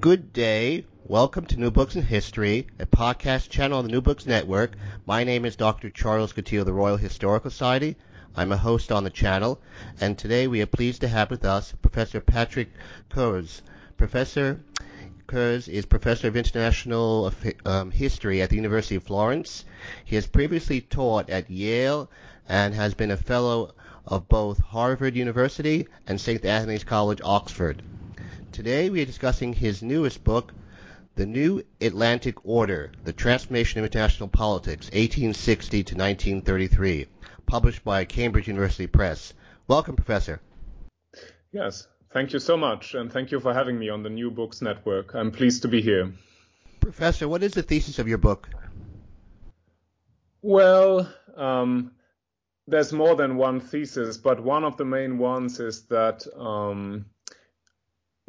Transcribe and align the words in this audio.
Good 0.00 0.32
day. 0.32 0.86
Welcome 1.04 1.44
to 1.44 1.60
New 1.60 1.70
Books 1.70 1.94
in 1.94 2.00
History, 2.00 2.68
a 2.78 2.86
podcast 2.86 3.50
channel 3.50 3.76
on 3.76 3.84
the 3.84 3.90
New 3.90 4.00
Books 4.00 4.24
Network. 4.24 4.72
My 5.04 5.24
name 5.24 5.44
is 5.44 5.56
Dr. 5.56 5.90
Charles 5.90 6.32
Coutinho 6.32 6.60
of 6.60 6.66
the 6.66 6.72
Royal 6.72 6.96
Historical 6.96 7.50
Society. 7.50 7.96
I'm 8.34 8.50
a 8.50 8.56
host 8.56 8.90
on 8.90 9.04
the 9.04 9.10
channel, 9.10 9.60
and 10.00 10.16
today 10.16 10.46
we 10.46 10.62
are 10.62 10.66
pleased 10.66 11.02
to 11.02 11.08
have 11.08 11.28
with 11.30 11.44
us 11.44 11.74
Professor 11.82 12.18
Patrick 12.22 12.70
Cohrs. 13.10 13.60
Professor 13.98 14.60
Cohrs 15.26 15.68
is 15.68 15.84
Professor 15.84 16.28
of 16.28 16.36
International 16.36 17.30
um, 17.66 17.90
History 17.90 18.40
at 18.40 18.48
the 18.48 18.56
University 18.56 18.94
of 18.94 19.02
Florence. 19.02 19.66
He 20.06 20.14
has 20.14 20.26
previously 20.26 20.80
taught 20.80 21.28
at 21.28 21.50
Yale 21.50 22.08
and 22.48 22.72
has 22.72 22.94
been 22.94 23.10
a 23.10 23.18
fellow 23.18 23.74
of 24.06 24.30
both 24.30 24.60
Harvard 24.60 25.14
University 25.14 25.88
and 26.06 26.18
St. 26.18 26.42
Antony's 26.42 26.84
College, 26.84 27.20
Oxford. 27.22 27.82
Today 28.52 28.90
we 28.90 29.00
are 29.00 29.06
discussing 29.06 29.52
his 29.52 29.80
newest 29.80 30.24
book, 30.24 30.52
The 31.14 31.24
New 31.24 31.62
Atlantic 31.80 32.44
Order, 32.44 32.90
The 33.04 33.12
Transformation 33.12 33.78
of 33.78 33.86
International 33.86 34.28
Politics, 34.28 34.86
1860 34.86 35.84
to 35.84 35.94
1933, 35.94 37.06
published 37.46 37.84
by 37.84 38.04
Cambridge 38.04 38.48
University 38.48 38.88
Press. 38.88 39.34
Welcome, 39.68 39.94
Professor. 39.94 40.40
Yes, 41.52 41.86
thank 42.12 42.32
you 42.32 42.40
so 42.40 42.56
much, 42.56 42.94
and 42.94 43.12
thank 43.12 43.30
you 43.30 43.38
for 43.38 43.54
having 43.54 43.78
me 43.78 43.88
on 43.88 44.02
the 44.02 44.10
New 44.10 44.32
Books 44.32 44.60
Network. 44.60 45.14
I'm 45.14 45.30
pleased 45.30 45.62
to 45.62 45.68
be 45.68 45.80
here. 45.80 46.12
Professor, 46.80 47.28
what 47.28 47.44
is 47.44 47.52
the 47.52 47.62
thesis 47.62 48.00
of 48.00 48.08
your 48.08 48.18
book? 48.18 48.48
Well, 50.42 51.08
um, 51.36 51.92
there's 52.66 52.92
more 52.92 53.14
than 53.14 53.36
one 53.36 53.60
thesis, 53.60 54.18
but 54.18 54.42
one 54.42 54.64
of 54.64 54.76
the 54.76 54.84
main 54.84 55.18
ones 55.18 55.60
is 55.60 55.82
that 55.86 56.26
um, 56.36 57.06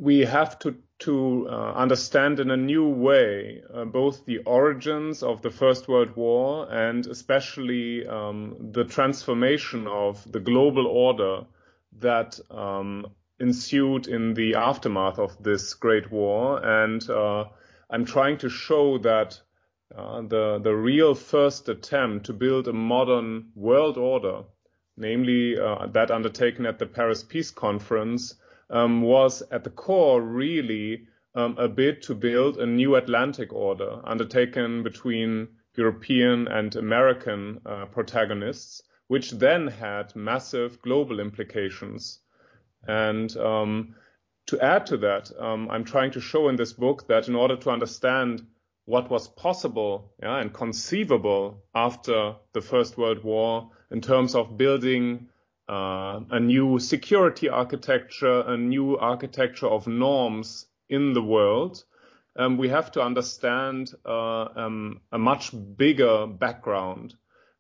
we 0.02 0.22
have 0.22 0.58
to 0.58 0.76
to 0.98 1.48
uh, 1.48 1.74
understand 1.74 2.40
in 2.40 2.50
a 2.52 2.58
new 2.58 2.88
way 2.88 3.62
uh, 3.74 3.86
both 3.86 4.26
the 4.26 4.40
origins 4.40 5.24
of 5.24 5.42
the 5.44 5.50
First 5.50 5.88
World 5.88 6.16
War 6.16 6.68
and 6.72 7.06
especially 7.08 8.08
um, 8.08 8.56
the 8.72 8.84
transformation 8.84 9.88
of 9.88 10.32
the 10.32 10.40
global 10.40 10.88
order 10.88 11.46
that 12.00 12.40
um, 12.50 13.06
ensued 13.40 14.08
in 14.08 14.34
the 14.34 14.56
aftermath 14.56 15.20
of 15.20 15.42
this 15.44 15.74
great 15.76 16.12
war. 16.12 16.60
And 16.64 17.08
uh, 17.08 17.46
I'm 17.90 18.06
trying 18.06 18.38
to 18.40 18.50
show 18.50 18.98
that 19.00 19.40
uh, 19.96 20.22
the 20.22 20.60
the 20.64 20.76
real 20.76 21.14
first 21.14 21.70
attempt 21.70 22.26
to 22.26 22.34
build 22.34 22.68
a 22.68 22.74
modern 22.74 23.52
world 23.56 23.98
order, 23.98 24.44
namely 24.98 25.60
uh, 25.60 25.88
that 25.88 26.10
undertaken 26.10 26.66
at 26.66 26.80
the 26.80 26.88
Paris 26.88 27.24
Peace 27.24 27.52
Conference 27.52 28.36
um, 28.72 29.02
was 29.02 29.44
at 29.52 29.64
the 29.64 29.70
core 29.70 30.22
really 30.22 31.08
um, 31.36 31.58
a 31.58 31.68
bid 31.68 32.02
to 32.04 32.16
build 32.16 32.58
a 32.58 32.66
new 32.66 32.96
Atlantic 32.96 33.54
order 33.54 34.02
undertaken 34.04 34.84
between 34.84 35.48
European 35.76 36.48
and 36.48 36.76
American 36.76 37.62
uh, 37.66 37.86
protagonists, 37.86 38.82
which 39.08 39.32
then 39.32 39.68
had 39.68 40.16
massive 40.16 40.82
global 40.82 41.20
implications. 41.20 42.20
And 42.88 43.36
um, 43.38 43.96
to 44.48 44.60
add 44.60 44.88
to 44.88 44.98
that, 44.98 45.32
um, 45.40 45.70
I'm 45.70 45.86
trying 45.86 46.12
to 46.12 46.22
show 46.22 46.50
in 46.50 46.56
this 46.56 46.74
book 46.74 47.08
that 47.08 47.28
in 47.28 47.36
order 47.36 47.56
to 47.58 47.70
understand 47.70 48.46
what 48.86 49.10
was 49.10 49.28
possible 49.28 50.14
yeah, 50.22 50.38
and 50.38 50.54
conceivable 50.54 51.64
after 51.74 52.36
the 52.54 52.62
First 52.62 52.98
World 52.98 53.24
War 53.24 53.70
in 53.92 54.02
terms 54.02 54.36
of 54.36 54.58
building 54.58 55.30
uh, 55.72 56.20
a 56.32 56.40
new 56.40 56.80
security 56.80 57.48
architecture, 57.48 58.42
a 58.42 58.58
new 58.58 58.98
architecture 58.98 59.68
of 59.68 59.88
norms 59.88 60.68
in 60.90 61.14
the 61.14 61.22
world, 61.22 61.86
um, 62.36 62.58
we 62.58 62.68
have 62.68 62.92
to 62.92 63.02
understand 63.02 63.94
uh, 64.06 64.48
um, 64.56 65.00
a 65.14 65.18
much 65.18 65.52
bigger 65.78 66.28
background. 66.28 67.16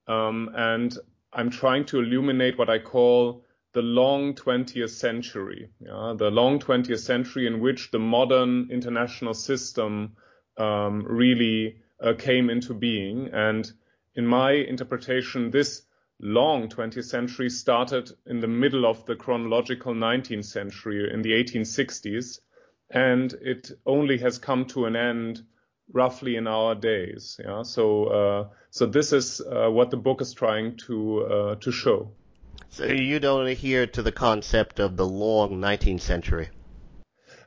Um, 0.08 0.50
and 0.54 0.98
I'm 1.32 1.50
trying 1.50 1.86
to 1.86 2.00
illuminate 2.00 2.58
what 2.58 2.70
I 2.70 2.80
call 2.80 3.46
the 3.74 3.82
long 3.82 4.34
20th 4.34 4.90
century, 4.90 5.70
yeah? 5.80 6.14
the 6.18 6.30
long 6.30 6.60
20th 6.60 7.00
century 7.00 7.48
in 7.48 7.62
which 7.62 7.92
the 7.92 8.00
modern 8.00 8.68
international 8.70 9.34
system 9.34 10.18
um, 10.58 11.06
really 11.08 11.78
uh, 12.04 12.14
came 12.18 12.50
into 12.50 12.74
being. 12.74 13.30
And 13.32 13.72
in 14.16 14.28
my 14.28 14.52
interpretation, 14.52 15.52
this 15.52 15.84
long 16.22 16.70
20th 16.70 17.06
century 17.06 17.50
started 17.50 18.12
in 18.26 18.40
the 18.40 18.48
middle 18.48 18.86
of 18.86 19.06
the 19.06 19.16
chronological 19.16 19.94
19th 19.94 20.46
century 20.46 21.12
in 21.12 21.22
the 21.22 21.32
1860s, 21.32 22.40
and 22.90 23.34
it 23.42 23.72
only 23.86 24.18
has 24.20 24.38
come 24.38 24.66
to 24.66 24.86
an 24.86 24.96
end 24.96 25.42
roughly 25.92 26.36
in 26.36 26.48
our 26.48 26.76
days. 26.76 27.40
Yeah, 27.44 27.64
so 27.64 28.06
uh, 28.06 28.50
so 28.70 28.86
this 28.86 29.14
is 29.14 29.42
uh, 29.42 29.70
what 29.70 29.90
the 29.90 29.98
book 29.98 30.22
is 30.22 30.34
trying 30.34 30.78
to 30.88 31.24
uh, 31.24 31.56
to 31.56 31.72
show. 31.72 32.12
So 32.70 32.86
you 32.86 33.20
don't 33.20 33.48
adhere 33.48 33.88
to 33.88 34.02
the 34.02 34.12
concept 34.12 34.80
of 34.80 34.96
the 34.96 35.06
long 35.06 35.59
19th 35.59 36.02
century. 36.02 36.50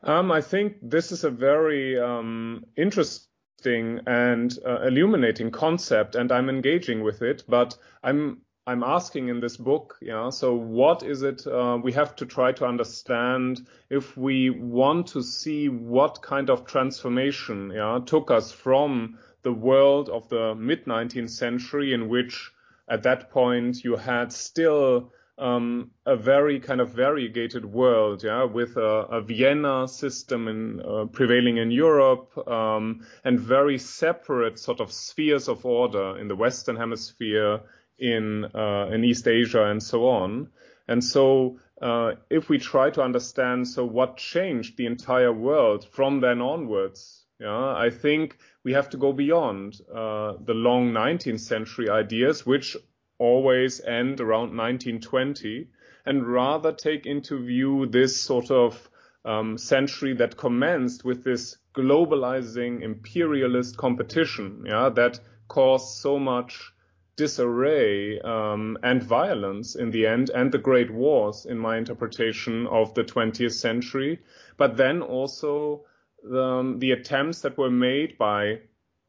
Um, 0.03 0.31
I 0.31 0.43
think 0.43 0.77
this 0.83 1.13
is 1.13 1.25
a 1.25 1.31
very 1.31 1.99
um, 1.99 2.67
interesting 2.77 4.01
and 4.07 4.59
uh, 4.67 4.83
illuminating 4.83 5.51
concept, 5.51 6.15
and 6.15 6.31
I'm 6.31 6.51
engaging 6.51 7.03
with 7.03 7.23
it. 7.23 7.45
But 7.49 7.79
I'm 8.03 8.43
I'm 8.67 8.83
asking 8.83 9.29
in 9.29 9.41
this 9.41 9.59
book, 9.59 9.99
yeah. 10.01 10.31
So 10.31 10.55
what 10.55 11.03
is 11.03 11.23
it 11.23 11.47
uh, 11.47 11.79
we 11.83 11.93
have 11.93 12.17
to 12.17 12.27
try 12.27 12.53
to 12.53 12.65
understand 12.65 13.67
if 13.91 14.17
we 14.17 14.49
want 14.49 15.09
to 15.09 15.23
see 15.23 15.69
what 15.69 16.23
kind 16.23 16.49
of 16.49 16.65
transformation, 16.65 17.73
yeah, 17.75 17.99
took 18.07 18.31
us 18.31 18.53
from 18.53 19.19
the 19.43 19.53
world 19.53 20.09
of 20.09 20.31
the 20.31 20.55
mid 20.55 20.87
19th 20.87 21.29
century, 21.29 21.93
in 21.93 22.09
which 22.09 22.53
at 22.89 23.03
that 23.03 23.31
point 23.31 23.85
you 23.85 23.97
had 23.97 24.33
still 24.33 25.13
um, 25.37 25.91
a 26.07 26.17
very 26.17 26.59
kind 26.59 26.81
of 26.81 26.89
variegated 26.91 27.67
world, 27.67 28.25
yeah, 28.25 28.45
with 28.45 28.79
a, 28.79 29.07
a 29.11 29.21
Vienna 29.21 29.87
system 29.89 30.49
in, 30.49 30.81
uh, 30.81 31.05
prevailing 31.07 31.59
in 31.59 31.71
Europe, 31.71 32.33
um, 32.49 33.05
and 33.25 33.39
very 33.39 33.77
separate 33.77 34.59
sort 34.59 34.81
of 34.81 34.91
spheres 34.91 35.49
of 35.49 35.67
order 35.67 36.17
in 36.19 36.29
the 36.29 36.37
Western 36.37 36.77
Hemisphere 36.77 37.61
in 37.99 38.45
uh, 38.55 38.91
in 38.93 39.05
East 39.05 39.27
Asia 39.29 39.65
and 39.65 39.83
so 39.83 40.09
on. 40.09 40.49
And 40.87 41.03
so, 41.03 41.59
uh, 41.81 42.13
if 42.29 42.49
we 42.49 42.59
try 42.59 42.91
to 42.91 43.03
understand, 43.03 43.67
so 43.67 43.85
what 43.87 44.19
changed 44.19 44.77
the 44.77 44.87
entire 44.87 45.33
world 45.33 45.87
from 45.91 46.21
then 46.21 46.43
onwards, 46.43 47.25
yeah, 47.41 47.75
I 47.75 47.91
think 47.91 48.37
we 48.65 48.73
have 48.75 48.91
to 48.91 48.97
go 48.97 49.13
beyond 49.13 49.81
uh, 49.91 50.35
the 50.45 50.55
long 50.55 50.93
19th 50.93 51.41
century 51.41 51.89
ideas, 51.89 52.45
which 52.45 52.77
always 53.19 53.81
end 53.81 54.21
around 54.21 54.57
1920, 54.57 55.69
and 56.05 56.27
rather 56.27 56.73
take 56.73 57.07
into 57.07 57.45
view 57.45 57.87
this 57.87 58.21
sort 58.21 58.51
of 58.51 58.91
um, 59.25 59.57
century 59.57 60.15
that 60.15 60.37
commenced 60.37 61.05
with 61.05 61.25
this 61.25 61.57
globalizing 61.75 62.83
imperialist 62.83 63.77
competition, 63.77 64.65
yeah, 64.67 64.91
that 64.91 65.19
caused 65.49 65.97
so 65.99 66.19
much 66.19 66.74
disarray 67.17 68.21
um, 68.21 68.77
and 68.83 69.03
violence 69.03 69.77
in 69.77 69.91
the 69.91 70.07
end, 70.07 70.31
and 70.31 70.51
the 70.51 70.59
great 70.59 70.91
wars, 70.91 71.47
in 71.47 71.59
my 71.59 71.77
interpretation 71.77 72.67
of 72.67 72.95
the 72.95 73.05
20th 73.05 73.53
century. 73.53 74.19
But 74.57 74.77
then 74.77 75.03
also 75.03 75.85
the, 76.23 76.43
um, 76.43 76.79
the 76.79 76.93
attempts 76.93 77.43
that 77.43 77.57
were 77.57 77.71
made 77.71 78.19
by 78.19 78.61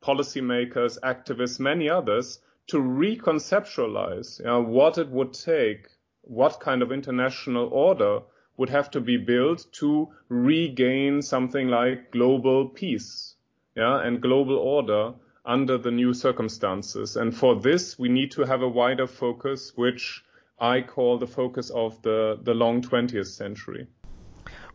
policymakers, 0.03 0.99
activists, 1.01 1.59
many 1.59 1.89
others 1.89 2.39
to 2.67 2.77
reconceptualize 2.77 4.39
you 4.39 4.45
know, 4.45 4.61
what 4.61 4.97
it 4.97 5.09
would 5.09 5.33
take, 5.33 5.87
what 6.21 6.59
kind 6.59 6.81
of 6.81 6.91
international 6.91 7.69
order 7.71 8.21
would 8.57 8.69
have 8.69 8.89
to 8.91 9.01
be 9.01 9.17
built 9.17 9.65
to 9.73 10.07
regain 10.29 11.21
something 11.21 11.67
like 11.67 12.11
global 12.11 12.69
peace, 12.69 13.35
yeah, 13.75 14.01
and 14.01 14.21
global 14.21 14.57
order 14.57 15.13
under 15.45 15.77
the 15.77 15.91
new 15.91 16.13
circumstances. 16.13 17.15
And 17.15 17.35
for 17.35 17.55
this, 17.55 17.97
we 17.99 18.09
need 18.09 18.31
to 18.31 18.43
have 18.43 18.61
a 18.61 18.67
wider 18.67 19.07
focus, 19.07 19.73
which 19.75 20.23
I 20.59 20.81
call 20.81 21.17
the 21.17 21.27
focus 21.27 21.69
of 21.69 22.01
the, 22.01 22.39
the 22.41 22.53
long 22.53 22.81
20th 22.81 23.27
century. 23.27 23.87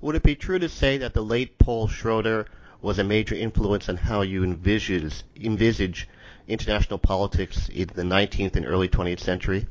Would 0.01 0.17
it 0.17 0.23
be 0.23 0.37
true 0.37 0.59
to 0.59 0.69
say 0.69 0.99
that 0.99 1.15
the 1.15 1.23
late 1.23 1.59
Paul 1.59 1.89
Schroeder 1.89 2.47
was 2.81 2.99
a 2.99 3.05
major 3.05 3.35
influence 3.35 3.89
on 3.89 3.97
how 3.97 4.23
you 4.23 4.45
envisage, 4.45 5.23
envisage 5.37 6.09
international 6.49 6.99
politics 6.99 7.69
in 7.69 7.89
the 7.95 8.03
19th 8.03 8.57
and 8.57 8.67
early 8.67 8.89
20th 8.89 9.21
century? 9.21 9.67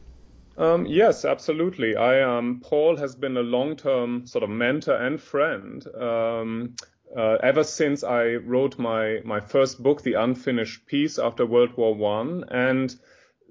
Um, 0.57 0.85
yes, 0.85 1.23
absolutely. 1.23 1.95
I 1.95 2.21
um, 2.21 2.61
Paul 2.61 2.97
has 2.97 3.15
been 3.15 3.37
a 3.37 3.41
long-term 3.41 4.27
sort 4.27 4.43
of 4.43 4.49
mentor 4.49 4.95
and 4.95 5.19
friend. 5.19 5.87
Um, 5.95 6.75
uh, 7.15 7.37
ever 7.41 7.63
since 7.63 8.03
I 8.03 8.35
wrote 8.35 8.77
my 8.77 9.21
my 9.23 9.39
first 9.39 9.81
book, 9.81 10.01
The 10.01 10.13
Unfinished 10.13 10.85
Peace, 10.85 11.17
after 11.17 11.45
World 11.45 11.75
War 11.75 11.95
One, 11.95 12.45
and 12.49 12.95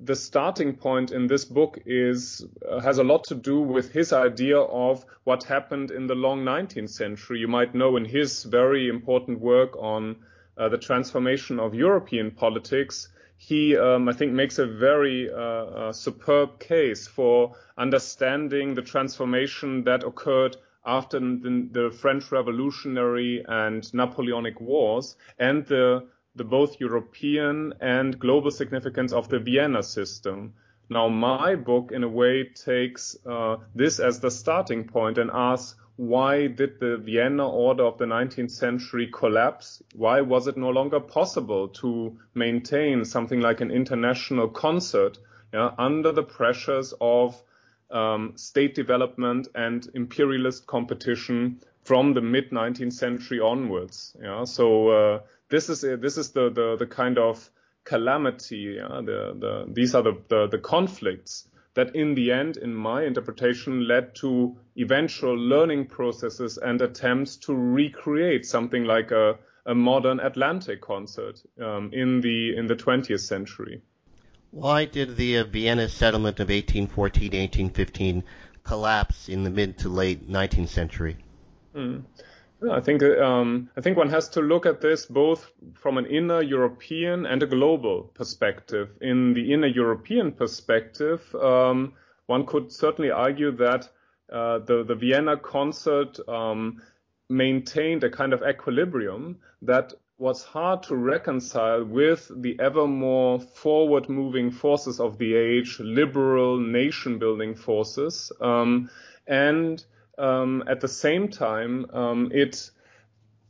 the 0.01 0.15
starting 0.15 0.77
point 0.77 1.11
in 1.11 1.27
this 1.27 1.45
book 1.45 1.79
is 1.85 2.47
uh, 2.69 2.81
has 2.81 2.99
a 2.99 3.05
lot 3.05 3.25
to 3.25 3.35
do 3.35 3.61
with 3.61 3.93
his 3.93 4.13
idea 4.13 4.59
of 4.59 5.05
what 5.25 5.45
happened 5.45 5.91
in 5.91 6.07
the 6.07 6.15
long 6.15 6.45
19th 6.45 6.91
century. 6.91 7.41
You 7.41 7.49
might 7.49 7.75
know 7.75 7.97
in 7.97 8.05
his 8.05 8.45
very 8.45 8.89
important 8.89 9.41
work 9.41 9.77
on 9.77 10.17
uh, 10.57 10.69
the 10.69 10.79
transformation 10.79 11.59
of 11.59 11.75
European 11.75 12.31
politics, 12.31 13.09
he 13.37 13.77
um, 13.77 14.09
I 14.09 14.13
think 14.13 14.33
makes 14.33 14.59
a 14.59 14.67
very 14.67 15.31
uh, 15.31 15.37
uh 15.37 15.93
superb 15.93 16.59
case 16.61 17.07
for 17.07 17.57
understanding 17.77 18.75
the 18.75 18.83
transformation 18.83 19.85
that 19.85 20.05
occurred 20.05 20.57
after 20.89 21.21
the, 21.21 21.69
the 21.71 21.91
French 21.91 22.33
Revolutionary 22.33 23.45
and 23.47 23.93
Napoleonic 23.93 24.61
Wars 24.61 25.17
and 25.39 25.67
the 25.67 26.09
the 26.35 26.45
both 26.45 26.81
European 26.81 27.75
and 27.81 28.19
global 28.19 28.51
significance 28.51 29.13
of 29.13 29.29
the 29.29 29.41
Vienna 29.41 29.83
system. 29.83 30.55
Now, 30.89 31.09
my 31.09 31.57
book, 31.57 31.91
in 31.93 32.05
a 32.05 32.09
way, 32.09 32.45
takes 32.45 33.17
uh, 33.27 33.57
this 33.75 33.99
as 33.99 34.21
the 34.21 34.31
starting 34.31 34.85
point 34.85 35.19
and 35.19 35.31
asks 35.33 35.79
why 35.97 36.47
did 36.47 36.79
the 36.79 36.97
Vienna 36.97 37.49
order 37.49 37.83
of 37.83 37.99
the 37.99 38.05
19th 38.05 38.53
century 38.53 39.09
collapse? 39.13 39.83
Why 39.95 40.21
was 40.21 40.47
it 40.47 40.57
no 40.57 40.71
longer 40.71 41.01
possible 41.01 41.69
to 41.81 42.17
maintain 42.35 43.05
something 43.05 43.41
like 43.41 43.61
an 43.61 43.73
international 43.73 44.49
concert 44.49 45.19
yeah, 45.53 45.73
under 45.77 46.13
the 46.13 46.23
pressures 46.23 46.95
of 47.01 47.43
um, 47.91 48.33
state 48.37 48.75
development 48.75 49.49
and 49.55 49.89
imperialist 49.95 50.67
competition 50.67 51.61
from 51.85 52.15
the 52.15 52.21
mid 52.21 52.51
19th 52.51 52.93
century 52.93 53.41
onwards? 53.41 54.17
Yeah, 54.23 54.45
so 54.45 54.89
uh, 54.89 55.21
this 55.49 55.69
is 55.69 55.81
this 55.81 56.19
is 56.19 56.33
the 56.33 56.51
the, 56.51 56.77
the 56.77 56.87
kind 56.87 57.19
of 57.19 57.51
calamity. 57.89 58.77
Yeah? 58.77 59.01
The, 59.03 59.37
the, 59.39 59.73
these 59.73 59.95
are 59.95 60.03
the, 60.03 60.17
the, 60.29 60.47
the 60.49 60.59
conflicts 60.59 61.49
that 61.75 61.95
in 61.95 62.15
the 62.15 62.33
end, 62.33 62.57
in 62.57 62.75
my 62.75 63.05
interpretation, 63.05 63.87
led 63.87 64.15
to 64.17 64.57
eventual 64.77 65.37
learning 65.37 65.87
processes 65.87 66.59
and 66.59 66.81
attempts 66.83 67.37
to 67.37 67.55
recreate 67.55 68.45
something 68.45 68.85
like 68.85 69.11
a, 69.11 69.39
a 69.65 69.75
modern 69.75 70.21
Atlantic 70.21 70.81
concert 70.81 71.41
um, 71.61 71.91
in 71.93 72.21
the 72.21 72.57
in 72.57 72.67
the 72.67 72.75
20th 72.75 73.21
century. 73.21 73.81
Why 74.51 74.87
did 74.87 75.17
the 75.17 75.39
uh, 75.39 75.45
Vienna 75.45 75.89
settlement 75.89 76.41
of 76.41 76.49
1814-1815 76.49 78.23
collapse 78.65 79.29
in 79.29 79.45
the 79.45 79.51
mid 79.51 79.79
to 79.79 79.89
late 79.89 80.29
19th 80.29 80.69
century? 80.69 81.17
Mm. 81.75 82.05
I 82.71 82.81
think 82.81 83.03
um, 83.05 83.71
I 83.77 83.81
think 83.81 83.97
one 83.97 84.11
has 84.11 84.29
to 84.31 84.41
look 84.41 84.67
at 84.67 84.81
this 84.81 85.07
both 85.07 85.49
from 85.75 85.97
an 85.97 86.07
inner 86.07 86.43
European 86.43 87.25
and 87.25 87.41
a 87.43 87.47
global 87.47 88.11
perspective. 88.15 88.91
In 89.01 89.33
the 89.33 89.53
inner 89.53 89.69
European 89.69 90.33
perspective, 90.33 91.23
um, 91.37 91.93
one 92.27 92.47
could 92.47 92.73
certainly 92.73 93.13
argue 93.13 93.53
that 93.53 93.89
uh, 94.33 94.59
the 94.59 94.83
the 94.83 94.97
Vienna 94.97 95.37
concert 95.37 96.19
um, 96.29 96.83
maintained 97.29 98.03
a 98.03 98.11
kind 98.11 98.33
of 98.33 98.43
equilibrium 98.43 99.39
that 99.63 99.95
was 100.19 100.43
hard 100.43 100.83
to 100.83 100.97
reconcile 100.97 101.85
with 101.85 102.31
the 102.43 102.59
ever 102.59 102.87
more 102.87 103.39
forward 103.39 104.09
moving 104.09 104.51
forces 104.51 104.99
of 104.99 105.17
the 105.19 105.35
age, 105.35 105.79
liberal 105.79 106.59
nation 106.59 107.19
building 107.19 107.55
forces, 107.55 108.33
um, 108.41 108.91
and 109.27 109.85
um, 110.19 110.65
at 110.67 110.81
the 110.81 110.89
same 110.89 111.29
time, 111.29 111.87
um, 111.93 112.31
it 112.35 112.71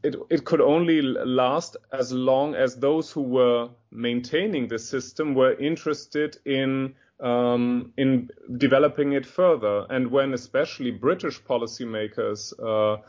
it 0.02 0.14
it 0.30 0.44
could 0.44 0.60
only 0.60 1.00
last 1.00 1.76
as 1.90 2.12
long 2.12 2.54
as 2.54 2.76
those 2.76 3.10
who 3.10 3.22
were 3.22 3.70
maintaining 3.90 4.68
the 4.68 4.78
system 4.78 5.34
were 5.34 5.54
interested 5.54 6.36
in 6.44 6.94
um, 7.20 7.92
in 7.96 8.28
developing 8.58 9.12
it 9.12 9.24
further, 9.24 9.86
and 9.88 10.10
when 10.10 10.34
especially 10.34 10.90
British 10.90 11.42
policymakers 11.42 12.52
uh, 12.62 13.00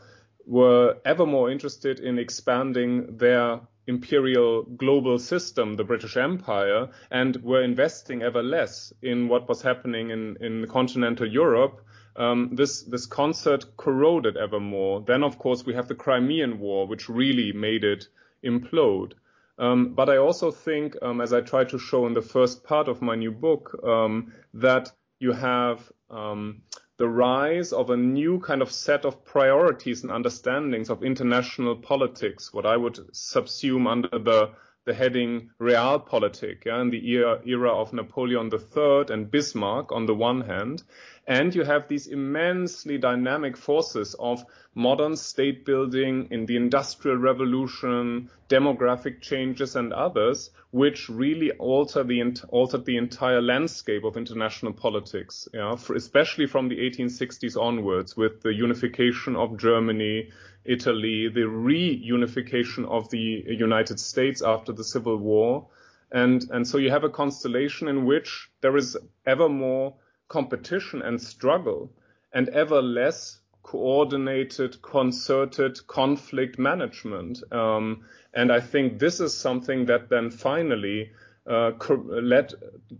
were 0.46 0.96
ever 1.04 1.26
more 1.26 1.50
interested 1.50 2.00
in 2.00 2.18
expanding 2.18 3.16
their 3.16 3.60
imperial 3.86 4.62
global 4.62 5.18
system, 5.18 5.74
the 5.74 5.84
British 5.84 6.16
Empire, 6.16 6.88
and 7.10 7.36
were 7.42 7.62
investing 7.62 8.22
ever 8.22 8.42
less 8.42 8.92
in 9.02 9.28
what 9.28 9.48
was 9.48 9.62
happening 9.62 10.10
in, 10.10 10.36
in 10.40 10.66
continental 10.68 11.26
Europe, 11.26 11.80
um, 12.16 12.50
this 12.52 12.82
this 12.82 13.06
concert 13.06 13.64
corroded 13.76 14.36
ever 14.36 14.60
more. 14.60 15.00
Then, 15.00 15.22
of 15.22 15.38
course, 15.38 15.64
we 15.64 15.74
have 15.74 15.88
the 15.88 15.94
Crimean 15.94 16.58
War, 16.58 16.86
which 16.86 17.08
really 17.08 17.52
made 17.52 17.84
it 17.84 18.08
implode. 18.44 19.12
Um, 19.58 19.94
but 19.94 20.08
I 20.08 20.16
also 20.16 20.50
think, 20.50 20.96
um, 21.02 21.20
as 21.20 21.32
I 21.32 21.40
try 21.40 21.64
to 21.64 21.78
show 21.78 22.06
in 22.06 22.14
the 22.14 22.22
first 22.22 22.64
part 22.64 22.88
of 22.88 23.02
my 23.02 23.14
new 23.14 23.30
book, 23.30 23.78
um, 23.84 24.32
that 24.54 24.90
you 25.18 25.32
have 25.32 25.92
um, 26.10 26.62
the 27.00 27.08
rise 27.08 27.72
of 27.72 27.88
a 27.88 27.96
new 27.96 28.38
kind 28.40 28.60
of 28.60 28.70
set 28.70 29.06
of 29.06 29.24
priorities 29.24 30.02
and 30.02 30.12
understandings 30.12 30.90
of 30.90 31.02
international 31.02 31.74
politics, 31.74 32.52
what 32.52 32.66
I 32.66 32.76
would 32.76 32.96
subsume 33.12 33.90
under 33.90 34.10
the 34.10 34.50
the 34.86 34.94
heading 34.94 35.50
Realpolitik, 35.60 36.64
yeah, 36.64 36.80
in 36.80 36.90
the 36.90 37.06
era, 37.10 37.40
era 37.44 37.70
of 37.70 37.92
Napoleon 37.92 38.50
III 38.52 39.04
and 39.10 39.30
Bismarck 39.30 39.92
on 39.92 40.06
the 40.06 40.14
one 40.14 40.40
hand, 40.40 40.82
and 41.26 41.54
you 41.54 41.64
have 41.64 41.86
these 41.86 42.06
immensely 42.06 42.96
dynamic 42.96 43.56
forces 43.56 44.14
of 44.18 44.44
modern 44.74 45.16
state 45.16 45.64
building 45.64 46.28
in 46.30 46.46
the 46.46 46.56
industrial 46.56 47.18
revolution, 47.18 48.30
demographic 48.48 49.20
changes 49.20 49.76
and 49.76 49.92
others, 49.92 50.50
which 50.70 51.08
really 51.08 51.50
alter 51.52 52.02
the, 52.02 52.22
altered 52.48 52.84
the 52.84 52.96
entire 52.96 53.42
landscape 53.42 54.04
of 54.04 54.16
international 54.16 54.72
politics, 54.72 55.48
yeah, 55.52 55.76
for, 55.76 55.94
especially 55.94 56.46
from 56.46 56.68
the 56.68 56.78
1860s 56.78 57.60
onwards 57.60 58.16
with 58.16 58.40
the 58.42 58.54
unification 58.54 59.36
of 59.36 59.58
Germany, 59.58 60.30
Italy, 60.64 61.28
the 61.28 61.40
reunification 61.40 62.86
of 62.86 63.08
the 63.10 63.44
United 63.48 63.98
States 63.98 64.42
after 64.42 64.72
the 64.72 64.84
Civil 64.84 65.16
War. 65.16 65.68
And, 66.12 66.48
and 66.50 66.66
so 66.66 66.78
you 66.78 66.90
have 66.90 67.04
a 67.04 67.08
constellation 67.08 67.88
in 67.88 68.04
which 68.04 68.50
there 68.60 68.76
is 68.76 68.96
ever 69.26 69.48
more 69.48 69.94
competition 70.28 71.02
and 71.02 71.20
struggle 71.20 71.92
and 72.32 72.48
ever 72.50 72.82
less 72.82 73.40
coordinated, 73.62 74.80
concerted 74.82 75.86
conflict 75.86 76.58
management. 76.58 77.42
Um, 77.52 78.04
and 78.34 78.52
I 78.52 78.60
think 78.60 78.98
this 78.98 79.20
is 79.20 79.36
something 79.36 79.86
that 79.86 80.08
then 80.08 80.30
finally 80.30 81.10
uh, 81.46 81.72
led 81.88 82.52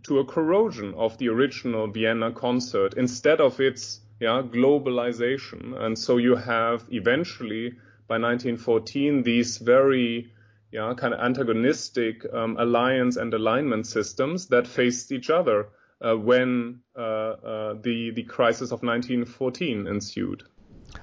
to 0.05 0.19
a 0.19 0.25
corrosion 0.25 0.95
of 0.95 1.19
the 1.19 1.29
original 1.29 1.87
Vienna 1.89 2.33
concert 2.33 2.95
instead 2.95 3.41
of 3.41 3.61
its 3.61 4.01
yeah, 4.21 4.43
globalization. 4.43 5.81
And 5.81 5.99
so 5.99 6.19
you 6.19 6.37
have 6.37 6.85
eventually 6.91 7.71
by 8.07 8.19
1914 8.19 9.23
these 9.23 9.57
very 9.57 10.31
yeah, 10.71 10.93
kind 10.97 11.15
of 11.15 11.21
antagonistic 11.21 12.25
um, 12.33 12.57
alliance 12.59 13.17
and 13.17 13.33
alignment 13.33 13.87
systems 13.87 14.49
that 14.49 14.67
faced 14.69 15.11
each 15.11 15.31
other 15.31 15.69
uh, 16.01 16.15
when 16.15 16.81
uh, 16.97 17.01
uh, 17.01 17.75
the 17.83 18.11
the 18.11 18.23
crisis 18.23 18.73
of 18.73 18.83
1914 18.83 19.87
ensued. 19.87 20.45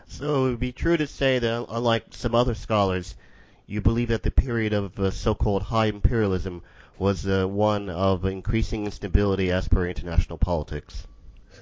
So 0.06 0.46
it 0.46 0.50
would 0.52 0.60
be 0.60 0.72
true 0.72 0.98
to 0.98 1.08
say 1.08 1.40
that, 1.40 1.66
unlike 1.70 2.06
some 2.12 2.36
other 2.36 2.54
scholars, 2.54 3.16
you 3.66 3.82
believe 3.82 4.10
that 4.10 4.24
the 4.24 4.32
period 4.32 4.74
of 4.74 5.00
uh, 5.00 5.12
so-called 5.12 5.64
high 5.64 5.88
imperialism 5.88 6.62
was 6.98 7.28
uh, 7.28 7.46
one 7.46 7.90
of 7.90 8.26
increasing 8.26 8.86
instability 8.86 9.52
as 9.52 9.68
per 9.68 9.88
international 9.88 10.38
politics 10.38 11.08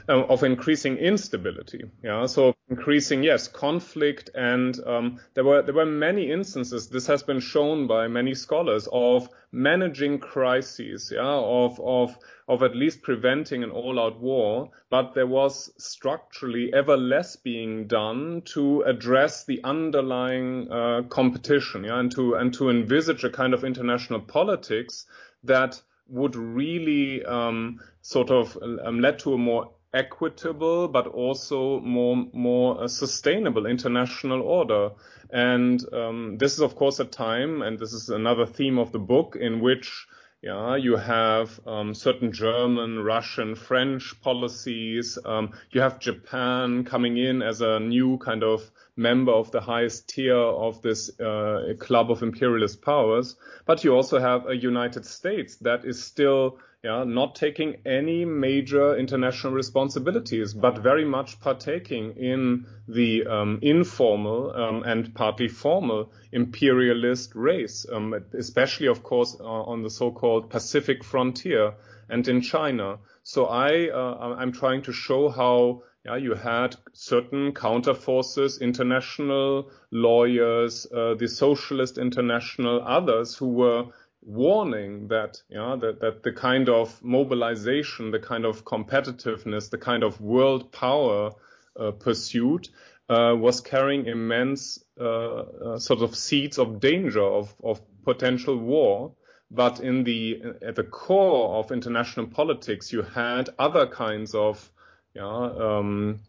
um, 0.07 0.25
of 0.29 0.43
increasing 0.43 0.97
instability. 0.97 1.83
Yeah, 2.03 2.25
so 2.25 2.55
increasing 2.69 3.23
yes 3.23 3.47
conflict, 3.47 4.29
and 4.35 4.79
um, 4.85 5.19
there 5.33 5.43
were 5.43 5.61
there 5.61 5.73
were 5.73 5.85
many 5.85 6.31
instances. 6.31 6.89
This 6.89 7.07
has 7.07 7.23
been 7.23 7.39
shown 7.39 7.87
by 7.87 8.07
many 8.07 8.35
scholars 8.35 8.87
of 8.91 9.29
managing 9.51 10.19
crises. 10.19 11.11
Yeah, 11.13 11.23
of 11.23 11.79
of 11.79 12.17
of 12.47 12.61
at 12.61 12.75
least 12.75 13.01
preventing 13.01 13.63
an 13.63 13.71
all-out 13.71 14.19
war, 14.19 14.69
but 14.91 15.15
there 15.15 15.27
was 15.27 15.73
structurally 15.77 16.71
ever 16.73 16.95
less 16.95 17.35
being 17.35 17.87
done 17.87 18.43
to 18.45 18.81
address 18.81 19.45
the 19.45 19.63
underlying 19.63 20.71
uh, 20.71 21.01
competition. 21.09 21.83
Yeah, 21.83 21.99
and 21.99 22.11
to 22.11 22.35
and 22.35 22.53
to 22.55 22.69
envisage 22.69 23.23
a 23.23 23.29
kind 23.29 23.53
of 23.53 23.63
international 23.63 24.19
politics 24.19 25.05
that 25.43 25.81
would 26.07 26.35
really 26.35 27.25
um, 27.25 27.79
sort 28.01 28.29
of 28.29 28.57
um, 28.61 28.99
led 28.99 29.17
to 29.19 29.33
a 29.33 29.37
more 29.37 29.71
equitable 29.95 30.87
but 30.87 31.07
also 31.07 31.79
more 31.79 32.27
more 32.33 32.83
uh, 32.83 32.87
sustainable 32.87 33.65
international 33.65 34.41
order. 34.41 34.91
And 35.31 35.81
um, 35.93 36.37
this 36.37 36.53
is 36.53 36.59
of 36.59 36.75
course 36.75 36.99
a 36.99 37.05
time, 37.05 37.61
and 37.61 37.79
this 37.79 37.93
is 37.93 38.09
another 38.09 38.45
theme 38.45 38.77
of 38.77 38.91
the 38.91 38.99
book, 38.99 39.35
in 39.39 39.61
which 39.61 40.05
yeah, 40.45 40.75
you 40.75 40.95
have 40.95 41.59
um, 41.65 41.95
certain 41.95 42.31
German, 42.31 42.99
Russian, 42.99 43.55
French 43.55 44.21
policies. 44.21 45.17
Um, 45.25 45.53
you 45.71 45.81
have 45.81 45.97
Japan 45.99 46.83
coming 46.83 47.17
in 47.17 47.41
as 47.41 47.61
a 47.61 47.79
new 47.79 48.19
kind 48.19 48.43
of 48.43 48.69
member 48.95 49.31
of 49.31 49.49
the 49.49 49.61
highest 49.61 50.07
tier 50.07 50.37
of 50.37 50.83
this 50.83 51.19
uh, 51.19 51.73
club 51.79 52.11
of 52.11 52.21
imperialist 52.21 52.83
powers. 52.83 53.35
But 53.65 53.83
you 53.83 53.95
also 53.95 54.19
have 54.19 54.47
a 54.47 54.55
United 54.55 55.07
States 55.07 55.55
that 55.61 55.83
is 55.83 56.03
still 56.03 56.59
yeah, 56.85 57.03
not 57.03 57.33
taking 57.33 57.77
any 57.83 58.25
major 58.25 58.95
international 58.95 59.53
responsibilities, 59.53 60.53
but 60.53 60.77
very 60.77 61.03
much 61.03 61.39
partaking 61.39 62.11
in 62.15 62.67
the 62.87 63.25
um, 63.25 63.57
informal 63.63 64.51
um, 64.51 64.83
and 64.83 65.15
partly 65.15 65.47
formal 65.47 66.11
imperialist 66.31 67.33
race, 67.33 67.87
um, 67.91 68.13
especially, 68.37 68.85
of 68.85 69.01
course, 69.01 69.35
uh, 69.39 69.43
on 69.43 69.81
the 69.81 69.89
so-called 69.89 70.51
Pacific 70.51 71.03
frontier 71.03 71.73
and 72.07 72.27
in 72.27 72.41
China. 72.41 72.99
So 73.23 73.47
I, 73.47 73.89
uh, 73.89 74.35
I'm 74.37 74.51
trying 74.51 74.83
to 74.83 74.93
show 74.93 75.29
how 75.29 75.81
yeah, 76.05 76.17
you 76.17 76.35
had 76.35 76.75
certain 76.93 77.51
counter 77.53 77.95
forces, 77.95 78.61
international 78.61 79.71
lawyers, 79.89 80.85
uh, 80.95 81.15
the 81.15 81.27
Socialist 81.27 81.97
International, 81.97 82.83
others 82.85 83.35
who 83.35 83.47
were 83.47 83.85
warning 84.25 85.07
that 85.09 85.41
yeah 85.49 85.75
that, 85.79 85.99
that 86.01 86.23
the 86.23 86.31
kind 86.31 86.67
of 86.67 87.03
mobilization 87.03 88.09
the 88.09 88.19
kind 88.19 88.43
of 88.43 88.65
competitiveness 88.65 89.69
the 89.69 89.77
kind 89.77 90.03
of 90.03 90.19
world 90.19 90.71
power 90.71 91.31
uh, 91.79 91.91
pursuit 91.91 92.69
uh, 93.07 93.35
was 93.37 93.61
carrying 93.61 94.07
immense 94.07 94.83
uh, 94.99 95.05
uh 95.05 95.77
sort 95.77 96.01
of 96.01 96.15
seeds 96.15 96.57
of 96.57 96.79
danger 96.79 97.23
of, 97.23 97.53
of 97.63 97.79
potential 98.03 98.57
war. 98.57 99.11
But 99.51 99.79
in 99.79 100.03
the 100.03 100.41
at 100.63 100.75
the 100.75 100.83
core 100.83 101.59
of 101.59 101.71
international 101.71 102.27
politics 102.27 102.91
you 102.91 103.03
had 103.03 103.49
other 103.59 103.85
kinds 103.85 104.33
of 104.33 104.71
yeah 105.13 105.23
um, 105.23 106.21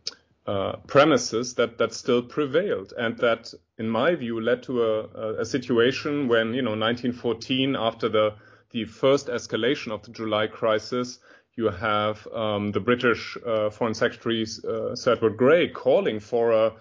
uh, 0.47 0.77
premises 0.87 1.55
that 1.55 1.79
that 1.79 1.93
still 1.93 2.23
prevailed, 2.23 2.93
and 2.97 3.19
that, 3.19 3.53
in 3.79 3.89
my 3.89 4.15
view, 4.15 4.41
led 4.41 4.63
to 4.63 4.83
a, 4.83 5.41
a 5.41 5.45
situation 5.45 6.29
when 6.29 6.55
you 6.55 6.63
know 6.63 6.77
1914, 6.77 7.75
after 7.77 8.09
the 8.09 8.35
the 8.71 8.85
first 8.85 9.27
escalation 9.29 9.93
of 9.93 10.03
the 10.03 10.13
July 10.13 10.47
crisis, 10.47 11.19
you 11.57 11.69
have 11.71 12.27
um, 12.29 12.71
the 12.73 12.81
British 12.81 13.37
uh, 13.45 13.71
Foreign 13.71 13.95
Secretary 13.95 14.43
uh, 14.43 14.95
Sir 14.95 15.13
Edward 15.13 15.37
Grey 15.37 15.69
calling 15.69 16.21
for 16.21 16.53
a 16.53 16.73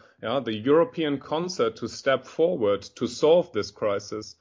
the 0.43 0.53
European 0.53 1.19
concert 1.19 1.75
to 1.75 1.87
step 1.87 2.25
forward 2.25 2.81
to 2.95 3.07
solve 3.07 3.51
this 3.51 3.69
crisis. 3.71 4.35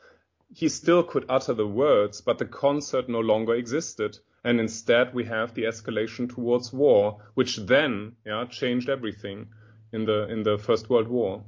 He 0.54 0.68
still 0.68 1.02
could 1.02 1.26
utter 1.28 1.52
the 1.52 1.66
words, 1.66 2.20
but 2.20 2.38
the 2.38 2.46
concert 2.46 3.08
no 3.08 3.20
longer 3.20 3.54
existed 3.54 4.18
and 4.44 4.60
instead 4.60 5.14
we 5.14 5.24
have 5.24 5.54
the 5.54 5.64
escalation 5.64 6.28
towards 6.28 6.72
war, 6.72 7.22
which 7.34 7.56
then 7.56 8.14
yeah, 8.24 8.44
changed 8.44 8.88
everything 8.88 9.48
in 9.92 10.04
the 10.04 10.28
in 10.28 10.42
the 10.42 10.58
First 10.58 10.90
World 10.90 11.08
War. 11.08 11.42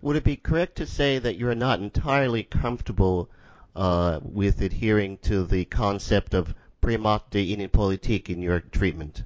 Would 0.00 0.16
it 0.16 0.24
be 0.24 0.36
correct 0.36 0.76
to 0.76 0.86
say 0.86 1.18
that 1.18 1.36
you're 1.36 1.54
not 1.54 1.80
entirely 1.80 2.44
comfortable 2.44 3.28
uh, 3.74 4.20
with 4.22 4.60
adhering 4.60 5.18
to 5.18 5.44
the 5.44 5.64
concept 5.64 6.34
of 6.34 6.54
primat 6.80 7.30
der 7.30 7.40
innenpolitik 7.40 8.28
in 8.28 8.42
your 8.42 8.60
treatment? 8.60 9.22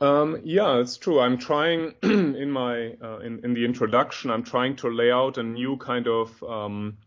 Um, 0.00 0.40
yeah, 0.44 0.78
it's 0.78 0.96
true. 0.96 1.18
I'm 1.18 1.38
trying 1.38 1.94
in 2.02 2.50
my 2.50 2.94
uh, 3.02 3.18
in, 3.18 3.44
in 3.44 3.54
the 3.54 3.64
introduction. 3.64 4.30
I'm 4.30 4.44
trying 4.44 4.76
to 4.76 4.88
lay 4.88 5.10
out 5.10 5.38
a 5.38 5.42
new 5.42 5.76
kind 5.76 6.06
of 6.06 6.42
um, 6.44 6.98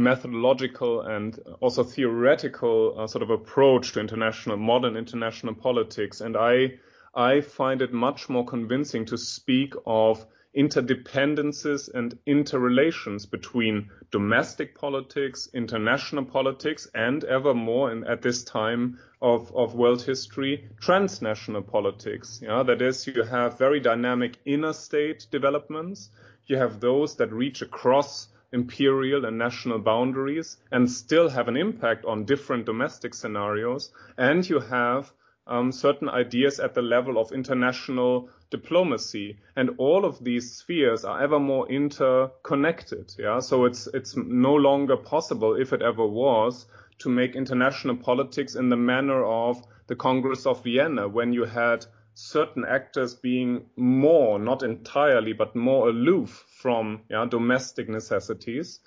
methodological 0.00 1.02
and 1.02 1.38
also 1.60 1.84
theoretical 1.84 2.94
uh, 2.98 3.06
sort 3.06 3.22
of 3.22 3.30
approach 3.30 3.92
to 3.92 4.00
international 4.00 4.56
modern 4.56 4.96
international 4.96 5.54
politics 5.54 6.20
and 6.20 6.36
i 6.36 6.72
i 7.14 7.40
find 7.40 7.82
it 7.82 7.92
much 7.92 8.28
more 8.28 8.44
convincing 8.44 9.04
to 9.04 9.16
speak 9.16 9.74
of 9.86 10.26
interdependencies 10.56 11.88
and 11.94 12.18
interrelations 12.26 13.24
between 13.24 13.88
domestic 14.10 14.74
politics, 14.74 15.48
international 15.54 16.24
politics, 16.24 16.88
and 16.94 17.22
ever 17.24 17.54
more 17.54 17.92
in, 17.92 18.04
at 18.04 18.22
this 18.22 18.42
time 18.42 18.98
of, 19.22 19.54
of 19.54 19.74
world 19.74 20.02
history, 20.02 20.68
transnational 20.80 21.62
politics. 21.62 22.40
Yeah, 22.42 22.64
that 22.64 22.82
is, 22.82 23.06
you 23.06 23.22
have 23.22 23.58
very 23.58 23.78
dynamic 23.78 24.38
inner 24.44 24.72
state 24.72 25.26
developments. 25.30 26.10
You 26.46 26.56
have 26.56 26.80
those 26.80 27.16
that 27.16 27.32
reach 27.32 27.62
across 27.62 28.28
imperial 28.52 29.24
and 29.24 29.38
national 29.38 29.78
boundaries 29.78 30.56
and 30.72 30.90
still 30.90 31.28
have 31.28 31.48
an 31.48 31.56
impact 31.56 32.04
on 32.04 32.24
different 32.24 32.66
domestic 32.66 33.14
scenarios. 33.14 33.92
And 34.18 34.48
you 34.48 34.60
have 34.60 35.12
um, 35.46 35.72
certain 35.72 36.08
ideas 36.08 36.60
at 36.60 36.74
the 36.74 36.82
level 36.82 37.18
of 37.18 37.32
international 37.32 38.28
diplomacy. 38.50 39.38
And 39.56 39.70
all 39.78 40.04
of 40.04 40.22
these 40.22 40.52
spheres 40.52 41.04
are 41.04 41.22
ever 41.22 41.38
more 41.38 41.68
interconnected. 41.68 43.14
Yeah. 43.18 43.40
So 43.40 43.64
it's, 43.64 43.88
it's 43.88 44.16
no 44.16 44.54
longer 44.54 44.96
possible, 44.96 45.54
if 45.54 45.72
it 45.72 45.82
ever 45.82 46.06
was, 46.06 46.66
to 47.00 47.08
make 47.08 47.34
international 47.34 47.96
politics 47.96 48.54
in 48.54 48.68
the 48.68 48.76
manner 48.76 49.24
of 49.24 49.62
the 49.86 49.96
Congress 49.96 50.46
of 50.46 50.62
Vienna 50.62 51.08
when 51.08 51.32
you 51.32 51.44
had 51.44 51.86
certain 52.20 52.64
actors 52.66 53.14
being 53.14 53.64
more, 53.76 54.38
not 54.38 54.62
entirely, 54.62 55.32
but 55.32 55.56
more 55.56 55.88
aloof 55.88 56.44
from 56.58 57.00
yeah, 57.08 57.24
domestic 57.24 57.88
necessities. 57.88 58.80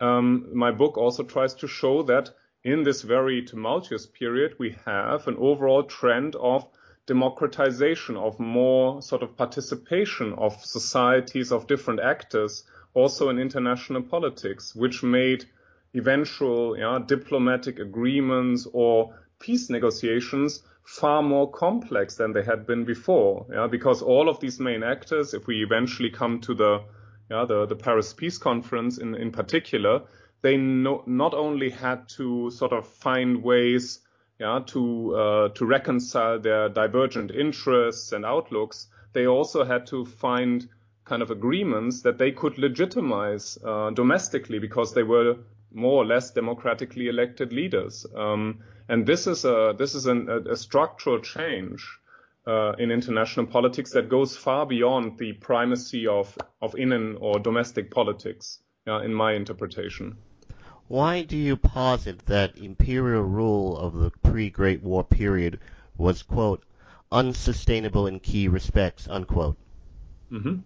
Um, 0.00 0.48
my 0.52 0.72
book 0.72 0.98
also 0.98 1.22
tries 1.22 1.54
to 1.56 1.68
show 1.68 2.02
that 2.04 2.30
in 2.64 2.82
this 2.82 3.02
very 3.02 3.42
tumultuous 3.42 4.06
period, 4.06 4.56
we 4.58 4.76
have 4.84 5.28
an 5.28 5.36
overall 5.38 5.84
trend 5.84 6.34
of 6.36 6.66
democratization, 7.06 8.16
of 8.16 8.38
more 8.40 9.00
sort 9.02 9.22
of 9.22 9.36
participation 9.36 10.32
of 10.34 10.64
societies, 10.64 11.52
of 11.52 11.66
different 11.66 12.00
actors, 12.00 12.64
also 12.92 13.28
in 13.28 13.38
international 13.38 14.02
politics, 14.02 14.74
which 14.74 15.02
made 15.02 15.44
eventual 15.94 16.76
yeah, 16.76 16.98
diplomatic 17.04 17.78
agreements 17.78 18.66
or 18.72 19.14
peace 19.38 19.70
negotiations 19.70 20.62
far 20.90 21.22
more 21.22 21.48
complex 21.52 22.16
than 22.16 22.32
they 22.32 22.42
had 22.42 22.66
been 22.66 22.84
before. 22.84 23.46
Yeah, 23.52 23.68
because 23.68 24.02
all 24.02 24.28
of 24.28 24.40
these 24.40 24.58
main 24.58 24.82
actors, 24.82 25.34
if 25.34 25.46
we 25.46 25.62
eventually 25.62 26.10
come 26.10 26.40
to 26.40 26.54
the 26.54 26.82
yeah, 27.30 27.44
the, 27.44 27.64
the 27.66 27.76
Paris 27.76 28.12
Peace 28.12 28.38
Conference 28.38 28.98
in, 28.98 29.14
in 29.14 29.30
particular, 29.30 30.02
they 30.42 30.56
no, 30.56 31.04
not 31.06 31.32
only 31.32 31.70
had 31.70 32.08
to 32.16 32.50
sort 32.50 32.72
of 32.72 32.88
find 32.88 33.44
ways 33.44 34.00
yeah, 34.40 34.60
to 34.66 35.14
uh, 35.14 35.48
to 35.50 35.64
reconcile 35.64 36.40
their 36.40 36.68
divergent 36.68 37.30
interests 37.30 38.10
and 38.10 38.24
outlooks, 38.24 38.88
they 39.12 39.26
also 39.26 39.64
had 39.64 39.86
to 39.86 40.04
find 40.04 40.68
kind 41.04 41.22
of 41.22 41.30
agreements 41.30 42.02
that 42.02 42.18
they 42.18 42.32
could 42.32 42.58
legitimize 42.58 43.58
uh, 43.64 43.90
domestically 43.90 44.58
because 44.58 44.92
they 44.92 45.04
were 45.04 45.36
more 45.72 46.02
or 46.02 46.06
less 46.06 46.30
democratically 46.30 47.08
elected 47.08 47.52
leaders. 47.52 48.06
Um, 48.14 48.60
and 48.88 49.06
this 49.06 49.26
is 49.26 49.44
a 49.44 49.74
this 49.76 49.94
is 49.94 50.06
an, 50.06 50.28
a, 50.28 50.52
a 50.52 50.56
structural 50.56 51.20
change 51.20 51.86
uh, 52.46 52.72
in 52.78 52.90
international 52.90 53.46
politics 53.46 53.92
that 53.92 54.08
goes 54.08 54.36
far 54.36 54.66
beyond 54.66 55.18
the 55.18 55.32
primacy 55.34 56.06
of 56.06 56.36
of 56.60 56.74
in 56.76 57.16
or 57.16 57.38
domestic 57.38 57.90
politics. 57.90 58.60
Uh, 58.88 59.00
in 59.00 59.12
my 59.12 59.34
interpretation. 59.34 60.16
Why 60.88 61.22
do 61.22 61.36
you 61.36 61.56
posit 61.56 62.24
that 62.26 62.56
imperial 62.56 63.22
rule 63.22 63.76
of 63.76 63.92
the 63.92 64.10
pre-Great 64.10 64.82
War 64.82 65.04
period 65.04 65.60
was 65.98 66.22
quote 66.22 66.64
unsustainable 67.12 68.06
in 68.06 68.20
key 68.20 68.48
respects 68.48 69.06
unquote? 69.06 69.58
Mm-hmm 70.32 70.60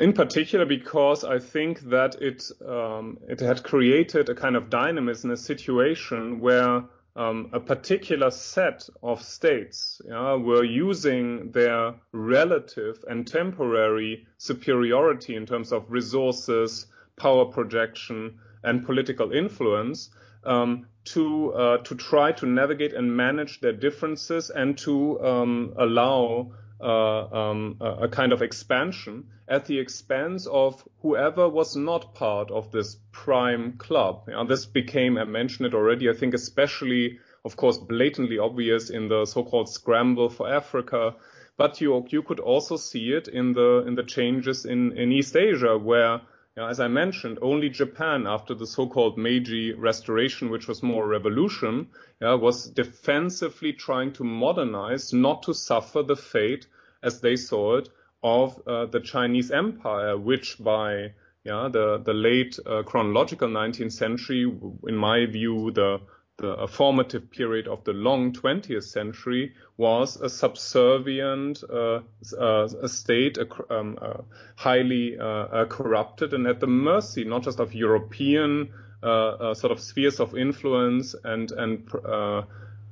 in 0.00 0.14
particular 0.14 0.64
because 0.64 1.24
I 1.24 1.38
think 1.38 1.80
that 1.90 2.16
it 2.20 2.50
um, 2.66 3.18
it 3.28 3.40
had 3.40 3.62
created 3.62 4.28
a 4.30 4.34
kind 4.34 4.56
of 4.56 4.70
dynamism, 4.70 5.30
in 5.30 5.34
a 5.34 5.36
situation 5.36 6.40
where 6.40 6.84
um, 7.16 7.50
a 7.52 7.60
particular 7.60 8.30
set 8.30 8.88
of 9.02 9.22
states 9.22 10.00
yeah, 10.08 10.34
were 10.34 10.64
using 10.64 11.50
their 11.50 11.94
relative 12.12 13.04
and 13.06 13.26
temporary 13.26 14.26
superiority 14.38 15.36
in 15.36 15.44
terms 15.44 15.70
of 15.70 15.90
resources, 15.90 16.86
power 17.16 17.44
projection, 17.44 18.38
and 18.62 18.86
political 18.86 19.32
influence 19.32 20.08
um, 20.44 20.86
to 21.04 21.52
uh, 21.52 21.78
to 21.78 21.94
try 21.94 22.32
to 22.32 22.46
navigate 22.46 22.94
and 22.94 23.14
manage 23.14 23.60
their 23.60 23.72
differences 23.72 24.48
and 24.48 24.78
to 24.78 25.20
um, 25.20 25.74
allow 25.76 26.52
um, 26.86 27.76
a 27.80 28.08
kind 28.08 28.32
of 28.32 28.42
expansion 28.42 29.24
at 29.48 29.66
the 29.66 29.78
expense 29.78 30.46
of 30.46 30.82
whoever 31.02 31.48
was 31.48 31.76
not 31.76 32.14
part 32.14 32.50
of 32.50 32.70
this 32.70 32.96
prime 33.12 33.78
club. 33.78 34.28
this 34.48 34.66
became, 34.66 35.18
I 35.18 35.24
mentioned 35.24 35.66
it 35.66 35.74
already, 35.74 36.08
I 36.08 36.14
think 36.14 36.34
especially 36.34 37.18
of 37.44 37.56
course, 37.56 37.78
blatantly 37.78 38.38
obvious 38.38 38.90
in 38.90 39.08
the 39.08 39.24
so-called 39.24 39.68
scramble 39.68 40.28
for 40.28 40.48
Africa. 40.48 41.14
But 41.56 41.80
you 41.80 42.06
you 42.08 42.22
could 42.22 42.40
also 42.40 42.76
see 42.76 43.12
it 43.12 43.28
in 43.28 43.52
the 43.52 43.84
in 43.86 43.94
the 43.94 44.02
changes 44.02 44.64
in 44.64 44.96
in 44.96 45.12
East 45.12 45.36
Asia, 45.36 45.76
where 45.76 46.20
know, 46.56 46.66
as 46.68 46.80
I 46.80 46.88
mentioned, 46.88 47.38
only 47.42 47.68
Japan, 47.68 48.26
after 48.26 48.54
the 48.54 48.66
so-called 48.66 49.16
Meiji 49.16 49.72
Restoration, 49.72 50.50
which 50.50 50.66
was 50.68 50.82
more 50.82 51.04
a 51.04 51.08
revolution, 51.08 51.88
yeah, 52.20 52.34
was 52.34 52.68
defensively 52.70 53.72
trying 53.72 54.12
to 54.14 54.24
modernize, 54.24 55.12
not 55.12 55.42
to 55.44 55.54
suffer 55.54 56.02
the 56.02 56.16
fate, 56.16 56.66
as 57.02 57.20
they 57.20 57.36
saw 57.36 57.76
it, 57.76 57.88
of 58.22 58.60
uh, 58.66 58.86
the 58.86 59.00
Chinese 59.00 59.50
Empire, 59.50 60.16
which 60.18 60.56
by 60.58 61.12
yeah, 61.44 61.68
the 61.72 61.98
the 61.98 62.12
late 62.12 62.58
uh, 62.66 62.82
chronological 62.82 63.48
19th 63.48 63.92
century, 63.92 64.42
in 64.86 64.96
my 64.96 65.26
view, 65.26 65.70
the 65.70 66.00
the 66.40 66.66
formative 66.68 67.30
period 67.30 67.68
of 67.68 67.84
the 67.84 67.92
long 67.92 68.32
20th 68.32 68.84
century 68.84 69.54
was 69.76 70.16
a 70.20 70.28
subservient 70.28 71.62
uh, 71.70 72.00
uh, 72.38 72.68
a 72.82 72.88
state, 72.88 73.38
a, 73.38 73.46
um, 73.72 73.98
uh, 74.00 74.22
highly 74.56 75.18
uh, 75.18 75.66
corrupted 75.66 76.32
and 76.32 76.46
at 76.46 76.60
the 76.60 76.66
mercy 76.66 77.24
not 77.24 77.42
just 77.42 77.60
of 77.60 77.74
European 77.74 78.70
uh, 79.02 79.06
uh, 79.06 79.54
sort 79.54 79.72
of 79.72 79.80
spheres 79.80 80.20
of 80.20 80.36
influence 80.36 81.14
and 81.24 81.52
and 81.52 81.90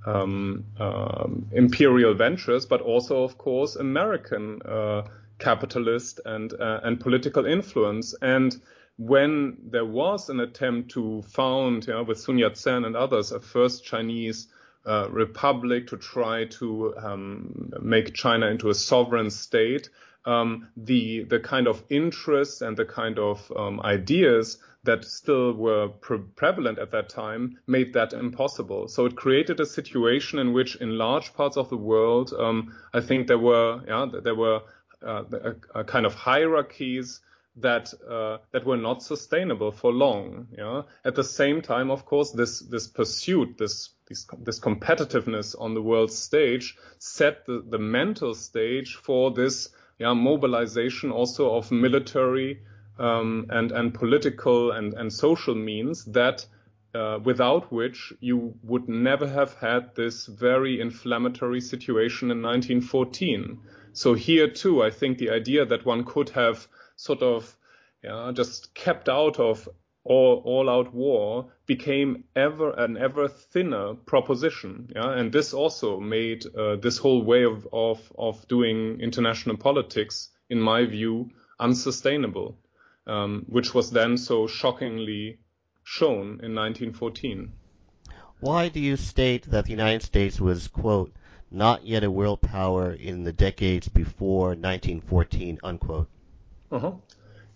um, 0.07 0.65
um, 0.79 1.47
imperial 1.53 2.15
ventures, 2.15 2.65
but 2.65 2.81
also, 2.81 3.25
of 3.25 3.37
course, 3.37 3.77
American 3.77 4.63
capitalist 5.39 6.21
and 6.25 6.55
and 6.55 6.99
political 6.99 7.45
influence. 7.45 8.15
And 8.23 8.57
when 8.99 9.57
there 9.71 9.85
was 9.85 10.29
an 10.29 10.41
attempt 10.41 10.91
to 10.91 11.23
found, 11.23 11.87
you 11.87 11.95
know, 11.95 12.03
with 12.03 12.19
Sun 12.19 12.39
Yat-sen 12.39 12.85
and 12.85 12.97
others, 12.97 13.31
a 13.31 13.41
first 13.41 13.85
Chinese 13.85 14.49
uh, 14.85 15.09
republic 15.11 15.87
to 15.89 15.97
try 15.97 16.47
to 16.47 16.97
um, 16.97 17.73
make 17.81 18.13
China 18.15 18.49
into 18.49 18.71
a 18.71 18.75
sovereign 18.75 19.31
state, 19.31 19.89
um, 20.25 20.69
the 20.77 21.25
the 21.25 21.39
kind 21.39 21.69
of 21.69 21.83
interests 21.89 22.61
and 22.61 22.77
the 22.77 22.85
kind 22.85 23.19
of 23.19 23.53
um, 23.57 23.81
ideas 23.81 24.59
that 24.83 25.05
still 25.05 25.53
were 25.53 25.89
pre- 25.89 26.19
prevalent 26.35 26.79
at 26.79 26.91
that 26.91 27.09
time 27.09 27.59
made 27.67 27.93
that 27.93 28.13
impossible. 28.13 28.89
So 28.89 29.07
it 29.07 29.17
created 29.17 29.61
a 29.61 29.67
situation 29.67 30.39
in 30.39 30.53
which, 30.53 30.77
in 30.77 30.99
large 30.99 31.35
parts 31.35 31.57
of 31.57 31.69
the 31.71 31.77
world, 31.77 32.33
um, 32.37 32.75
I 32.93 33.01
think 33.01 33.29
there 33.29 33.39
were 33.39 33.81
yeah 33.87 34.07
there 34.25 34.35
were 34.35 34.63
uh, 35.07 35.23
a, 35.33 35.81
a 35.81 35.85
kind 35.85 36.05
of 36.05 36.15
hierarchies 36.15 37.21
that 37.61 37.93
uh, 38.09 38.39
that 38.53 38.65
were 38.65 38.77
not 38.77 39.03
sustainable 39.03 39.73
for 39.73 39.93
long. 39.93 40.49
Yeah. 40.57 40.83
At 41.05 41.15
the 41.15 41.25
same 41.25 41.63
time, 41.63 41.91
of 41.91 42.05
course, 42.05 42.33
this 42.33 42.61
this 42.61 42.87
pursuit, 42.87 43.59
this 43.59 43.91
this, 44.09 44.27
this 44.39 44.61
competitiveness 44.61 45.55
on 45.59 45.75
the 45.75 45.83
world 45.83 46.13
stage 46.13 46.77
set 46.99 47.47
the, 47.47 47.63
the 47.69 47.79
mental 47.79 48.35
stage 48.35 48.95
for 48.95 49.31
this 49.31 49.69
yeah, 49.99 50.15
mobilization 50.15 51.11
also 51.11 51.55
of 51.57 51.71
military 51.71 52.61
um, 52.99 53.47
and 53.51 53.73
and 53.73 53.95
political 53.95 54.73
and 54.73 54.95
and 54.95 55.13
social 55.13 55.55
means 55.55 56.05
that. 56.07 56.47
Uh, 56.95 57.19
without 57.23 57.71
which 57.71 58.15
you 58.19 58.55
would 58.63 58.89
never 58.89 59.29
have 59.29 59.53
had 59.53 59.95
this 59.95 60.25
very 60.25 60.81
inflammatory 60.81 61.61
situation 61.61 62.31
in 62.31 62.41
1914. 62.41 63.61
So 63.93 64.15
here 64.15 64.49
too, 64.49 64.83
I 64.83 64.89
think 64.91 65.19
the 65.19 65.29
idea 65.29 65.67
that 65.67 65.85
one 65.85 66.05
could 66.05 66.31
have 66.31 66.67
sort 66.99 67.23
of 67.23 67.57
yeah, 68.03 68.33
just 68.35 68.75
kept 68.75 69.09
out 69.09 69.39
of 69.39 69.69
all, 70.05 70.43
all 70.45 70.69
out 70.69 70.93
war 70.93 71.53
became 71.67 72.25
ever 72.35 72.71
an 72.71 72.97
ever 72.97 73.29
thinner 73.29 73.95
proposition. 73.95 74.91
Yeah, 74.95 75.13
and 75.13 75.33
this 75.33 75.55
also 75.55 76.01
made 76.01 76.45
uh, 76.57 76.77
this 76.77 76.99
whole 76.99 77.23
way 77.23 77.45
of, 77.45 77.67
of, 77.73 78.13
of 78.19 78.47
doing 78.49 79.01
international 79.01 79.57
politics, 79.57 80.31
in 80.51 80.61
my 80.61 80.87
view, 80.87 81.31
unsustainable, 81.61 82.59
um, 83.07 83.45
which 83.49 83.75
was 83.75 83.91
then 83.91 84.17
so 84.17 84.47
shockingly 84.47 85.39
shown 85.85 86.41
in 86.43 86.55
1914. 86.55 87.53
Why 88.41 88.69
do 88.69 88.81
you 88.81 88.97
state 88.97 89.51
that 89.51 89.65
the 89.65 89.73
United 89.73 90.03
States 90.03 90.41
was, 90.41 90.69
quote, 90.69 91.13
not 91.51 91.87
yet 91.87 92.05
a 92.05 92.11
world 92.11 92.41
power 92.41 92.93
in 92.93 93.25
the 93.25 93.33
decades 93.33 93.89
before 93.89 94.49
1914, 94.49 95.59
unquote? 95.63 96.09
Uh-huh. 96.71 96.93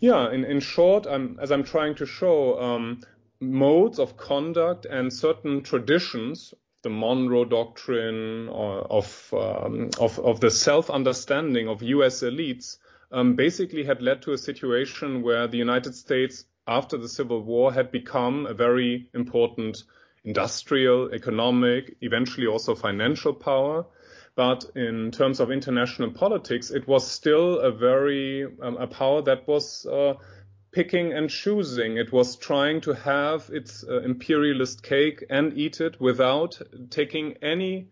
Yeah, 0.01 0.33
in, 0.33 0.45
in 0.45 0.61
short, 0.61 1.07
I'm, 1.07 1.39
as 1.41 1.53
I'm 1.53 1.65
trying 1.65 1.95
to 1.97 2.07
show, 2.07 2.61
um, 2.61 3.01
modes 3.41 3.99
of 3.99 4.17
conduct 4.17 4.85
and 4.85 5.13
certain 5.13 5.63
traditions, 5.63 6.55
the 6.83 6.91
Monroe 6.91 7.45
Doctrine, 7.45 8.49
or 8.49 8.81
of, 8.81 9.33
um, 9.33 9.91
of, 10.01 10.19
of 10.19 10.41
the 10.41 10.51
self 10.51 10.91
understanding 10.91 11.69
of 11.69 11.83
US 11.83 12.23
elites, 12.23 12.79
um, 13.13 13.37
basically 13.37 13.85
had 13.85 14.03
led 14.03 14.23
to 14.23 14.33
a 14.33 14.39
situation 14.39 15.23
where 15.23 15.47
the 15.47 15.59
United 15.59 15.95
States, 15.95 16.45
after 16.67 16.97
the 16.97 17.09
Civil 17.09 17.43
War, 17.43 17.73
had 17.73 17.93
become 17.93 18.47
a 18.47 18.55
very 18.55 19.09
important 19.15 19.85
industrial, 20.25 21.13
economic, 21.13 21.97
eventually 22.01 22.47
also 22.47 22.75
financial 22.75 23.35
power. 23.35 23.85
But 24.35 24.65
in 24.75 25.11
terms 25.11 25.41
of 25.41 25.51
international 25.51 26.11
politics, 26.11 26.71
it 26.71 26.89
was 26.89 27.07
still 27.07 27.59
a 27.61 27.71
very 27.71 28.45
um, 28.45 28.77
a 28.79 28.87
power 28.87 29.21
that 29.23 29.47
was 29.47 29.85
uh, 29.85 30.15
picking 30.73 31.13
and 31.13 31.29
choosing. 31.29 31.99
It 31.99 32.13
was 32.13 32.37
trying 32.37 32.81
to 32.83 32.93
have 32.95 33.51
its 33.53 33.85
uh, 33.85 34.01
imperialist 34.01 34.83
cake 34.83 35.23
and 35.29 35.57
eat 35.59 35.83
it 35.83 36.01
without 36.01 36.61
taking 36.89 37.35
any 37.43 37.89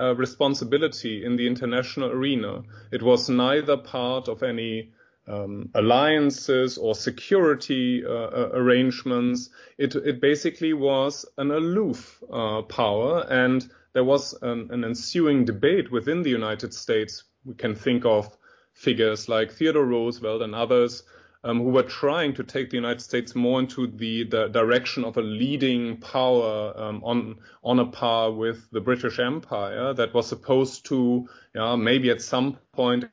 uh, 0.00 0.14
responsibility 0.14 1.24
in 1.24 1.36
the 1.36 1.46
international 1.46 2.10
arena. 2.10 2.62
It 2.90 3.02
was 3.02 3.28
neither 3.28 3.76
part 3.76 4.28
of 4.28 4.42
any 4.42 4.92
um, 5.28 5.68
alliances 5.74 6.78
or 6.78 6.94
security 6.94 8.04
uh, 8.04 8.10
uh 8.10 8.50
arrangements. 8.54 9.50
It, 9.78 9.94
it 9.94 10.20
basically 10.20 10.72
was 10.72 11.26
an 11.36 11.50
aloof 11.50 12.22
uh, 12.32 12.62
power 12.62 13.26
and 13.28 13.68
there 13.94 14.04
was 14.04 14.34
an, 14.42 14.68
an 14.70 14.84
ensuing 14.84 15.44
debate 15.44 15.90
within 15.90 16.22
the 16.22 16.30
United 16.30 16.72
States. 16.74 17.24
We 17.44 17.54
can 17.54 17.74
think 17.74 18.04
of 18.04 18.36
figures 18.72 19.28
like 19.28 19.52
Theodore 19.52 19.84
Roosevelt 19.84 20.42
and 20.42 20.54
others 20.54 21.02
um, 21.44 21.58
who 21.58 21.70
were 21.70 21.82
trying 21.82 22.34
to 22.34 22.44
take 22.44 22.70
the 22.70 22.76
United 22.76 23.00
States 23.00 23.34
more 23.34 23.58
into 23.60 23.86
the, 23.86 24.24
the 24.24 24.48
direction 24.48 25.04
of 25.04 25.16
a 25.16 25.22
leading 25.22 25.96
power 25.98 26.72
um, 26.76 27.02
on 27.04 27.36
on 27.64 27.80
a 27.80 27.86
par 27.86 28.30
with 28.30 28.70
the 28.70 28.80
British 28.80 29.18
Empire 29.18 29.92
that 29.94 30.14
was 30.14 30.28
supposed 30.28 30.86
to, 30.86 31.28
yeah, 31.54 31.74
maybe 31.76 32.10
at 32.10 32.22
some 32.22 32.58
point, 32.72 33.04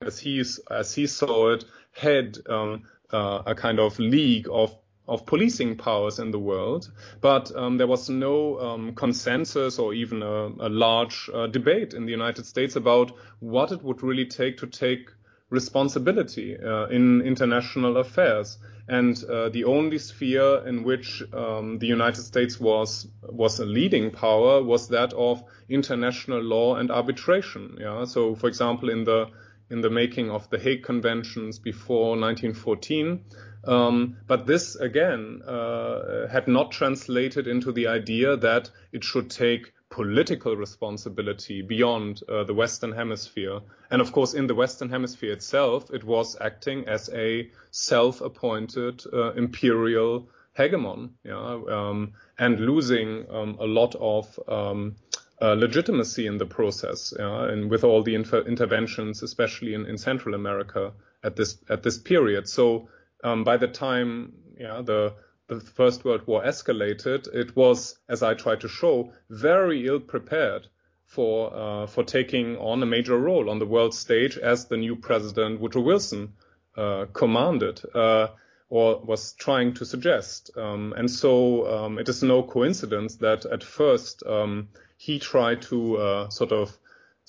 as 0.00 0.18
he 0.18 0.42
as 0.70 0.94
he 0.94 1.06
saw 1.06 1.52
it, 1.52 1.64
head 1.92 2.38
um, 2.48 2.84
uh, 3.12 3.42
a 3.46 3.54
kind 3.54 3.78
of 3.78 3.98
league 3.98 4.48
of 4.50 4.74
of 5.08 5.24
policing 5.24 5.76
powers 5.76 6.18
in 6.18 6.30
the 6.30 6.38
world, 6.38 6.90
but 7.20 7.54
um, 7.56 7.78
there 7.78 7.86
was 7.86 8.10
no 8.10 8.60
um, 8.60 8.94
consensus 8.94 9.78
or 9.78 9.94
even 9.94 10.22
a, 10.22 10.48
a 10.60 10.68
large 10.68 11.30
uh, 11.32 11.46
debate 11.46 11.94
in 11.94 12.04
the 12.04 12.12
United 12.12 12.44
States 12.44 12.76
about 12.76 13.12
what 13.40 13.72
it 13.72 13.82
would 13.82 14.02
really 14.02 14.26
take 14.26 14.58
to 14.58 14.66
take 14.66 15.08
responsibility 15.50 16.56
uh, 16.58 16.86
in 16.88 17.22
international 17.22 17.96
affairs. 17.96 18.58
And 18.86 19.22
uh, 19.24 19.50
the 19.50 19.64
only 19.64 19.98
sphere 19.98 20.66
in 20.66 20.82
which 20.82 21.22
um, 21.32 21.78
the 21.78 21.86
United 21.86 22.22
States 22.22 22.58
was 22.58 23.06
was 23.22 23.60
a 23.60 23.66
leading 23.66 24.10
power 24.10 24.62
was 24.62 24.88
that 24.88 25.12
of 25.12 25.42
international 25.68 26.40
law 26.40 26.76
and 26.76 26.90
arbitration. 26.90 27.76
Yeah. 27.78 28.04
So, 28.04 28.34
for 28.34 28.48
example, 28.48 28.88
in 28.88 29.04
the 29.04 29.26
in 29.70 29.82
the 29.82 29.90
making 29.90 30.30
of 30.30 30.48
the 30.48 30.58
Hague 30.58 30.82
Conventions 30.82 31.58
before 31.58 32.16
1914, 32.16 33.24
um, 33.68 34.16
but 34.26 34.46
this 34.46 34.76
again 34.76 35.42
uh, 35.46 36.26
had 36.28 36.48
not 36.48 36.72
translated 36.72 37.46
into 37.46 37.72
the 37.72 37.86
idea 37.88 38.36
that 38.36 38.70
it 38.92 39.04
should 39.04 39.30
take 39.30 39.72
political 39.90 40.54
responsibility 40.54 41.62
beyond 41.62 42.22
uh, 42.28 42.44
the 42.44 42.54
Western 42.54 42.92
Hemisphere. 42.92 43.60
And 43.90 44.00
of 44.00 44.12
course, 44.12 44.34
in 44.34 44.46
the 44.46 44.54
Western 44.54 44.90
Hemisphere 44.90 45.32
itself, 45.32 45.90
it 45.90 46.04
was 46.04 46.36
acting 46.40 46.88
as 46.88 47.08
a 47.12 47.50
self-appointed 47.70 49.02
uh, 49.12 49.32
imperial 49.32 50.28
hegemon, 50.56 51.10
yeah, 51.24 51.60
um, 51.70 52.12
and 52.38 52.60
losing 52.60 53.26
um, 53.30 53.56
a 53.60 53.66
lot 53.66 53.94
of 53.94 54.38
um, 54.48 54.96
uh, 55.40 55.54
legitimacy 55.54 56.26
in 56.26 56.38
the 56.38 56.46
process, 56.46 57.14
yeah, 57.18 57.44
and 57.44 57.70
with 57.70 57.84
all 57.84 58.02
the 58.02 58.14
inter- 58.14 58.46
interventions, 58.46 59.22
especially 59.22 59.74
in, 59.74 59.86
in 59.86 59.96
Central 59.96 60.34
America 60.34 60.92
at 61.22 61.36
this 61.36 61.58
at 61.68 61.82
this 61.82 61.98
period. 61.98 62.48
So 62.48 62.88
um, 63.24 63.44
by 63.44 63.56
the 63.56 63.68
time 63.68 64.32
the 64.58 65.14
the 65.48 65.60
First 65.60 66.04
World 66.04 66.26
War 66.26 66.42
escalated, 66.42 67.26
it 67.34 67.56
was, 67.56 67.98
as 68.06 68.22
I 68.22 68.34
tried 68.34 68.60
to 68.60 68.68
show, 68.68 69.12
very 69.30 69.86
ill 69.86 70.00
prepared 70.00 70.66
for 71.06 71.54
uh, 71.54 71.86
for 71.86 72.04
taking 72.04 72.56
on 72.58 72.82
a 72.82 72.86
major 72.86 73.16
role 73.16 73.48
on 73.48 73.58
the 73.58 73.66
world 73.66 73.94
stage 73.94 74.36
as 74.36 74.66
the 74.66 74.76
new 74.76 74.96
president 74.96 75.60
Woodrow 75.60 75.82
Wilson 75.82 76.34
uh, 76.76 77.06
commanded. 77.12 77.80
Uh, 77.94 78.28
or 78.70 79.00
was 79.00 79.32
trying 79.32 79.72
to 79.74 79.86
suggest. 79.86 80.50
Um, 80.56 80.92
and 80.96 81.10
so 81.10 81.66
um, 81.66 81.98
it 81.98 82.08
is 82.08 82.22
no 82.22 82.42
coincidence 82.42 83.16
that 83.16 83.46
at 83.46 83.62
first 83.64 84.22
um, 84.26 84.68
he 84.98 85.18
tried 85.18 85.62
to 85.62 85.96
uh, 85.96 86.28
sort 86.28 86.52
of 86.52 86.76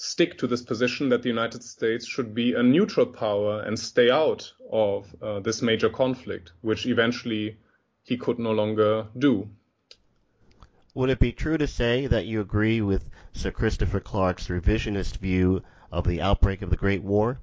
stick 0.01 0.37
to 0.37 0.47
this 0.47 0.61
position 0.61 1.09
that 1.09 1.21
the 1.23 1.27
United 1.27 1.61
States 1.61 2.07
should 2.07 2.33
be 2.33 2.53
a 2.53 2.63
neutral 2.63 3.05
power 3.05 3.59
and 3.59 3.77
stay 3.77 4.09
out 4.09 4.53
of 4.71 5.13
uh, 5.21 5.41
this 5.41 5.61
major 5.61 5.89
conflict, 5.89 6.53
which 6.61 6.85
eventually 6.85 7.57
he 8.03 8.15
could 8.15 8.39
no 8.39 8.51
longer 8.53 9.07
do. 9.17 9.49
Would 10.93 11.09
it 11.09 11.19
be 11.19 11.33
true 11.33 11.57
to 11.57 11.67
say 11.67 12.07
that 12.07 12.25
you 12.25 12.39
agree 12.39 12.79
with 12.79 13.09
Sir 13.33 13.51
Christopher 13.51 13.99
Clark's 13.99 14.47
revisionist 14.47 15.17
view 15.17 15.63
of 15.91 16.07
the 16.07 16.21
outbreak 16.21 16.61
of 16.61 16.69
the 16.69 16.77
Great 16.77 17.03
War? 17.03 17.41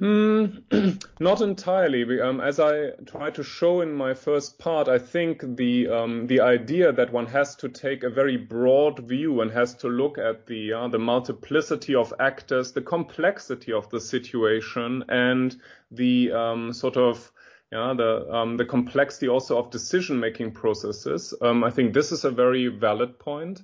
Mm, 0.00 1.02
not 1.20 1.40
entirely. 1.40 2.20
Um, 2.20 2.40
as 2.40 2.60
I 2.60 2.90
tried 3.06 3.34
to 3.36 3.42
show 3.42 3.80
in 3.80 3.94
my 3.94 4.12
first 4.12 4.58
part, 4.58 4.88
I 4.88 4.98
think 4.98 5.56
the 5.56 5.88
um, 5.88 6.26
the 6.26 6.40
idea 6.40 6.92
that 6.92 7.12
one 7.12 7.26
has 7.26 7.56
to 7.56 7.70
take 7.70 8.02
a 8.02 8.10
very 8.10 8.36
broad 8.36 8.98
view 8.98 9.40
and 9.40 9.50
has 9.50 9.74
to 9.76 9.88
look 9.88 10.18
at 10.18 10.46
the 10.46 10.74
uh, 10.74 10.88
the 10.88 10.98
multiplicity 10.98 11.94
of 11.94 12.12
actors, 12.20 12.72
the 12.72 12.82
complexity 12.82 13.72
of 13.72 13.88
the 13.88 14.00
situation, 14.00 15.02
and 15.08 15.56
the 15.90 16.30
um, 16.30 16.74
sort 16.74 16.98
of 16.98 17.32
yeah, 17.72 17.94
the 17.96 18.30
um, 18.30 18.58
the 18.58 18.66
complexity 18.66 19.28
also 19.28 19.58
of 19.58 19.70
decision 19.70 20.20
making 20.20 20.52
processes. 20.52 21.32
Um, 21.40 21.64
I 21.64 21.70
think 21.70 21.94
this 21.94 22.12
is 22.12 22.26
a 22.26 22.30
very 22.30 22.66
valid 22.66 23.18
point. 23.18 23.62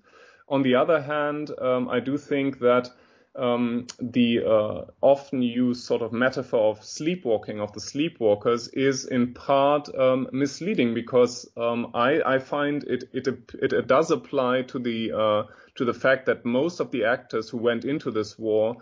On 0.49 0.63
the 0.63 0.77
other 0.77 1.01
hand, 1.01 1.51
um, 1.61 1.91
I 1.91 2.01
do 2.01 2.17
think 2.17 2.59
that 2.61 2.89
um, 3.35 3.87
the 3.99 4.45
uh, 4.45 4.85
often 5.01 5.43
used 5.43 5.85
sort 5.85 6.03
of 6.03 6.13
metaphor 6.13 6.71
of 6.71 6.85
sleepwalking 6.85 7.61
of 7.61 7.73
the 7.73 7.81
sleepwalkers 7.81 8.69
is 8.75 9.07
in 9.07 9.33
part 9.33 9.89
um, 9.95 10.29
misleading 10.33 10.93
because 10.93 11.51
um, 11.57 11.93
I, 11.95 12.21
I, 12.25 12.39
find 12.39 12.85
it, 12.85 13.05
it, 13.13 13.27
it 13.27 13.73
it 13.73 13.87
does 13.87 14.11
apply 14.11 14.63
to 14.63 14.79
the 14.79 15.13
uh, 15.13 15.43
to 15.77 15.85
the 15.85 15.95
fact 15.95 16.27
that 16.27 16.45
most 16.45 16.81
of 16.81 16.91
the 16.91 17.05
actors 17.05 17.49
who 17.49 17.57
went 17.57 17.85
into 17.85 18.11
this 18.11 18.39
war 18.39 18.77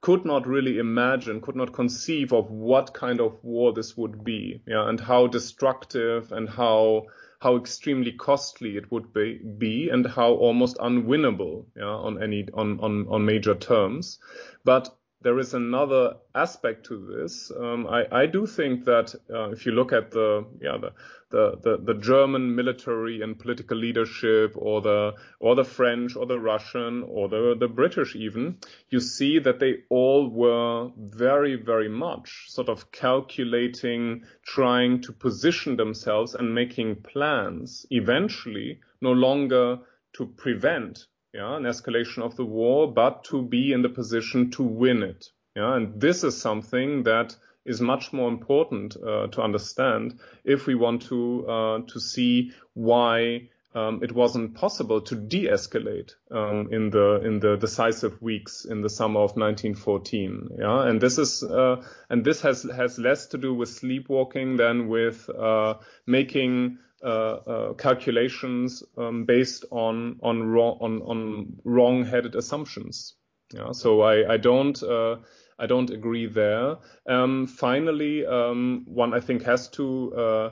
could 0.00 0.24
not 0.24 0.46
really 0.46 0.78
imagine, 0.78 1.40
could 1.40 1.56
not 1.56 1.72
conceive 1.72 2.32
of 2.32 2.50
what 2.50 2.94
kind 2.94 3.20
of 3.20 3.42
war 3.42 3.72
this 3.72 3.96
would 3.96 4.22
be, 4.22 4.62
yeah, 4.64 4.88
and 4.88 5.00
how 5.00 5.26
destructive 5.26 6.30
and 6.30 6.48
how 6.48 7.06
how 7.40 7.56
extremely 7.56 8.12
costly 8.12 8.76
it 8.76 8.90
would 8.90 9.12
be, 9.12 9.38
be 9.58 9.88
and 9.90 10.06
how 10.06 10.32
almost 10.32 10.76
unwinnable 10.78 11.64
yeah, 11.76 11.84
on 11.84 12.22
any 12.22 12.48
on, 12.54 12.80
on, 12.80 13.06
on 13.08 13.24
major 13.24 13.54
terms. 13.54 14.18
But 14.64 14.94
there 15.20 15.38
is 15.40 15.52
another 15.52 16.14
aspect 16.34 16.86
to 16.86 17.04
this. 17.06 17.50
Um, 17.50 17.88
I, 17.88 18.04
I, 18.12 18.26
do 18.26 18.46
think 18.46 18.84
that 18.84 19.14
uh, 19.28 19.50
if 19.50 19.66
you 19.66 19.72
look 19.72 19.92
at 19.92 20.12
the, 20.12 20.46
yeah, 20.60 20.78
the, 20.80 20.92
the, 21.30 21.58
the, 21.60 21.92
the, 21.92 22.00
German 22.00 22.54
military 22.54 23.20
and 23.20 23.36
political 23.36 23.76
leadership 23.76 24.52
or 24.56 24.80
the, 24.80 25.14
or 25.40 25.56
the 25.56 25.64
French 25.64 26.14
or 26.14 26.26
the 26.26 26.38
Russian 26.38 27.02
or 27.02 27.28
the, 27.28 27.56
the 27.58 27.66
British 27.66 28.14
even, 28.14 28.58
you 28.90 29.00
see 29.00 29.40
that 29.40 29.58
they 29.58 29.78
all 29.88 30.30
were 30.30 30.90
very, 30.96 31.56
very 31.56 31.88
much 31.88 32.44
sort 32.46 32.68
of 32.68 32.92
calculating, 32.92 34.22
trying 34.46 35.02
to 35.02 35.12
position 35.12 35.76
themselves 35.76 36.36
and 36.36 36.54
making 36.54 37.02
plans 37.02 37.86
eventually 37.90 38.78
no 39.00 39.10
longer 39.10 39.78
to 40.12 40.26
prevent 40.26 41.06
yeah, 41.32 41.56
an 41.56 41.64
escalation 41.64 42.22
of 42.22 42.36
the 42.36 42.44
war, 42.44 42.92
but 42.92 43.24
to 43.24 43.42
be 43.42 43.72
in 43.72 43.82
the 43.82 43.88
position 43.88 44.50
to 44.52 44.62
win 44.62 45.02
it. 45.02 45.26
Yeah, 45.54 45.76
and 45.76 46.00
this 46.00 46.24
is 46.24 46.40
something 46.40 47.02
that 47.04 47.36
is 47.64 47.80
much 47.80 48.12
more 48.12 48.28
important 48.28 48.96
uh, 48.96 49.26
to 49.28 49.42
understand 49.42 50.18
if 50.44 50.66
we 50.66 50.74
want 50.74 51.02
to 51.02 51.46
uh, 51.46 51.78
to 51.88 52.00
see 52.00 52.52
why 52.74 53.48
um, 53.74 54.02
it 54.02 54.12
wasn't 54.12 54.54
possible 54.54 55.02
to 55.02 55.14
de-escalate 55.14 56.14
um, 56.30 56.68
in 56.72 56.90
the 56.90 57.20
in 57.22 57.40
the 57.40 57.56
decisive 57.56 58.20
weeks 58.22 58.64
in 58.64 58.80
the 58.80 58.88
summer 58.88 59.20
of 59.20 59.36
1914. 59.36 60.56
Yeah, 60.58 60.88
and 60.88 61.00
this 61.00 61.18
is 61.18 61.42
uh, 61.42 61.84
and 62.08 62.24
this 62.24 62.40
has 62.42 62.62
has 62.62 62.98
less 62.98 63.26
to 63.28 63.38
do 63.38 63.52
with 63.52 63.68
sleepwalking 63.68 64.56
than 64.56 64.88
with 64.88 65.28
uh, 65.28 65.74
making 66.06 66.78
calculations 67.02 68.82
um, 68.96 69.24
based 69.24 69.64
on 69.70 70.18
on 70.22 70.42
wrong 70.42 70.78
on, 70.80 71.02
on 71.02 71.60
wrong-headed 71.64 72.34
assumptions. 72.34 73.14
Yeah, 73.52 73.72
so 73.72 74.02
I 74.02 74.34
I 74.34 74.36
don't 74.36 74.82
uh, 74.82 75.16
I 75.58 75.66
don't 75.66 75.90
agree 75.90 76.26
there. 76.26 76.76
Um, 77.06 77.46
finally, 77.46 78.24
um, 78.26 78.84
one 78.86 79.14
I 79.14 79.20
think 79.20 79.42
has 79.44 79.68
to 79.70 80.14
uh, 80.14 80.50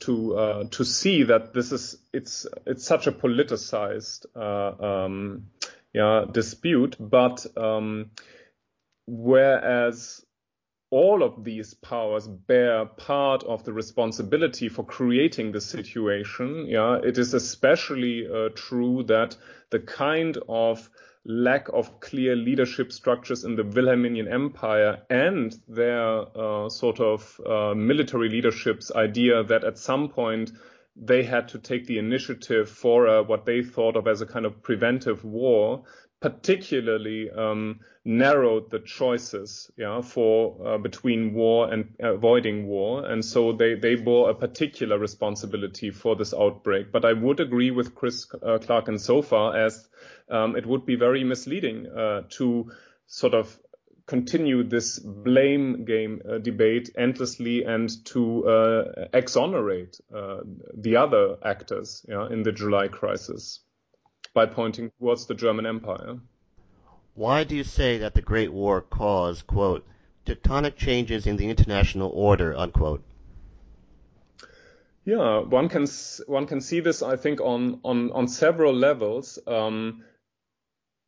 to 0.00 0.36
uh, 0.36 0.64
to 0.70 0.84
see 0.84 1.24
that 1.24 1.52
this 1.52 1.72
is 1.72 1.98
it's 2.12 2.46
it's 2.64 2.84
such 2.84 3.06
a 3.06 3.12
politicized 3.12 4.26
uh, 4.36 5.04
um, 5.04 5.50
yeah 5.92 6.24
dispute, 6.30 6.96
but 6.98 7.44
um, 7.56 8.10
whereas 9.06 10.24
all 10.90 11.22
of 11.22 11.44
these 11.44 11.74
powers 11.74 12.26
bear 12.26 12.86
part 12.86 13.44
of 13.44 13.64
the 13.64 13.72
responsibility 13.72 14.68
for 14.68 14.84
creating 14.84 15.52
the 15.52 15.60
situation. 15.60 16.66
Yeah, 16.66 16.98
it 17.02 17.18
is 17.18 17.34
especially 17.34 18.26
uh, 18.26 18.48
true 18.54 19.02
that 19.04 19.36
the 19.70 19.80
kind 19.80 20.38
of 20.48 20.88
lack 21.24 21.68
of 21.68 22.00
clear 22.00 22.34
leadership 22.34 22.90
structures 22.90 23.44
in 23.44 23.54
the 23.54 23.64
Wilhelminian 23.64 24.28
Empire 24.28 25.02
and 25.10 25.54
their 25.68 26.24
uh, 26.36 26.70
sort 26.70 27.00
of 27.00 27.38
uh, 27.44 27.74
military 27.74 28.30
leadership's 28.30 28.90
idea 28.92 29.44
that 29.44 29.64
at 29.64 29.76
some 29.76 30.08
point 30.08 30.52
they 30.96 31.22
had 31.22 31.48
to 31.48 31.58
take 31.58 31.86
the 31.86 31.98
initiative 31.98 32.68
for 32.68 33.06
uh, 33.06 33.22
what 33.22 33.44
they 33.44 33.62
thought 33.62 33.96
of 33.96 34.08
as 34.08 34.22
a 34.22 34.26
kind 34.26 34.46
of 34.46 34.62
preventive 34.62 35.22
war 35.22 35.84
particularly 36.20 37.30
um, 37.30 37.80
narrowed 38.04 38.70
the 38.70 38.80
choices 38.80 39.70
yeah, 39.76 40.00
for 40.00 40.56
uh, 40.66 40.78
between 40.78 41.34
war 41.34 41.72
and 41.72 41.94
avoiding 42.00 42.66
war, 42.66 43.04
and 43.06 43.24
so 43.24 43.52
they 43.52 43.74
they 43.74 43.94
bore 43.94 44.30
a 44.30 44.34
particular 44.34 44.98
responsibility 44.98 45.90
for 45.90 46.16
this 46.16 46.34
outbreak. 46.34 46.90
But 46.90 47.04
I 47.04 47.12
would 47.12 47.40
agree 47.40 47.70
with 47.70 47.94
Chris 47.94 48.26
uh, 48.42 48.58
Clark 48.58 48.88
in 48.88 48.98
so 48.98 49.22
far 49.22 49.56
as 49.56 49.88
um, 50.28 50.56
it 50.56 50.66
would 50.66 50.84
be 50.86 50.96
very 50.96 51.22
misleading 51.22 51.86
uh, 51.86 52.22
to 52.30 52.72
sort 53.06 53.34
of 53.34 53.58
continue 54.06 54.64
this 54.64 54.98
blame 54.98 55.84
game 55.84 56.22
uh, 56.28 56.38
debate 56.38 56.90
endlessly 56.96 57.62
and 57.64 58.04
to 58.06 58.48
uh, 58.48 59.06
exonerate 59.12 60.00
uh, 60.14 60.38
the 60.74 60.96
other 60.96 61.36
actors 61.44 62.04
yeah, 62.08 62.26
in 62.30 62.42
the 62.42 62.50
July 62.50 62.88
crisis 62.88 63.60
by 64.38 64.46
pointing 64.46 64.92
towards 65.00 65.26
the 65.26 65.34
German 65.34 65.66
Empire. 65.66 66.16
Why 67.14 67.42
do 67.42 67.56
you 67.56 67.64
say 67.64 67.98
that 67.98 68.14
the 68.14 68.22
Great 68.22 68.52
War 68.52 68.80
caused, 68.80 69.48
quote, 69.48 69.84
tectonic 70.24 70.76
changes 70.76 71.26
in 71.26 71.36
the 71.36 71.50
international 71.50 72.12
order, 72.14 72.56
unquote? 72.56 73.02
Yeah, 75.04 75.40
one 75.40 75.68
can 75.68 75.86
one 76.26 76.46
can 76.46 76.60
see 76.60 76.78
this, 76.78 77.02
I 77.02 77.16
think, 77.16 77.40
on 77.40 77.80
on 77.82 78.12
on 78.12 78.28
several 78.28 78.74
levels. 78.74 79.40
Um, 79.44 80.04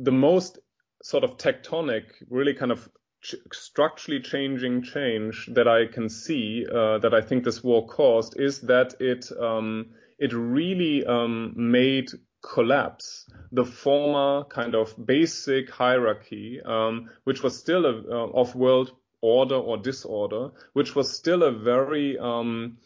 the 0.00 0.16
most 0.28 0.58
sort 1.04 1.22
of 1.22 1.36
tectonic, 1.36 2.06
really 2.30 2.54
kind 2.54 2.72
of 2.72 2.88
ch- 3.22 3.46
structurally 3.52 4.20
changing 4.22 4.82
change 4.82 5.48
that 5.54 5.68
I 5.68 5.86
can 5.86 6.08
see 6.08 6.66
uh, 6.66 6.98
that 6.98 7.14
I 7.14 7.20
think 7.20 7.44
this 7.44 7.62
war 7.62 7.86
caused 7.86 8.40
is 8.40 8.62
that 8.62 8.94
it 8.98 9.30
um, 9.38 9.90
it 10.18 10.32
really 10.32 11.06
um, 11.06 11.52
made 11.56 12.08
collapse 12.42 13.26
the 13.52 13.64
former 13.64 14.44
kind 14.44 14.74
of 14.74 14.94
basic 15.06 15.70
hierarchy, 15.70 16.60
um, 16.64 17.10
which 17.24 17.42
was 17.42 17.58
still 17.58 17.86
a, 17.86 17.98
uh, 17.98 18.30
of 18.32 18.54
world 18.54 18.92
order 19.22 19.56
or 19.56 19.76
disorder, 19.76 20.50
which 20.72 20.94
was 20.94 21.14
still 21.14 21.42
a 21.42 21.52
very 21.52 22.18
um, 22.18 22.78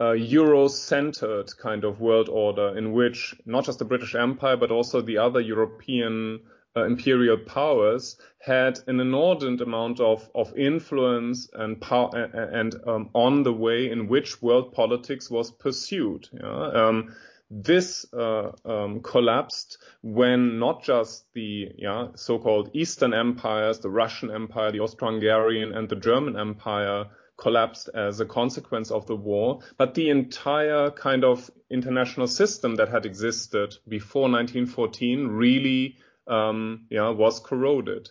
uh, 0.00 0.12
Euro-centered 0.12 1.50
kind 1.58 1.84
of 1.84 2.00
world 2.00 2.28
order 2.28 2.76
in 2.76 2.92
which 2.92 3.34
not 3.44 3.64
just 3.64 3.78
the 3.78 3.84
British 3.84 4.14
Empire 4.14 4.56
but 4.56 4.70
also 4.70 5.00
the 5.00 5.18
other 5.18 5.40
European 5.40 6.40
uh, 6.74 6.84
imperial 6.84 7.36
powers 7.36 8.16
had 8.38 8.78
an 8.86 8.98
inordinate 8.98 9.60
amount 9.60 10.00
of, 10.00 10.28
of 10.34 10.56
influence 10.56 11.48
and 11.52 11.80
power 11.80 12.10
and, 12.14 12.74
um, 12.86 13.10
on 13.14 13.42
the 13.42 13.52
way 13.52 13.90
in 13.90 14.08
which 14.08 14.40
world 14.40 14.72
politics 14.72 15.30
was 15.30 15.50
pursued. 15.50 16.28
Yeah? 16.32 16.48
Um, 16.48 17.14
this 17.54 18.06
uh, 18.14 18.52
um, 18.64 19.00
collapsed 19.02 19.76
when 20.00 20.58
not 20.58 20.82
just 20.82 21.26
the 21.34 21.68
yeah, 21.76 22.08
so-called 22.14 22.70
Eastern 22.72 23.12
empires, 23.12 23.80
the 23.80 23.90
Russian 23.90 24.30
Empire, 24.30 24.72
the 24.72 24.80
Austro-Hungarian, 24.80 25.72
and 25.72 25.88
the 25.88 25.96
German 25.96 26.38
Empire 26.38 27.06
collapsed 27.36 27.90
as 27.94 28.20
a 28.20 28.24
consequence 28.24 28.90
of 28.90 29.06
the 29.06 29.16
war, 29.16 29.60
but 29.76 29.94
the 29.94 30.08
entire 30.08 30.90
kind 30.90 31.24
of 31.24 31.50
international 31.68 32.26
system 32.26 32.76
that 32.76 32.88
had 32.88 33.04
existed 33.04 33.76
before 33.86 34.30
1914 34.30 35.26
really 35.26 35.96
um, 36.26 36.86
yeah, 36.88 37.10
was 37.10 37.40
corroded. 37.40 38.08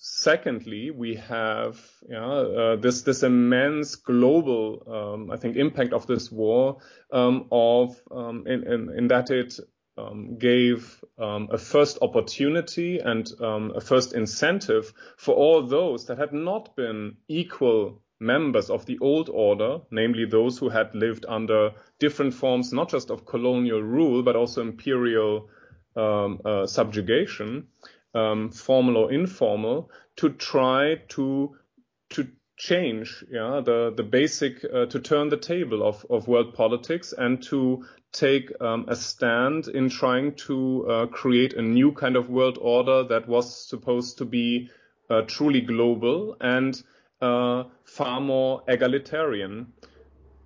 Secondly, 0.00 0.90
we 0.90 1.16
have 1.16 1.78
uh, 2.14 2.76
this 2.76 3.02
this 3.02 3.22
immense 3.22 3.96
global, 3.96 4.82
um, 4.88 5.30
I 5.30 5.36
think, 5.36 5.56
impact 5.56 5.92
of 5.92 6.06
this 6.06 6.32
war 6.32 6.78
um, 7.12 7.46
of 7.52 8.00
um, 8.10 8.46
in, 8.46 8.66
in, 8.66 8.90
in, 8.96 9.08
that 9.08 9.30
it 9.30 9.60
um, 9.98 10.38
gave 10.38 11.04
um, 11.18 11.48
a 11.52 11.58
first 11.58 11.98
opportunity 12.00 12.98
and 12.98 13.30
um, 13.42 13.72
a 13.76 13.80
first 13.82 14.14
incentive 14.14 14.94
for 15.18 15.34
all 15.34 15.66
those 15.66 16.06
that 16.06 16.16
had 16.16 16.32
not 16.32 16.74
been 16.76 17.18
equal 17.28 18.00
members 18.18 18.70
of 18.70 18.86
the 18.86 18.98
old 19.00 19.28
order, 19.28 19.80
namely 19.90 20.24
those 20.24 20.56
who 20.56 20.70
had 20.70 20.94
lived 20.94 21.26
under 21.28 21.72
different 21.98 22.32
forms, 22.32 22.72
not 22.72 22.88
just 22.88 23.10
of 23.10 23.26
colonial 23.26 23.82
rule, 23.82 24.22
but 24.22 24.36
also 24.36 24.62
imperial 24.62 25.50
uh, 25.96 26.66
subjugation 26.66 27.66
um, 28.14 28.50
formal 28.50 28.96
or 28.96 29.12
informal, 29.12 29.90
to 30.16 30.30
try 30.30 30.96
to 31.08 31.56
to 32.10 32.28
change 32.56 33.24
yeah, 33.30 33.62
the 33.64 33.92
the 33.96 34.02
basic 34.02 34.64
uh, 34.64 34.86
to 34.86 35.00
turn 35.00 35.28
the 35.28 35.36
table 35.36 35.82
of 35.82 36.04
of 36.10 36.28
world 36.28 36.54
politics 36.54 37.14
and 37.16 37.42
to 37.42 37.84
take 38.12 38.52
um, 38.60 38.84
a 38.88 38.96
stand 38.96 39.68
in 39.68 39.88
trying 39.88 40.34
to 40.34 40.86
uh, 40.88 41.06
create 41.06 41.54
a 41.54 41.62
new 41.62 41.92
kind 41.92 42.16
of 42.16 42.28
world 42.28 42.58
order 42.60 43.04
that 43.04 43.28
was 43.28 43.68
supposed 43.68 44.18
to 44.18 44.24
be 44.24 44.68
uh, 45.08 45.22
truly 45.22 45.60
global 45.60 46.36
and 46.40 46.82
uh, 47.20 47.64
far 47.84 48.20
more 48.20 48.62
egalitarian 48.68 49.72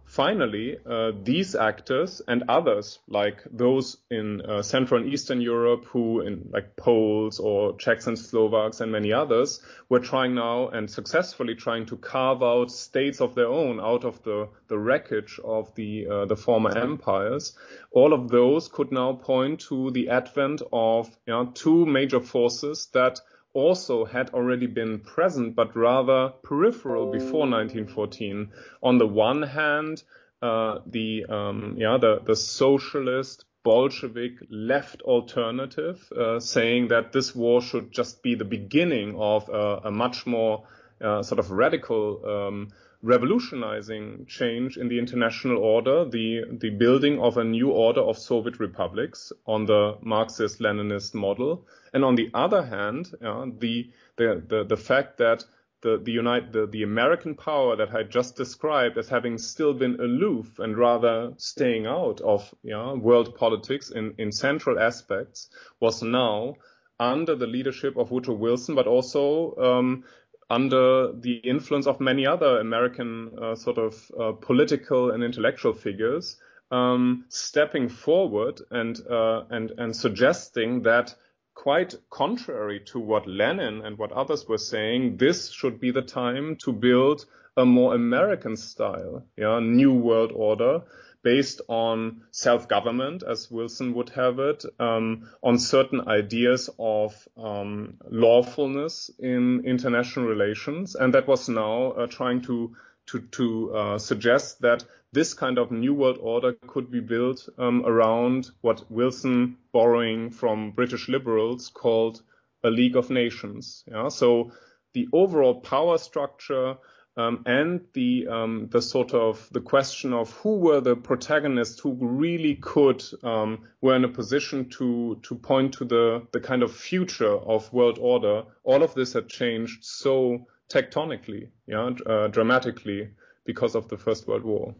finally, 0.06 0.76
uh, 0.86 1.12
these 1.22 1.54
actors 1.54 2.22
and 2.26 2.44
others, 2.48 2.98
like 3.08 3.42
those 3.50 3.96
in 4.10 4.40
uh, 4.42 4.62
Central 4.62 5.02
and 5.02 5.12
Eastern 5.12 5.40
Europe, 5.40 5.84
who 5.86 6.20
in 6.20 6.48
like 6.52 6.76
Poles 6.76 7.40
or 7.40 7.76
Czechs 7.76 8.06
and 8.06 8.18
Slovaks 8.18 8.80
and 8.80 8.92
many 8.92 9.12
others, 9.12 9.60
were 9.88 10.00
trying 10.00 10.34
now 10.34 10.68
and 10.68 10.90
successfully 10.90 11.54
trying 11.54 11.86
to 11.86 11.96
carve 11.96 12.42
out 12.42 12.70
states 12.70 13.20
of 13.20 13.34
their 13.34 13.48
own 13.48 13.80
out 13.80 14.04
of 14.04 14.22
the, 14.22 14.48
the 14.68 14.78
wreckage 14.78 15.40
of 15.44 15.74
the 15.74 16.06
uh, 16.06 16.24
the 16.26 16.36
former 16.36 16.76
empires. 16.76 17.56
All 17.90 18.12
of 18.12 18.28
those 18.28 18.68
could 18.68 18.92
now 18.92 19.14
point 19.14 19.60
to 19.68 19.90
the 19.90 20.10
advent 20.10 20.62
of 20.72 21.08
you 21.26 21.32
know, 21.32 21.46
two 21.46 21.86
major 21.86 22.20
forces 22.20 22.88
that 22.92 23.20
also 23.54 24.04
had 24.04 24.30
already 24.30 24.66
been 24.66 25.00
present, 25.00 25.54
but 25.54 25.74
rather 25.76 26.30
peripheral 26.42 27.10
before 27.10 27.48
1914. 27.48 28.50
On 28.82 28.98
the 28.98 29.06
one 29.06 29.42
hand, 29.42 30.02
uh, 30.42 30.80
the 30.86 31.24
um, 31.26 31.76
yeah 31.78 31.96
the 31.98 32.20
the 32.26 32.36
socialist 32.36 33.44
Bolshevik 33.62 34.32
left 34.50 35.00
alternative, 35.02 36.12
uh, 36.12 36.38
saying 36.38 36.88
that 36.88 37.12
this 37.12 37.34
war 37.34 37.62
should 37.62 37.90
just 37.92 38.22
be 38.22 38.34
the 38.34 38.44
beginning 38.44 39.16
of 39.18 39.48
a, 39.48 39.88
a 39.88 39.90
much 39.90 40.26
more 40.26 40.66
uh, 41.00 41.22
sort 41.22 41.38
of 41.38 41.50
radical 41.50 42.20
um, 42.26 42.68
revolutionizing 43.04 44.24
change 44.26 44.78
in 44.78 44.88
the 44.88 44.98
international 44.98 45.58
order, 45.58 46.06
the, 46.06 46.42
the 46.50 46.70
building 46.70 47.20
of 47.20 47.36
a 47.36 47.44
new 47.44 47.70
order 47.70 48.00
of 48.00 48.16
Soviet 48.16 48.58
republics 48.58 49.30
on 49.46 49.66
the 49.66 49.98
Marxist-Leninist 50.00 51.14
model. 51.14 51.66
And 51.92 52.02
on 52.02 52.14
the 52.14 52.30
other 52.32 52.64
hand, 52.64 53.10
the, 53.20 53.90
the, 54.16 54.42
the, 54.48 54.64
the 54.66 54.76
fact 54.76 55.18
that 55.18 55.44
the, 55.82 56.00
the, 56.02 56.12
United, 56.12 56.52
the, 56.54 56.66
the 56.66 56.82
American 56.82 57.34
power 57.34 57.76
that 57.76 57.94
I 57.94 58.04
just 58.04 58.36
described 58.36 58.96
as 58.96 59.10
having 59.10 59.36
still 59.36 59.74
been 59.74 60.00
aloof 60.00 60.58
and 60.58 60.78
rather 60.78 61.34
staying 61.36 61.86
out 61.86 62.22
of 62.22 62.52
world 62.64 63.36
politics 63.36 63.90
in, 63.90 64.14
in 64.16 64.32
central 64.32 64.78
aspects 64.78 65.50
was 65.78 66.02
now 66.02 66.56
under 66.98 67.34
the 67.34 67.46
leadership 67.46 67.96
of 67.96 68.10
Woodrow 68.10 68.34
Wilson, 68.34 68.74
but 68.74 68.86
also 68.86 69.54
um, 69.56 70.04
under 70.50 71.12
the 71.12 71.36
influence 71.36 71.86
of 71.86 72.00
many 72.00 72.26
other 72.26 72.58
American 72.58 73.30
uh, 73.40 73.54
sort 73.54 73.78
of 73.78 74.10
uh, 74.18 74.32
political 74.32 75.10
and 75.10 75.22
intellectual 75.22 75.72
figures, 75.72 76.36
um, 76.70 77.24
stepping 77.28 77.88
forward 77.88 78.60
and 78.70 79.00
uh, 79.08 79.44
and 79.50 79.72
and 79.78 79.94
suggesting 79.94 80.82
that 80.82 81.14
quite 81.54 81.94
contrary 82.10 82.80
to 82.80 82.98
what 82.98 83.26
Lenin 83.26 83.84
and 83.84 83.96
what 83.96 84.12
others 84.12 84.46
were 84.48 84.58
saying, 84.58 85.16
this 85.16 85.50
should 85.50 85.80
be 85.80 85.92
the 85.92 86.02
time 86.02 86.56
to 86.56 86.72
build 86.72 87.26
a 87.56 87.64
more 87.64 87.94
American 87.94 88.56
style, 88.56 89.24
yeah, 89.36 89.60
new 89.60 89.92
world 89.92 90.32
order 90.34 90.82
based 91.24 91.62
on 91.68 92.22
self-government, 92.30 93.24
as 93.28 93.50
Wilson 93.50 93.94
would 93.94 94.10
have 94.10 94.38
it, 94.38 94.64
um, 94.78 95.28
on 95.42 95.58
certain 95.58 96.06
ideas 96.06 96.70
of 96.78 97.26
um, 97.36 97.96
lawfulness 98.08 99.10
in 99.18 99.64
international 99.64 100.26
relations, 100.26 100.94
and 100.94 101.14
that 101.14 101.26
was 101.26 101.48
now 101.48 101.92
uh, 101.92 102.06
trying 102.06 102.42
to 102.42 102.76
to, 103.06 103.20
to 103.20 103.74
uh, 103.74 103.98
suggest 103.98 104.62
that 104.62 104.84
this 105.12 105.34
kind 105.34 105.58
of 105.58 105.70
new 105.70 105.94
world 105.94 106.18
order 106.20 106.54
could 106.66 106.90
be 106.90 107.00
built 107.00 107.48
um, 107.58 107.84
around 107.84 108.50
what 108.62 108.90
Wilson, 108.90 109.56
borrowing 109.72 110.30
from 110.30 110.70
British 110.70 111.08
liberals, 111.08 111.68
called 111.68 112.22
a 112.62 112.70
League 112.70 112.96
of 112.96 113.10
Nations. 113.10 113.84
Yeah? 113.86 114.08
So 114.08 114.52
the 114.94 115.06
overall 115.12 115.60
power 115.60 115.98
structure 115.98 116.76
um, 117.16 117.42
and 117.46 117.80
the 117.92 118.26
um, 118.28 118.68
the 118.70 118.82
sort 118.82 119.14
of 119.14 119.48
the 119.52 119.60
question 119.60 120.12
of 120.12 120.32
who 120.32 120.56
were 120.56 120.80
the 120.80 120.96
protagonists 120.96 121.78
who 121.78 121.92
really 121.94 122.56
could 122.56 123.04
um, 123.22 123.60
were 123.80 123.94
in 123.94 124.04
a 124.04 124.08
position 124.08 124.68
to 124.70 125.20
to 125.22 125.34
point 125.36 125.74
to 125.74 125.84
the 125.84 126.26
the 126.32 126.40
kind 126.40 126.62
of 126.62 126.74
future 126.74 127.36
of 127.36 127.72
world 127.72 127.98
order. 128.00 128.42
All 128.64 128.82
of 128.82 128.94
this 128.94 129.12
had 129.12 129.28
changed 129.28 129.84
so 129.84 130.46
tectonically, 130.68 131.48
yeah, 131.66 131.90
uh, 132.06 132.28
dramatically 132.28 133.10
because 133.44 133.74
of 133.74 133.88
the 133.88 133.96
First 133.96 134.26
World 134.26 134.42
War. 134.42 134.74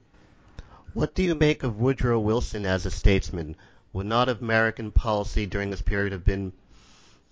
What 0.94 1.14
do 1.14 1.23
you 1.23 1.35
make 1.35 1.62
of 1.62 1.81
Woodrow 1.81 2.18
Wilson 2.18 2.66
as 2.66 2.87
a 2.87 2.90
statesman? 2.90 3.57
Would 3.92 4.07
not 4.07 4.29
American 4.29 4.90
policy 4.90 5.47
during 5.47 5.70
this 5.70 5.83
period 5.83 6.12
have 6.12 6.25
been 6.25 6.53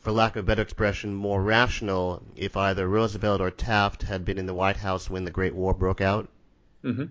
for 0.03 0.13
lack 0.13 0.37
of 0.37 0.45
better 0.45 0.63
expression, 0.63 1.15
more 1.15 1.43
rational 1.43 2.23
if 2.37 2.57
either 2.57 2.89
Roosevelt 2.89 3.41
or 3.41 3.51
Taft 3.51 4.03
had 4.03 4.25
been 4.25 4.39
in 4.39 4.47
the 4.47 4.55
White 4.55 4.77
House 4.77 5.09
when 5.09 5.25
the 5.25 5.31
Great 5.31 5.55
War 5.55 5.73
broke 5.73 6.01
out? 6.01 6.29
Mm-hmm. 6.85 7.05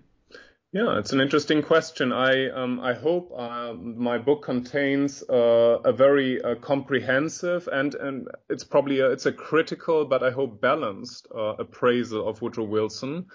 Yeah, 0.72 0.98
it's 0.98 1.12
an 1.12 1.20
interesting 1.20 1.62
question. 1.62 2.12
I 2.12 2.48
um, 2.48 2.80
I 2.80 2.94
hope 2.94 3.30
uh, 3.36 3.74
my 3.74 4.16
book 4.16 4.42
contains 4.42 5.22
uh, 5.22 5.80
a 5.84 5.92
very 5.92 6.40
uh, 6.40 6.54
comprehensive 6.54 7.68
and 7.70 7.94
and 7.94 8.28
it's 8.48 8.64
probably 8.64 9.00
a, 9.00 9.10
it's 9.10 9.26
a 9.26 9.32
critical 9.32 10.06
but 10.06 10.22
I 10.22 10.30
hope 10.30 10.62
balanced 10.62 11.28
uh, 11.34 11.56
appraisal 11.58 12.26
of 12.26 12.40
Woodrow 12.40 12.64
Wilson. 12.64 13.26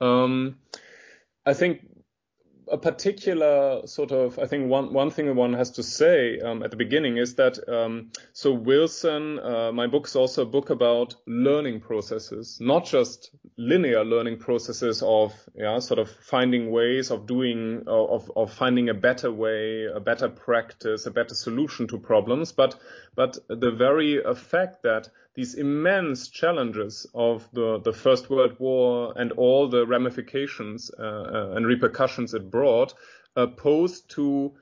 Um, 0.00 0.56
I 1.44 1.52
think 1.52 1.86
a 2.70 2.78
particular 2.78 3.86
sort 3.86 4.10
of, 4.10 4.38
I 4.38 4.46
think 4.46 4.68
one, 4.68 4.92
one 4.92 5.10
thing 5.10 5.34
one 5.36 5.52
has 5.54 5.70
to 5.72 5.82
say 5.82 6.40
um, 6.40 6.62
at 6.62 6.70
the 6.70 6.76
beginning 6.76 7.16
is 7.16 7.36
that, 7.36 7.68
um, 7.68 8.10
so 8.32 8.52
Wilson, 8.52 9.38
uh, 9.38 9.72
my 9.72 9.86
book 9.86 10.06
is 10.06 10.16
also 10.16 10.42
a 10.42 10.46
book 10.46 10.70
about 10.70 11.14
learning 11.26 11.80
processes, 11.80 12.58
not 12.60 12.84
just 12.84 13.30
linear 13.56 14.04
learning 14.04 14.38
processes 14.38 15.02
of, 15.02 15.32
yeah, 15.54 15.78
sort 15.78 16.00
of 16.00 16.10
finding 16.10 16.70
ways 16.70 17.10
of 17.10 17.26
doing, 17.26 17.84
of, 17.86 18.30
of 18.34 18.52
finding 18.52 18.88
a 18.88 18.94
better 18.94 19.30
way, 19.30 19.84
a 19.84 20.00
better 20.00 20.28
practice, 20.28 21.06
a 21.06 21.10
better 21.10 21.34
solution 21.34 21.86
to 21.88 21.98
problems, 21.98 22.52
but, 22.52 22.74
but 23.14 23.38
the 23.48 23.70
very 23.70 24.20
fact 24.34 24.82
that 24.82 25.08
these 25.36 25.54
immense 25.54 26.28
challenges 26.28 27.06
of 27.14 27.46
the, 27.52 27.78
the 27.84 27.92
First 27.92 28.30
World 28.30 28.58
War 28.58 29.12
and 29.16 29.32
all 29.32 29.68
the 29.68 29.86
ramifications 29.86 30.90
uh, 30.98 31.02
uh, 31.02 31.52
and 31.54 31.66
repercussions 31.66 32.32
it 32.32 32.50
brought 32.50 32.94
uh, 33.36 33.46
posed 33.46 34.08
to 34.12 34.52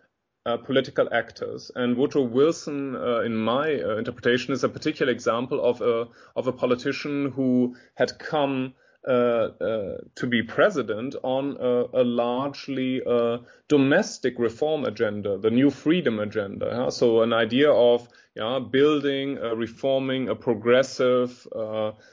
uh, 0.47 0.57
political 0.59 1.09
actors. 1.13 1.71
And 1.75 1.97
Woodrow 1.97 2.23
Wilson, 2.23 2.97
uh, 2.97 3.21
in 3.21 3.37
my 3.37 3.81
uh, 3.81 3.97
interpretation, 3.97 4.53
is 4.53 4.65
a 4.65 4.69
particular 4.69 5.13
example 5.13 5.65
of 5.65 5.81
a 5.81 6.09
of 6.37 6.49
a 6.49 6.53
politician 6.53 7.31
who 7.31 7.77
had 7.95 8.19
come 8.19 8.75
Uh, 9.07 9.51
uh, 9.61 9.99
to 10.14 10.27
be 10.27 10.43
president 10.43 11.14
on 11.23 11.59
a, 11.61 12.01
a 12.01 12.05
largely 12.05 13.03
uh, 13.07 13.37
domestic 13.69 14.38
reform 14.38 14.87
agenda, 14.87 15.37
the 15.37 15.51
new 15.51 15.69
freedom 15.69 16.19
agenda. 16.19 16.71
Yeah? 16.73 16.88
So 16.88 17.21
an 17.21 17.35
idea 17.35 17.71
of 17.71 18.09
yeah, 18.35 18.61
building, 18.61 19.37
uh, 19.37 19.55
reforming 19.57 20.31
a 20.31 20.35
progressive 20.35 21.47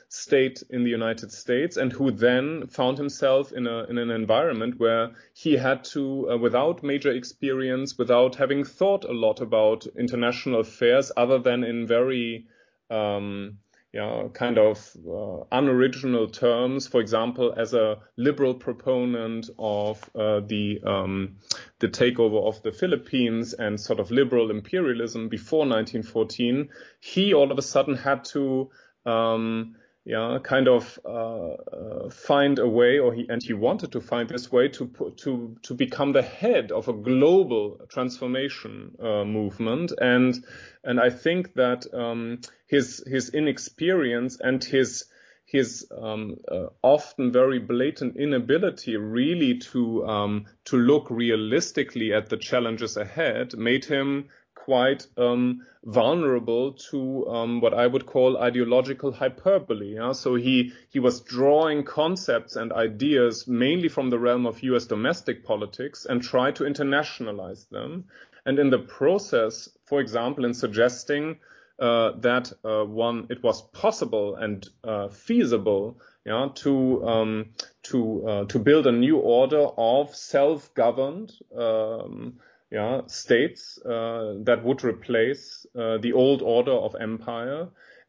state 0.10 0.64
in 0.70 0.84
the 0.84 0.90
United 0.90 1.32
States, 1.32 1.78
and 1.78 1.94
who 1.94 2.12
then 2.12 2.68
found 2.68 2.98
himself 2.98 3.54
in 3.54 3.68
a 3.68 3.86
in 3.86 3.98
an 3.98 4.12
environment 4.12 4.78
where 4.78 5.12
he 5.34 5.56
had 5.56 5.86
to, 5.94 6.38
without 6.42 6.84
major 6.84 7.12
experience, 7.14 7.98
without 7.98 8.36
having 8.36 8.66
thought 8.66 9.06
a 9.06 9.14
lot 9.14 9.40
about 9.40 9.88
international 9.98 10.60
affairs, 10.60 11.10
other 11.16 11.40
than 11.40 11.64
in 11.64 11.88
very 11.88 12.48
um, 12.90 13.60
yeah, 13.94 14.30
kind 14.34 14.58
of 14.58 14.96
uh, 15.06 15.44
unoriginal 15.52 16.30
terms. 16.30 16.88
For 16.88 17.02
example, 17.02 17.54
as 17.58 17.74
a 17.74 17.98
liberal 18.16 18.54
proponent 18.54 19.50
of 19.60 20.02
uh, 20.16 20.40
the 20.40 20.82
um, 20.86 21.38
the 21.80 21.90
takeover 21.90 22.48
of 22.48 22.64
the 22.64 22.72
Philippines 22.72 23.54
and 23.54 23.80
sort 23.80 24.00
of 24.00 24.10
liberal 24.10 24.50
imperialism 24.50 25.28
before 25.28 25.66
1914, 25.66 26.70
he 27.02 27.34
all 27.34 27.52
of 27.52 27.58
a 27.58 27.62
sudden 27.62 27.96
had 27.96 28.24
to 28.26 28.70
um, 29.06 29.76
yeah, 30.04 30.40
kind 30.42 30.68
of 30.68 30.98
uh, 31.06 31.54
uh, 31.54 32.10
find 32.10 32.58
a 32.58 32.68
way, 32.68 32.98
or 32.98 33.14
he 33.14 33.28
and 33.30 33.42
he 33.42 33.54
wanted 33.54 33.92
to 33.92 34.02
find 34.02 34.28
this 34.30 34.52
way 34.52 34.68
to 34.70 35.14
to 35.18 35.56
to 35.62 35.74
become 35.76 36.12
the 36.12 36.24
head 36.24 36.72
of 36.72 36.88
a 36.88 36.94
global 36.94 37.80
transformation 37.88 38.96
uh, 39.00 39.24
movement, 39.24 39.92
and 40.00 40.44
and 40.84 41.00
I 41.00 41.12
think 41.12 41.54
that 41.54 41.86
um, 41.94 42.42
his 42.66 43.04
his 43.06 43.30
inexperience 43.30 44.40
and 44.40 44.64
his 44.64 45.06
his 45.46 45.86
um, 45.96 46.38
uh, 46.50 46.68
often 46.82 47.32
very 47.32 47.60
blatant 47.60 48.16
inability 48.16 48.98
really 48.98 49.60
to 49.60 50.08
um, 50.08 50.46
to 50.66 50.78
look 50.78 51.12
realistically 51.12 52.12
at 52.12 52.30
the 52.30 52.38
challenges 52.38 52.98
ahead 52.98 53.56
made 53.56 53.86
him 53.86 54.30
quite 54.66 55.08
um, 55.18 55.66
vulnerable 55.84 56.74
to 56.74 57.28
um, 57.28 57.62
what 57.62 57.74
I 57.74 57.88
would 57.88 58.06
call 58.06 58.38
ideological 58.38 59.12
hyperbole. 59.12 59.96
Yeah? 59.96 60.12
So 60.12 60.36
he 60.36 60.74
he 60.90 61.00
was 61.00 61.22
drawing 61.22 61.84
concepts 61.84 62.56
and 62.56 62.72
ideas 62.72 63.48
mainly 63.48 63.90
from 63.90 64.10
the 64.10 64.20
realm 64.20 64.46
of 64.46 64.62
U.S. 64.64 64.86
domestic 64.86 65.44
politics 65.46 66.06
and 66.06 66.22
tried 66.22 66.56
to 66.58 66.64
internationalize 66.64 67.68
them. 67.70 68.06
And 68.46 68.60
in 68.60 68.70
the 68.70 68.80
process, 68.80 69.70
for 69.86 70.00
example, 70.00 70.46
in 70.46 70.54
suggesting 70.54 71.38
uh, 71.80 72.12
that 72.20 72.52
uh, 72.64 72.86
one 72.86 73.28
it 73.30 73.42
was 73.42 73.62
possible 73.62 74.36
and 74.36 74.68
uh, 74.84 75.08
feasible 75.10 75.98
yeah, 76.26 76.50
to 76.54 77.04
um, 77.08 77.46
to 77.84 78.28
uh, 78.28 78.46
to 78.46 78.60
build 78.60 78.86
a 78.86 78.92
new 78.92 79.18
order 79.18 79.66
of 79.78 80.16
self-governed 80.16 81.34
um, 81.58 82.38
yeah, 82.72 83.02
states 83.08 83.78
uh, 83.84 84.36
that 84.44 84.64
would 84.64 84.84
replace 84.84 85.66
uh, 85.78 85.98
the 85.98 86.14
old 86.14 86.42
order 86.42 86.72
of 86.72 86.96
empire, 87.00 87.68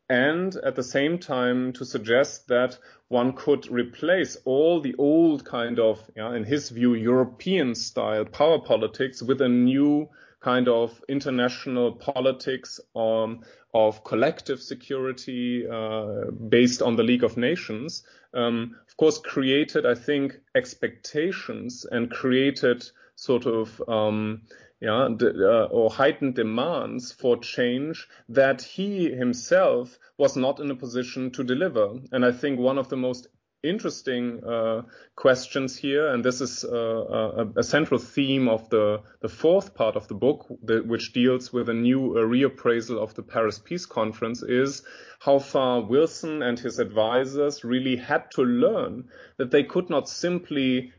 and 0.08 0.54
at 0.56 0.76
the 0.76 0.82
same 0.82 1.18
time 1.18 1.72
to 1.72 1.84
suggest 1.84 2.48
that 2.48 2.78
one 3.08 3.32
could 3.32 3.70
replace 3.70 4.36
all 4.44 4.80
the 4.80 4.94
old 4.98 5.44
kind 5.44 5.78
of, 5.78 5.98
yeah, 6.16 6.34
in 6.34 6.44
his 6.44 6.70
view, 6.70 6.94
European 6.94 7.74
style 7.74 8.24
power 8.24 8.60
politics 8.60 9.22
with 9.22 9.40
a 9.40 9.48
new 9.48 10.08
kind 10.40 10.68
of 10.68 11.02
international 11.08 11.92
politics 11.92 12.80
um, 12.94 13.42
of 13.74 14.04
collective 14.04 14.60
security 14.60 15.66
uh, 15.66 16.30
based 16.48 16.82
on 16.82 16.96
the 16.96 17.02
League 17.02 17.24
of 17.24 17.36
Nations, 17.36 18.02
um, 18.34 18.76
of 18.88 18.96
course, 18.96 19.18
created, 19.18 19.86
I 19.86 19.94
think, 19.94 20.38
expectations 20.54 21.86
and 21.90 22.10
created 22.10 22.84
sort 23.22 23.46
of 23.46 23.80
um, 23.88 24.42
yeah, 24.80 25.06
uh, 25.06 25.68
or 25.70 25.90
heightened 25.90 26.34
demands 26.34 27.12
for 27.12 27.36
change 27.36 28.08
that 28.28 28.62
he 28.62 29.14
himself 29.14 29.96
was 30.18 30.36
not 30.36 30.58
in 30.58 30.72
a 30.72 30.74
position 30.74 31.30
to 31.30 31.44
deliver. 31.44 32.00
And 32.10 32.24
I 32.24 32.32
think 32.32 32.58
one 32.58 32.78
of 32.78 32.88
the 32.88 32.96
most 32.96 33.28
interesting 33.62 34.42
uh, 34.42 34.82
questions 35.14 35.76
here, 35.76 36.08
and 36.08 36.24
this 36.24 36.40
is 36.40 36.64
uh, 36.64 36.74
a, 36.74 37.60
a, 37.60 37.62
central 37.62 38.00
theme 38.00 38.48
of 38.48 38.68
the, 38.70 39.02
the 39.20 39.28
fourth 39.28 39.72
part 39.72 39.94
of 39.94 40.08
the 40.08 40.14
book, 40.14 40.46
the, 40.64 40.80
which 40.80 41.12
deals 41.12 41.52
with 41.52 41.68
a 41.68 41.74
new 41.74 42.18
uh, 42.18 42.22
reappraisal 42.22 42.98
of 42.98 43.14
the 43.14 43.22
Paris 43.22 43.60
Peace 43.60 43.86
Conference, 43.86 44.42
is 44.42 44.82
how 45.24 45.38
far 45.38 45.80
Wilson 45.80 46.42
and 46.42 46.58
his 46.58 46.80
advisors 46.80 47.62
really 47.62 47.94
had 47.94 48.28
to 48.32 48.42
learn 48.42 49.08
that 49.36 49.52
they 49.52 49.62
could 49.62 49.88
not 49.88 50.08
simply 50.08 50.92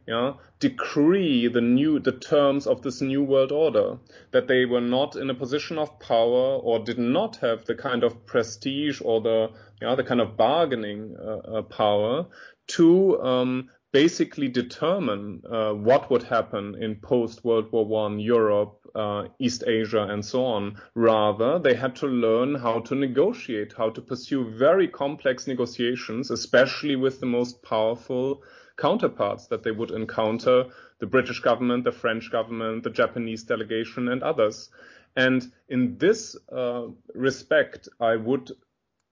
decree 0.59 1.49
the 1.49 1.59
new 1.59 1.99
the 1.99 2.13
terms 2.13 2.65
of 2.65 2.81
this 2.83 3.01
new 3.01 3.21
world 3.21 3.51
order, 3.51 3.97
that 4.31 4.47
they 4.47 4.63
were 4.63 4.79
not 4.79 5.17
in 5.17 5.29
a 5.29 5.35
position 5.35 5.77
of 5.77 5.99
power 5.99 6.55
or 6.55 6.79
did 6.79 6.97
not 6.97 7.35
have 7.37 7.65
the 7.65 7.75
kind 7.75 8.01
of 8.01 8.25
prestige 8.25 9.01
or 9.03 9.19
the 9.19 9.49
the 9.81 10.03
kind 10.05 10.21
of 10.21 10.37
bargaining 10.37 11.17
uh, 11.19 11.57
uh 11.57 11.61
power 11.63 12.25
to 12.67 13.21
um, 13.21 13.69
basically 13.93 14.47
determine 14.47 15.43
uh, 15.49 15.71
what 15.71 16.09
would 16.09 16.23
happen 16.23 16.75
in 16.81 16.95
post 16.95 17.45
World 17.45 17.71
War 17.71 17.85
One 17.85 18.19
Europe, 18.19 18.79
uh, 18.95 19.27
East 19.39 19.63
Asia, 19.65 20.01
and 20.09 20.25
so 20.25 20.43
on. 20.43 20.81
Rather, 20.95 21.59
they 21.59 21.75
had 21.75 21.95
to 21.97 22.07
learn 22.07 22.55
how 22.55 22.79
to 22.81 22.95
negotiate, 22.95 23.73
how 23.77 23.91
to 23.91 24.01
pursue 24.01 24.49
very 24.49 24.87
complex 24.87 25.47
negotiations, 25.47 26.31
especially 26.31 26.95
with 26.95 27.19
the 27.19 27.27
most 27.27 27.61
powerful 27.61 28.41
counterparts 28.77 29.47
that 29.47 29.61
they 29.61 29.71
would 29.71 29.91
encounter 29.91 30.65
the 30.99 31.05
British 31.05 31.39
government, 31.39 31.83
the 31.83 31.91
French 31.91 32.31
government, 32.31 32.83
the 32.83 32.89
Japanese 32.89 33.43
delegation, 33.43 34.09
and 34.09 34.23
others. 34.23 34.71
And 35.15 35.51
in 35.69 35.99
this 35.99 36.35
uh, 36.51 36.87
respect, 37.13 37.87
I 37.99 38.15
would 38.15 38.51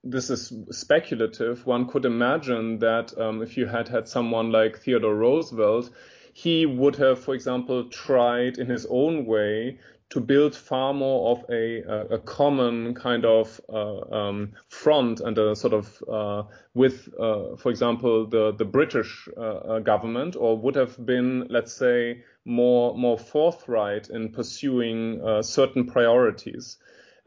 this 0.03 0.29
is 0.29 0.51
speculative. 0.71 1.65
One 1.65 1.87
could 1.87 2.05
imagine 2.05 2.79
that 2.79 3.17
um, 3.17 3.41
if 3.41 3.57
you 3.57 3.67
had 3.67 3.87
had 3.87 4.07
someone 4.07 4.51
like 4.51 4.79
Theodore 4.79 5.15
Roosevelt, 5.15 5.91
he 6.33 6.65
would 6.65 6.95
have, 6.95 7.19
for 7.19 7.33
example, 7.35 7.85
tried 7.89 8.57
in 8.57 8.67
his 8.67 8.87
own 8.89 9.25
way 9.25 9.77
to 10.09 10.19
build 10.19 10.53
far 10.53 10.93
more 10.93 11.31
of 11.31 11.45
a, 11.49 11.81
a, 12.13 12.19
common 12.19 12.93
kind 12.93 13.23
of 13.23 13.61
uh, 13.69 14.01
um, 14.13 14.51
front 14.67 15.21
and 15.21 15.37
a 15.37 15.55
sort 15.55 15.73
of 15.73 16.03
uh, 16.09 16.43
with, 16.73 17.07
uh, 17.17 17.55
for 17.55 17.69
example, 17.69 18.27
the 18.27 18.51
the 18.51 18.65
British 18.65 19.29
uh, 19.37 19.39
uh, 19.39 19.79
government, 19.79 20.35
or 20.35 20.57
would 20.57 20.75
have 20.75 21.03
been, 21.05 21.47
let's 21.49 21.73
say, 21.73 22.23
more 22.43 22.97
more 22.97 23.17
forthright 23.17 24.09
in 24.09 24.29
pursuing 24.33 25.21
uh, 25.23 25.41
certain 25.41 25.85
priorities. 25.85 26.77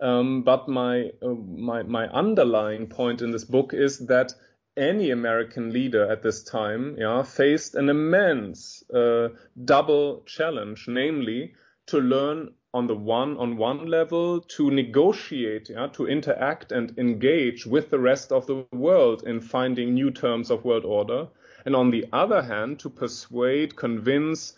Um, 0.04 0.42
but 0.42 0.68
my, 0.68 1.12
uh, 1.22 1.28
my, 1.28 1.82
my 1.82 2.06
underlying 2.08 2.88
point 2.88 3.22
in 3.22 3.30
this 3.30 3.44
book 3.44 3.72
is 3.72 4.06
that 4.06 4.34
any 4.76 5.10
American 5.10 5.72
leader 5.72 6.10
at 6.12 6.22
this 6.22 6.42
time 6.42 6.96
yeah, 6.98 7.22
faced 7.22 7.74
an 7.74 7.88
immense 7.88 8.82
uh, 8.90 9.28
double 9.64 10.22
challenge, 10.26 10.84
namely 10.88 11.54
to 11.86 12.00
learn 12.00 12.52
on 12.74 12.86
the 12.86 12.94
one 12.94 13.38
on 13.38 13.56
one 13.56 13.86
level 13.86 14.40
to 14.40 14.70
negotiate, 14.70 15.70
yeah, 15.70 15.86
to 15.86 16.06
interact 16.06 16.70
and 16.72 16.98
engage 16.98 17.66
with 17.66 17.88
the 17.88 17.98
rest 17.98 18.30
of 18.30 18.46
the 18.46 18.66
world 18.72 19.22
in 19.26 19.40
finding 19.40 19.94
new 19.94 20.10
terms 20.10 20.50
of 20.50 20.64
world 20.66 20.84
order, 20.84 21.28
and 21.64 21.74
on 21.74 21.90
the 21.90 22.04
other 22.12 22.42
hand 22.42 22.78
to 22.80 22.90
persuade, 22.90 23.74
convince, 23.76 24.54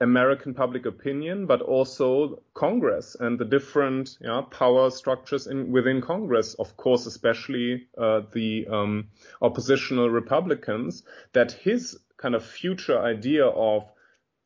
American 0.00 0.54
public 0.54 0.86
opinion, 0.86 1.46
but 1.46 1.62
also 1.62 2.42
Congress 2.52 3.16
and 3.18 3.38
the 3.38 3.44
different 3.44 4.18
power 4.50 4.90
structures 4.90 5.46
in, 5.46 5.70
within 5.70 6.00
Congress, 6.00 6.54
of 6.54 6.76
course, 6.76 7.06
especially 7.06 7.86
uh, 7.96 8.22
the 8.32 8.66
um, 8.66 9.08
oppositional 9.40 10.10
Republicans, 10.10 11.04
that 11.32 11.52
his 11.52 11.98
kind 12.16 12.34
of 12.34 12.44
future 12.44 12.98
idea 12.98 13.46
of 13.46 13.84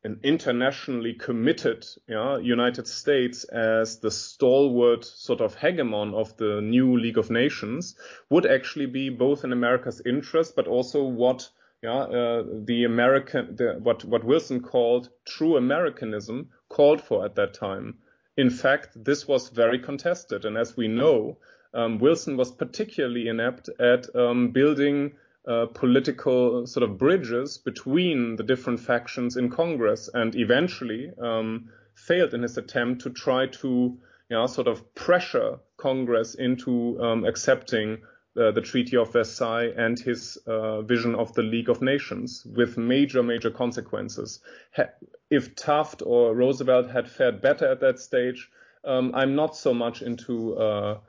an 0.03 0.19
internationally 0.23 1.13
committed 1.13 1.85
United 2.07 2.87
States 2.87 3.43
as 3.43 3.99
the 3.99 4.11
stalwart 4.11 5.03
sort 5.03 5.41
of 5.41 5.57
hegemon 5.57 6.13
of 6.13 6.37
the 6.37 6.61
new 6.61 6.97
League 6.97 7.17
of 7.17 7.29
Nations 7.29 7.95
would 8.29 8.45
actually 8.45 8.85
be 8.85 9.09
both 9.09 9.43
in 9.43 9.51
America's 9.51 10.01
interest, 10.05 10.55
but 10.55 10.67
also 10.67 11.03
what 11.03 11.49
yeah, 11.81 11.99
uh, 11.99 12.43
the 12.65 12.83
American, 12.83 13.55
the, 13.55 13.79
what 13.81 14.03
what 14.03 14.23
Wilson 14.23 14.61
called 14.61 15.09
true 15.25 15.55
Americanism 15.55 16.49
called 16.67 17.01
for 17.01 17.25
at 17.25 17.35
that 17.35 17.53
time. 17.53 17.99
In 18.35 18.49
fact, 18.49 18.89
this 18.95 19.27
was 19.27 19.49
very 19.49 19.79
contested, 19.79 20.45
and 20.45 20.57
as 20.57 20.75
we 20.75 20.87
know, 20.87 21.37
um, 21.73 21.99
Wilson 21.99 22.35
was 22.35 22.51
particularly 22.51 23.27
inept 23.27 23.69
at 23.79 24.13
um, 24.15 24.51
building 24.51 25.13
uh, 25.47 25.67
political 25.67 26.67
sort 26.67 26.83
of 26.83 26.97
bridges 26.97 27.57
between 27.57 28.35
the 28.35 28.43
different 28.43 28.79
factions 28.79 29.37
in 29.37 29.49
Congress, 29.49 30.09
and 30.13 30.35
eventually 30.35 31.11
um, 31.21 31.69
failed 31.95 32.33
in 32.33 32.43
his 32.43 32.57
attempt 32.57 33.03
to 33.03 33.09
try 33.09 33.47
to, 33.47 33.97
you 34.29 34.35
know, 34.35 34.47
sort 34.47 34.67
of 34.67 34.93
pressure 34.95 35.59
Congress 35.77 36.35
into 36.35 37.01
um, 37.01 37.23
accepting 37.23 37.99
uh, 38.37 38.51
the 38.51 38.61
Treaty 38.61 38.97
of 38.97 39.11
Versailles 39.11 39.71
and 39.75 39.99
his 39.99 40.37
uh, 40.45 40.81
vision 40.81 41.15
of 41.15 41.33
the 41.33 41.41
League 41.41 41.69
of 41.69 41.81
Nations 41.81 42.45
with 42.45 42.77
major, 42.77 43.23
major 43.23 43.49
consequences. 43.49 44.39
Ha- 44.75 44.93
if 45.29 45.55
Taft 45.55 46.01
or 46.05 46.35
Roosevelt 46.35 46.89
had 46.89 47.09
fared 47.09 47.41
better 47.41 47.67
at 47.67 47.79
that 47.81 47.99
stage, 47.99 48.49
um, 48.83 49.11
I'm 49.13 49.35
not 49.35 49.55
so 49.55 49.73
much 49.73 50.01
into 50.01 50.55
uh, 50.57 50.99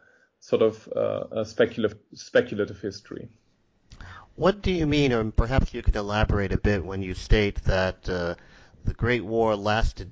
sort 0.41 0.63
of 0.63 0.89
uh, 0.89 1.45
speculative, 1.45 1.99
speculative 2.15 2.81
history. 2.81 3.29
What 4.37 4.63
do 4.63 4.73
you 4.73 4.87
mean, 4.87 5.13
or 5.13 5.31
perhaps 5.31 5.75
you 5.75 5.83
could 5.83 5.97
elaborate 5.97 6.53
a 6.53 6.59
bit 6.59 6.85
when 6.85 7.03
you 7.03 7.15
state 7.15 7.63
that 7.65 8.09
uh, 8.09 8.35
the 8.85 8.95
Great 8.95 9.25
War 9.25 9.55
lasted 9.55 10.11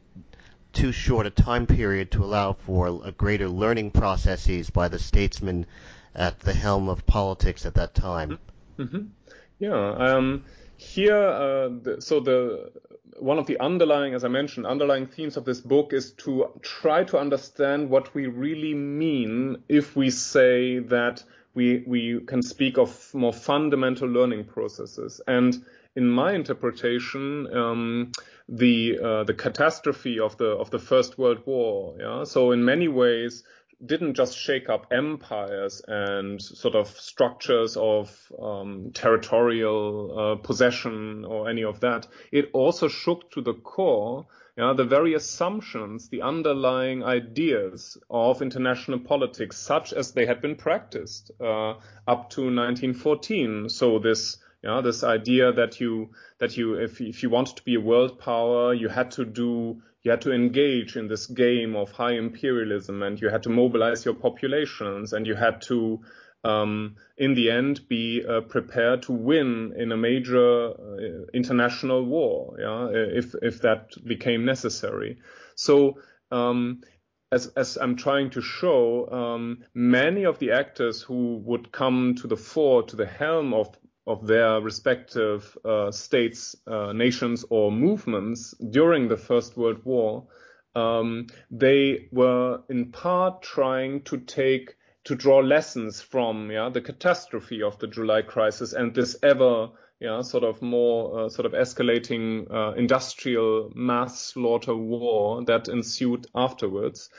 too 0.73 0.93
short 0.93 1.27
a 1.27 1.31
time 1.31 1.67
period 1.67 2.11
to 2.11 2.23
allow 2.23 2.53
for 2.53 3.01
a 3.05 3.11
greater 3.11 3.49
learning 3.49 3.91
processes 3.91 4.69
by 4.71 4.89
the 4.89 4.99
statesmen 4.99 5.67
at 6.19 6.41
the 6.41 6.53
helm 6.53 6.89
of 6.89 7.07
politics 7.07 7.65
at 7.65 7.75
that 7.75 7.95
time. 7.95 8.39
Mm-hmm. 8.79 9.05
Yeah. 9.61 9.91
Um, 9.93 10.45
here, 10.77 11.17
uh, 11.17 11.69
the, 11.69 11.97
so 12.01 12.21
the 12.21 12.73
one 13.19 13.39
of 13.39 13.47
the 13.47 13.59
underlying, 13.61 14.15
as 14.15 14.25
I 14.25 14.29
mentioned, 14.29 14.67
underlying 14.67 15.07
themes 15.07 15.37
of 15.37 15.45
this 15.45 15.61
book 15.61 15.93
is 15.93 16.13
to 16.25 16.51
try 16.63 17.05
to 17.05 17.19
understand 17.19 17.91
what 17.91 18.15
we 18.15 18.27
really 18.27 18.75
mean 18.75 19.63
if 19.69 19.97
we 19.97 20.11
say 20.11 20.79
that 20.81 21.23
we 21.55 21.83
we 21.87 22.21
can 22.21 22.43
speak 22.43 22.79
of 22.79 23.15
more 23.15 23.33
fundamental 23.33 24.09
learning 24.09 24.45
processes. 24.45 25.21
And 25.27 25.65
in 25.97 26.09
my 26.09 26.33
interpretation, 26.33 27.49
um, 27.57 28.13
the 28.49 28.99
uh, 29.03 29.25
the 29.25 29.35
catastrophe 29.35 30.21
of 30.21 30.37
the 30.37 30.51
of 30.51 30.71
the 30.71 30.79
First 30.79 31.19
World 31.19 31.43
War, 31.47 31.97
yeah. 31.99 32.25
So 32.25 32.53
in 32.53 32.65
many 32.65 32.89
ways, 32.89 33.43
didn't 33.85 34.15
just 34.15 34.37
shake 34.37 34.69
up 34.69 34.87
empires 34.91 35.83
and 35.87 36.43
sort 36.43 36.75
of 36.75 36.89
structures 36.89 37.77
of 37.77 38.11
um, 38.41 38.91
territorial 38.93 40.19
uh, 40.19 40.35
possession 40.37 41.25
or 41.25 41.49
any 41.49 41.65
of 41.65 41.81
that. 41.81 42.07
It 42.33 42.51
also 42.53 42.89
shook 42.89 43.31
to 43.33 43.41
the 43.41 43.55
core 43.55 44.27
yeah, 44.59 44.73
the 44.77 44.85
very 44.85 45.15
assumptions, 45.15 46.09
the 46.09 46.23
underlying 46.23 47.05
ideas 47.05 47.97
of 48.11 48.43
international 48.43 48.99
politics, 48.99 49.57
such 49.57 49.93
as 49.93 50.11
they 50.11 50.27
had 50.27 50.43
been 50.43 50.57
practiced 50.57 51.31
uh, 51.41 51.75
up 52.09 52.31
to 52.31 52.41
1914. 52.41 53.69
So 53.69 54.01
this 54.01 54.39
yeah, 54.65 54.81
this 54.81 55.05
idea 55.05 55.53
that 55.53 55.79
you 55.79 56.11
that 56.41 56.57
you 56.57 56.75
if 56.75 57.01
if 57.01 57.23
you 57.23 57.31
wanted 57.31 57.59
to 57.59 57.63
be 57.63 57.77
a 57.77 57.81
world 57.81 58.19
power, 58.19 58.75
you 58.75 58.89
had 58.89 59.13
to 59.13 59.25
do 59.25 59.81
you 60.09 60.13
had 60.13 60.23
to 60.23 60.33
engage 60.33 60.97
in 60.97 61.07
this 61.07 61.27
game 61.27 61.77
of 61.77 61.93
high 61.93 62.15
imperialism, 62.15 63.03
and 63.03 63.21
you 63.21 63.29
had 63.29 63.43
to 63.43 63.51
mobilize 63.51 64.07
your 64.07 64.15
populations, 64.15 65.13
and 65.13 65.27
you 65.27 65.35
had 65.35 65.61
to 65.61 66.01
um, 66.45 66.97
in 67.19 67.35
the 67.35 67.51
end 67.51 67.87
be 67.89 68.25
uh, 68.27 68.41
prepared 68.41 69.03
to 69.03 69.13
win 69.13 69.75
in 69.77 69.93
a 69.93 69.99
major 69.99 70.71
uh, 70.71 71.27
international 71.35 72.07
war, 72.07 72.57
yeah, 72.59 72.89
if 72.91 73.35
if 73.43 73.61
that 73.61 73.91
became 74.07 74.47
necessary. 74.47 75.19
So 75.57 75.99
um, 76.31 76.81
as, 77.31 77.49
as 77.49 77.77
I'm 77.77 77.97
trying 77.97 78.31
to 78.31 78.41
show, 78.41 79.11
um, 79.11 79.59
many 79.75 80.25
of 80.25 80.39
the 80.39 80.53
actors 80.53 81.03
who 81.03 81.37
would 81.45 81.71
come 81.71 82.15
to 82.23 82.27
the 82.27 82.37
fore, 82.39 82.83
to 82.85 82.97
the 82.97 83.05
helm 83.05 83.53
of 83.53 83.77
of 84.09 84.27
their 84.27 84.61
respective 84.61 85.57
uh, 85.65 85.93
states, 85.93 86.57
uh, 86.67 86.93
nations, 86.93 87.45
or 87.51 87.71
movements 87.71 88.55
during 88.71 89.09
the 89.09 89.17
First 89.17 89.57
World 89.57 89.85
War, 89.85 90.27
um, 90.75 91.27
they 91.51 92.09
were 92.11 92.63
in 92.69 92.91
part 92.91 93.43
trying 93.43 94.03
to 94.03 94.19
take 94.19 94.75
to 95.05 95.15
draw 95.15 95.39
lessons 95.39 96.01
from 96.01 96.51
yeah, 96.51 96.69
the 96.69 96.81
catastrophe 96.81 97.63
of 97.63 97.79
the 97.79 97.87
July 97.87 98.23
crisis 98.23 98.73
and 98.73 98.95
this 98.95 99.17
ever 99.23 99.69
yeah, 100.01 100.23
sort 100.23 100.45
of 100.45 100.63
more 100.63 101.21
uh, 101.21 101.29
sort 101.29 101.47
of 101.47 101.53
escalating 101.53 102.51
uh, 102.53 102.73
industrial 102.75 103.73
mass 103.75 104.21
slaughter 104.21 104.77
war 104.77 105.45
that 105.45 105.69
ensued 105.69 106.27
afterwards 106.35 107.11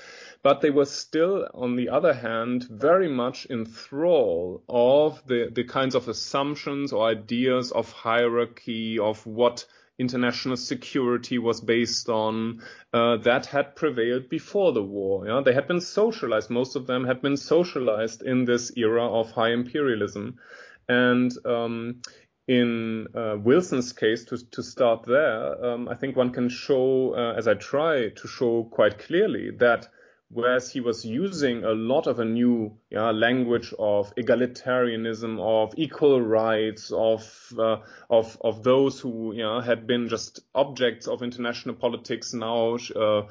but 0.41 0.61
they 0.61 0.69
were 0.69 0.85
still, 0.85 1.47
on 1.53 1.75
the 1.75 1.89
other 1.89 2.13
hand, 2.13 2.63
very 2.69 3.09
much 3.09 3.45
in 3.45 3.65
thrall 3.65 4.63
of 4.69 5.21
the, 5.27 5.49
the 5.51 5.65
kinds 5.65 5.95
of 5.95 6.07
assumptions 6.07 6.93
or 6.93 7.07
ideas 7.07 7.71
of 7.71 7.91
hierarchy, 7.91 8.99
of 8.99 9.25
what 9.25 9.65
international 9.97 10.55
security 10.55 11.37
was 11.37 11.59
based 11.59 12.07
on 12.07 12.61
uh, 12.93 13.17
that 13.17 13.47
had 13.47 13.75
prevailed 13.75 14.29
before 14.29 14.71
the 14.71 14.83
war. 14.83 15.27
Yeah? 15.27 15.41
They 15.43 15.53
had 15.53 15.67
been 15.67 15.81
socialized. 15.81 16.49
Most 16.49 16.77
of 16.77 16.87
them 16.87 17.03
had 17.03 17.21
been 17.21 17.35
socialized 17.35 18.21
in 18.21 18.45
this 18.45 18.71
era 18.77 19.05
of 19.05 19.31
high 19.31 19.51
imperialism. 19.51 20.39
And 20.87 21.33
um, 21.45 22.01
in 22.49 23.05
uh, 23.13 23.37
Wilson's 23.37 23.93
case, 23.93 24.25
to, 24.25 24.37
to 24.49 24.63
start 24.63 25.05
there, 25.05 25.63
um, 25.63 25.87
I 25.87 25.93
think 25.93 26.15
one 26.15 26.31
can 26.31 26.49
show, 26.49 27.13
uh, 27.13 27.35
as 27.37 27.47
I 27.47 27.53
try 27.53 28.09
to 28.09 28.27
show 28.27 28.63
quite 28.71 28.97
clearly, 28.97 29.51
that 29.59 29.87
whereas 30.31 30.71
he 30.71 30.79
was 30.79 31.03
using 31.03 31.63
a 31.63 31.71
lot 31.71 32.05
of 32.05 32.19
a 32.19 32.25
new 32.25 32.77
yeah, 32.91 33.09
language 33.11 33.73
of 33.79 34.13
egalitarianism, 34.15 35.39
of 35.39 35.73
equal 35.77 36.21
rights, 36.21 36.91
of 36.91 37.53
uh, 37.57 37.77
of 38.09 38.37
of 38.41 38.63
those 38.63 38.99
who 38.99 39.31
had 39.61 39.87
been 39.87 40.07
just 40.07 40.41
objects 40.53 41.07
of 41.07 41.23
international 41.23 41.75
politics 41.75 42.33
now 42.33 42.77
uh, 42.95 43.23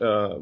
uh, 0.00 0.34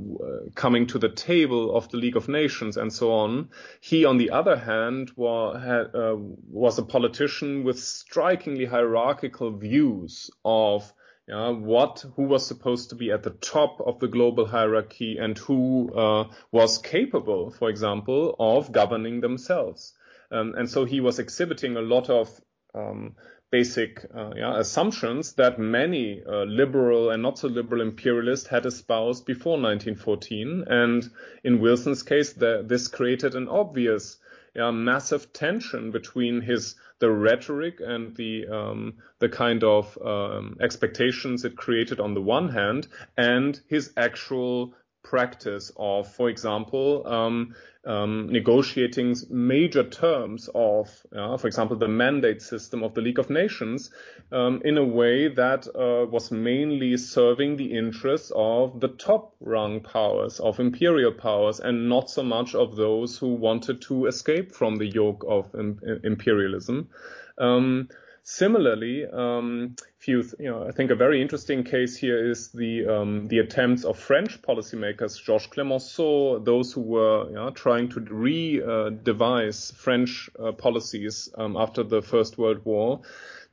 coming 0.55 0.87
to 0.87 0.99
the 0.99 1.09
table 1.09 1.77
of 1.77 1.89
the 1.91 1.97
League 1.97 2.17
of 2.17 2.29
Nations 2.29 2.77
and 2.77 2.93
so 2.93 3.13
on. 3.13 3.49
He, 3.81 4.05
on 4.05 4.19
the 4.19 4.31
other 4.31 4.57
hand, 4.57 5.11
had, 5.17 5.95
uh, 5.95 6.17
was 6.49 6.79
a 6.79 6.85
politician 6.85 7.65
with 7.65 7.81
strikingly 7.81 8.67
hierarchical 8.67 9.51
views 9.51 10.31
of 10.45 10.93
yeah, 11.27 11.51
what 11.51 12.05
who 12.17 12.25
was 12.25 12.47
supposed 12.47 12.91
to 12.91 12.97
be 12.97 13.11
at 13.11 13.23
the 13.23 13.31
top 13.31 13.81
of 13.81 13.99
the 13.99 14.09
global 14.09 14.47
hierarchy 14.47 15.17
and 15.19 15.39
who 15.39 15.91
uh, 15.95 16.25
was 16.53 16.79
capable, 16.79 17.51
for 17.51 17.71
example, 17.71 18.37
of 18.39 18.73
governing 18.73 19.21
themselves. 19.21 19.95
Um, 20.31 20.55
and 20.57 20.69
so 20.69 20.85
he 20.85 21.01
was 21.01 21.19
exhibiting 21.19 21.77
a 21.77 21.81
lot 21.81 22.11
of 22.11 22.29
um, 22.75 23.15
basic 23.51 24.05
uh, 24.15 24.33
yeah, 24.37 24.59
assumptions 24.59 25.35
that 25.35 25.59
many 25.59 26.21
uh, 26.27 26.43
liberal 26.43 27.11
and 27.11 27.23
not 27.23 27.39
so 27.39 27.49
liberal 27.49 27.81
imperialists 27.81 28.49
had 28.49 28.67
espoused 28.67 29.25
before 29.25 29.53
1914. 29.53 30.65
And 30.67 31.09
in 31.43 31.61
Wilson's 31.61 32.03
case, 32.03 32.33
the, 32.33 32.65
this 32.67 32.89
created 32.89 33.35
an 33.35 33.49
obvious 33.49 34.19
yeah, 34.55 34.73
massive 34.73 35.33
tension 35.33 35.91
between 35.91 36.41
his 36.41 36.75
the 37.01 37.11
rhetoric 37.11 37.81
and 37.81 38.17
the 38.17 38.47
um, 38.47 38.95
the 39.19 39.29
kind 39.29 39.65
of 39.65 39.99
um, 40.05 40.57
expectations 40.61 41.45
it 41.45 41.57
created 41.57 42.01
on 42.01 42.15
the 42.15 42.23
one 42.23 42.49
hand, 42.49 42.89
and 43.17 43.61
his 43.69 43.93
actual 43.97 44.75
practice 45.05 45.71
of, 45.77 46.13
for 46.13 46.29
example, 46.29 47.07
um, 47.07 47.55
um, 47.87 48.29
negotiating 48.31 49.15
major 49.31 49.85
terms 49.85 50.49
of, 50.55 50.89
uh, 51.15 51.37
for 51.37 51.47
example, 51.47 51.77
the 51.77 51.87
mandate 51.87 52.43
system 52.43 52.83
of 52.83 52.95
the 52.95 53.03
League 53.03 53.19
of 53.19 53.31
Nations 53.31 53.91
um, 54.33 54.63
in 54.65 54.79
a 54.79 54.85
way 54.85 55.29
that 55.29 55.69
uh, 55.69 56.07
was 56.07 56.31
mainly 56.31 56.97
serving 56.97 57.57
the 57.57 57.77
interests 57.77 58.33
of 58.35 58.81
the 58.81 58.89
top 58.89 59.35
rung 59.41 59.81
powers, 59.81 60.41
of 60.41 60.59
imperial 60.59 61.13
powers, 61.13 61.61
and 61.61 61.89
not 61.89 62.11
so 62.11 62.23
much 62.23 62.55
of 62.55 62.75
those 62.75 63.19
who 63.19 63.35
wanted 63.35 63.83
to 63.83 64.07
escape 64.07 64.53
from 64.53 64.77
the 64.77 64.87
yoke 64.87 65.25
of 65.29 65.55
Im- 65.55 66.01
imperialism. 66.03 66.89
Um, 67.37 67.89
Similarly, 68.27 69.05
um, 69.05 69.77
if 70.01 70.09
you, 70.09 70.25
you 70.39 70.51
know, 70.51 70.67
I 70.67 70.73
think 70.73 70.91
a 70.91 70.95
very 70.95 71.21
interesting 71.21 71.63
case 71.63 71.95
here 71.95 72.31
is 72.31 72.49
the 72.53 72.87
um, 72.87 73.29
the 73.29 73.41
attempts 73.41 73.85
of 73.85 73.99
French 73.99 74.41
policymakers, 74.41 75.23
Georges 75.23 75.47
Clemenceau, 75.49 76.39
those 76.39 76.73
who 76.73 76.81
were 76.81 77.29
you 77.29 77.35
know, 77.35 77.51
trying 77.51 77.91
to 77.91 78.01
re-devise 78.01 79.73
French 79.73 80.31
uh, 80.39 80.53
policies 80.53 81.29
um, 81.37 81.55
after 81.59 81.83
the 81.83 82.01
First 82.01 82.39
World 82.39 82.65
War, 82.65 83.03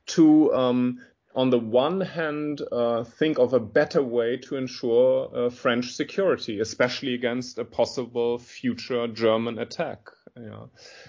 to 0.06 0.54
um, 0.54 1.00
on 1.34 1.50
the 1.50 1.58
one 1.58 2.00
hand, 2.00 2.62
uh, 2.72 3.04
think 3.04 3.38
of 3.38 3.52
a 3.52 3.60
better 3.60 4.02
way 4.02 4.38
to 4.38 4.56
ensure 4.56 5.30
uh, 5.34 5.50
French 5.50 5.92
security, 5.92 6.60
especially 6.60 7.12
against 7.12 7.58
a 7.58 7.64
possible 7.66 8.38
future 8.38 9.06
German 9.06 9.58
attack 9.58 10.08
yeah, 10.40 10.64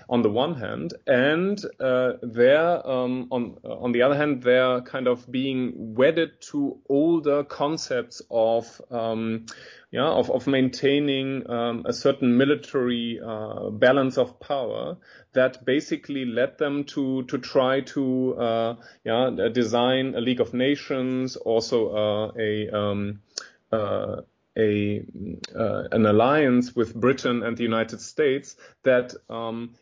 on 0.09 0.21
the 0.21 0.29
one 0.29 0.55
hand, 0.55 0.93
and 1.07 1.57
uh, 1.79 2.13
they're 2.21 2.85
um, 2.85 3.29
on 3.31 3.57
on 3.63 3.93
the 3.93 4.01
other 4.01 4.15
hand 4.15 4.43
they're 4.43 4.81
kind 4.81 5.07
of 5.07 5.31
being 5.31 5.95
wedded 5.95 6.41
to 6.51 6.79
older 6.89 7.45
concepts 7.45 8.21
of 8.29 8.81
um, 8.91 9.45
yeah 9.91 10.09
of 10.09 10.29
of 10.29 10.45
maintaining 10.45 11.49
um, 11.49 11.85
a 11.85 11.93
certain 11.93 12.37
military 12.37 13.21
uh, 13.25 13.69
balance 13.69 14.17
of 14.17 14.41
power 14.41 14.97
that 15.31 15.63
basically 15.63 16.25
led 16.25 16.57
them 16.57 16.83
to 16.83 17.23
to 17.23 17.37
try 17.37 17.79
to 17.79 18.35
uh, 18.35 18.75
yeah 19.05 19.29
design 19.53 20.15
a 20.15 20.19
League 20.19 20.41
of 20.41 20.53
Nations, 20.53 21.37
also 21.37 21.95
uh, 21.95 22.31
a 22.37 22.69
um, 22.69 23.21
uh, 23.71 24.21
a 24.57 25.03
uh, 25.55 25.83
an 25.91 26.05
alliance 26.05 26.75
with 26.75 26.95
Britain 26.95 27.43
and 27.43 27.57
the 27.57 27.63
United 27.63 28.01
States 28.01 28.55
that 28.83 29.13
um, 29.29 29.73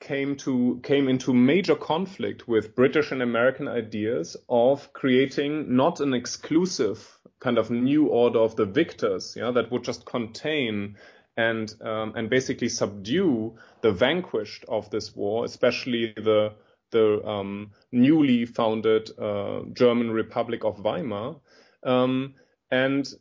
came 0.00 0.36
to 0.36 0.80
came 0.82 1.08
into 1.08 1.32
major 1.32 1.76
conflict 1.76 2.48
with 2.48 2.74
British 2.74 3.12
and 3.12 3.22
American 3.22 3.68
ideas 3.68 4.36
of 4.48 4.92
creating 4.92 5.74
not 5.76 6.00
an 6.00 6.12
exclusive 6.14 7.18
kind 7.40 7.58
of 7.58 7.70
new 7.70 8.06
order 8.06 8.38
of 8.38 8.56
the 8.56 8.66
victors, 8.66 9.34
yeah, 9.36 9.50
that 9.50 9.70
would 9.70 9.84
just 9.84 10.04
contain 10.06 10.96
and 11.36 11.74
um, 11.80 12.12
and 12.14 12.28
basically 12.30 12.68
subdue 12.68 13.56
the 13.80 13.92
vanquished 13.92 14.64
of 14.68 14.90
this 14.90 15.14
war, 15.14 15.44
especially 15.44 16.12
the 16.16 16.52
the 16.90 17.26
um, 17.26 17.70
newly 17.90 18.44
founded 18.44 19.10
uh, 19.18 19.62
German 19.72 20.10
Republic 20.10 20.64
of 20.64 20.78
Weimar. 20.82 21.36
Um, 21.82 22.34
and 22.70 23.12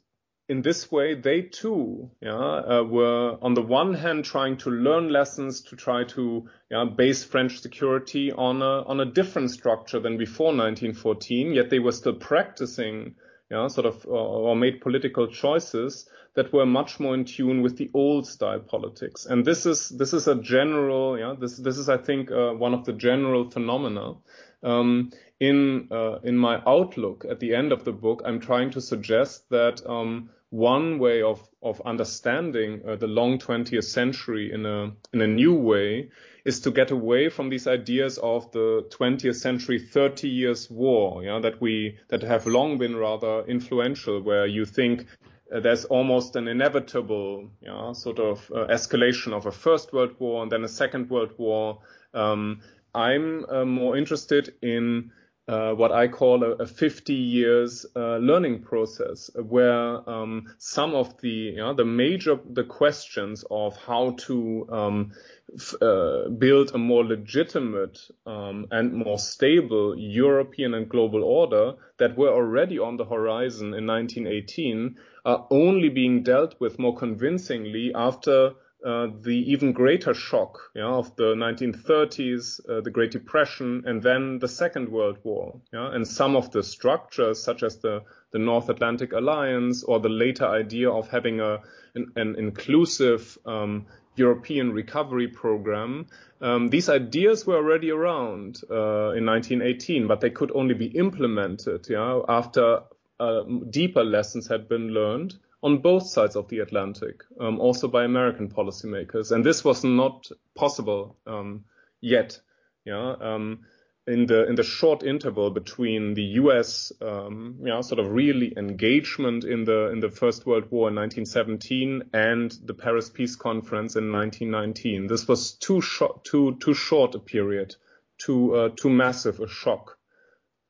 in 0.52 0.62
this 0.62 0.92
way, 0.92 1.16
they 1.16 1.44
too 1.44 2.12
yeah, 2.20 2.36
uh, 2.36 2.84
were 2.84 3.38
on 3.42 3.54
the 3.54 3.62
one 3.62 3.94
hand 3.94 4.26
trying 4.26 4.58
to 4.58 4.70
learn 4.70 5.08
lessons 5.08 5.62
to 5.62 5.78
try 5.78 6.04
to 6.04 6.50
yeah, 6.70 6.84
base 6.84 7.24
French 7.24 7.62
security 7.62 8.34
on 8.34 8.62
a 8.62 8.84
on 8.84 9.00
a 9.00 9.06
different 9.06 9.50
structure 9.50 10.02
than 10.02 10.18
before 10.18 10.48
1914. 10.48 11.54
Yet 11.54 11.70
they 11.70 11.80
were 11.80 11.94
still 11.94 12.16
practicing 12.16 13.16
yeah, 13.50 13.68
sort 13.68 13.86
of, 13.86 14.06
or 14.06 14.56
made 14.58 14.82
political 14.82 15.28
choices 15.28 16.10
that 16.36 16.52
were 16.52 16.66
much 16.66 17.00
more 17.00 17.14
in 17.14 17.24
tune 17.24 17.62
with 17.62 17.78
the 17.78 17.90
old 17.94 18.28
style 18.28 18.60
politics. 18.60 19.26
And 19.26 19.46
this 19.46 19.66
is 19.66 19.88
this 19.88 20.14
is 20.14 20.28
a 20.28 20.36
general, 20.36 21.18
yeah, 21.18 21.34
this 21.40 21.56
this 21.56 21.78
is 21.78 21.88
I 21.88 21.98
think 21.98 22.30
uh, 22.30 22.52
one 22.52 22.74
of 22.74 22.84
the 22.84 22.94
general 22.94 23.50
phenomena. 23.50 24.16
Um, 24.64 25.12
in 25.40 25.88
uh, 25.92 26.20
in 26.24 26.38
my 26.38 26.62
outlook 26.68 27.26
at 27.28 27.40
the 27.40 27.56
end 27.56 27.72
of 27.72 27.84
the 27.84 27.94
book, 27.94 28.22
I'm 28.26 28.40
trying 28.40 28.72
to 28.72 28.82
suggest 28.82 29.50
that 29.50 29.82
um, 29.88 30.30
one 30.52 31.00
way 31.00 31.22
of 31.22 31.42
of 31.64 31.82
understanding 31.86 32.82
uh, 32.86 32.98
the 32.98 33.08
long 33.08 33.40
20th 33.40 33.86
century 33.86 34.52
in 34.52 34.66
a 34.66 34.92
in 35.14 35.22
a 35.22 35.28
new 35.28 35.54
way 35.54 36.10
is 36.44 36.60
to 36.60 36.72
get 36.72 36.92
away 36.92 37.30
from 37.30 37.50
these 37.50 37.68
ideas 37.68 38.18
of 38.18 38.52
the 38.52 38.86
20th 38.90 39.36
century 39.36 39.80
30 39.80 40.28
years 40.28 40.70
war 40.70 41.24
yeah 41.24 41.40
that 41.40 41.62
we 41.62 41.98
that 42.10 42.22
have 42.22 42.46
long 42.48 42.78
been 42.78 42.98
rather 42.98 43.46
influential 43.46 44.22
where 44.22 44.46
you 44.46 44.66
think 44.66 45.06
uh, 45.54 45.62
there's 45.62 45.86
almost 45.86 46.36
an 46.36 46.50
inevitable 46.50 47.50
yeah, 47.62 47.94
sort 47.94 48.20
of 48.20 48.52
uh, 48.54 48.68
escalation 48.68 49.32
of 49.32 49.46
a 49.46 49.52
first 49.52 49.94
world 49.94 50.16
war 50.20 50.44
and 50.44 50.52
then 50.52 50.64
a 50.64 50.70
second 50.70 51.10
world 51.10 51.32
war. 51.38 51.80
Um, 52.14 52.60
i'm 52.94 53.46
uh, 53.46 53.64
more 53.64 53.96
interested 53.96 54.54
in 54.62 55.12
uh, 55.48 55.74
what 55.74 55.92
I 55.92 56.08
call 56.08 56.44
a, 56.44 56.52
a 56.52 56.68
50 56.68 57.14
years 57.14 57.86
uh, 57.96 58.18
learning 58.18 58.62
process, 58.62 59.30
where 59.36 60.10
um, 60.10 60.54
some 60.58 60.94
of 60.94 61.20
the 61.22 61.30
you 61.30 61.58
know, 61.58 61.74
the 61.74 61.86
major 61.86 62.40
the 62.50 62.64
questions 62.64 63.44
of 63.50 63.76
how 63.78 64.16
to 64.28 64.68
um, 64.70 65.12
f- 65.54 65.76
uh, 65.82 66.30
build 66.30 66.72
a 66.74 66.78
more 66.78 67.04
legitimate 67.04 68.00
um, 68.26 68.68
and 68.72 68.94
more 68.94 69.18
stable 69.18 69.98
European 69.98 70.74
and 70.74 70.88
global 70.88 71.24
order 71.24 71.74
that 71.98 72.18
were 72.18 72.30
already 72.34 72.78
on 72.78 72.98
the 72.98 73.06
horizon 73.06 73.74
in 73.74 73.88
1918 73.88 74.96
are 75.26 75.48
only 75.50 75.90
being 75.90 76.24
dealt 76.24 76.60
with 76.60 76.80
more 76.80 76.96
convincingly 76.96 77.92
after 77.96 78.54
uh, 78.86 79.08
the 79.22 79.52
even 79.52 79.74
greater 79.74 80.14
shock 80.14 80.60
yeah, 80.76 80.86
of 80.86 81.16
the 81.16 81.36
1930s, 81.36 82.60
uh, 82.68 82.82
the 82.82 82.90
Great 82.90 83.12
Depression, 83.12 83.84
and 83.86 84.02
then 84.02 84.40
the 84.40 84.48
Second 84.48 84.90
World 84.90 85.18
War. 85.24 85.62
Yeah? 85.72 85.94
And 85.94 86.08
some 86.08 86.36
of 86.36 86.52
the 86.52 86.64
structures, 86.64 87.44
such 87.44 87.62
as 87.64 87.78
the, 87.78 88.04
the 88.32 88.40
North 88.40 88.70
Atlantic 88.70 89.14
Alliance 89.14 89.84
or 89.84 90.00
the 90.00 90.10
later 90.10 90.48
idea 90.48 90.90
of 90.90 91.10
having 91.10 91.40
a, 91.40 91.60
an, 91.94 92.12
an 92.16 92.36
inclusive 92.38 93.38
um, 93.46 93.86
European 94.16 94.74
recovery 94.74 95.28
program, 95.28 96.08
um, 96.42 96.70
these 96.70 96.90
ideas 96.90 97.46
were 97.46 97.58
already 97.58 97.92
around 97.92 98.62
uh, 98.70 99.12
in 99.12 99.26
1918, 99.26 100.08
but 100.08 100.22
they 100.22 100.32
could 100.32 100.52
only 100.56 100.74
be 100.74 100.88
implemented 100.88 101.86
yeah, 101.88 102.20
after 102.28 102.82
uh, 103.20 103.44
deeper 103.70 104.04
lessons 104.04 104.48
had 104.48 104.68
been 104.68 104.90
learned 104.90 105.36
on 105.64 105.80
both 105.80 106.08
sides 106.08 106.36
of 106.36 106.48
the 106.50 106.60
Atlantic, 106.60 107.24
um, 107.40 107.60
also 107.60 107.88
by 107.88 108.04
American 108.04 108.50
policymakers. 108.50 109.32
And 109.32 109.46
this 109.46 109.64
was 109.64 109.84
not 109.84 110.28
possible 110.56 111.18
um, 111.28 111.66
yet. 112.02 112.40
Yeah, 112.84 113.14
um, 113.22 113.60
in 114.08 114.26
the 114.26 114.48
in 114.48 114.56
the 114.56 114.64
short 114.64 115.04
interval 115.04 115.52
between 115.52 116.16
the 116.16 116.24
U.S. 116.42 116.92
Um, 117.02 117.60
sort 117.82 118.00
of 118.00 118.12
really 118.12 118.54
engagement 118.58 119.44
in 119.44 119.64
the 119.64 119.92
in 119.92 120.00
the 120.00 120.10
First 120.10 120.46
World 120.46 120.72
War 120.72 120.90
in 120.90 120.96
1917 120.96 122.10
and 122.14 122.52
the 122.66 122.74
Paris 122.74 123.10
Peace 123.10 123.36
Conference 123.36 123.96
in 123.96 124.12
1919, 124.12 125.08
this 125.08 125.28
was 125.28 125.54
too 125.54 125.82
short 125.82 126.24
too 126.24 126.58
too 126.60 126.74
short 126.74 127.14
a 127.14 127.20
period, 127.20 127.76
too 128.18 128.56
uh, 128.56 128.70
too 128.76 128.90
massive 128.90 129.40
a 129.40 129.48
shock 129.48 129.98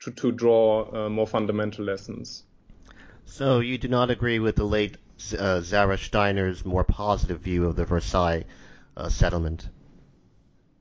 to 0.01 0.11
to 0.11 0.33
draw 0.33 1.05
uh, 1.05 1.09
more 1.09 1.27
fundamental 1.27 1.85
lessons. 1.85 2.43
So 3.25 3.59
you 3.59 3.77
do 3.77 3.87
not 3.87 4.09
agree 4.09 4.39
with 4.39 4.55
the 4.55 4.65
late 4.65 4.97
uh, 5.37 5.61
Zara 5.61 5.97
Steiner's 5.97 6.65
more 6.65 6.83
positive 6.83 7.41
view 7.41 7.65
of 7.65 7.75
the 7.75 7.85
Versailles 7.85 8.45
uh, 8.97 9.09
settlement? 9.09 9.69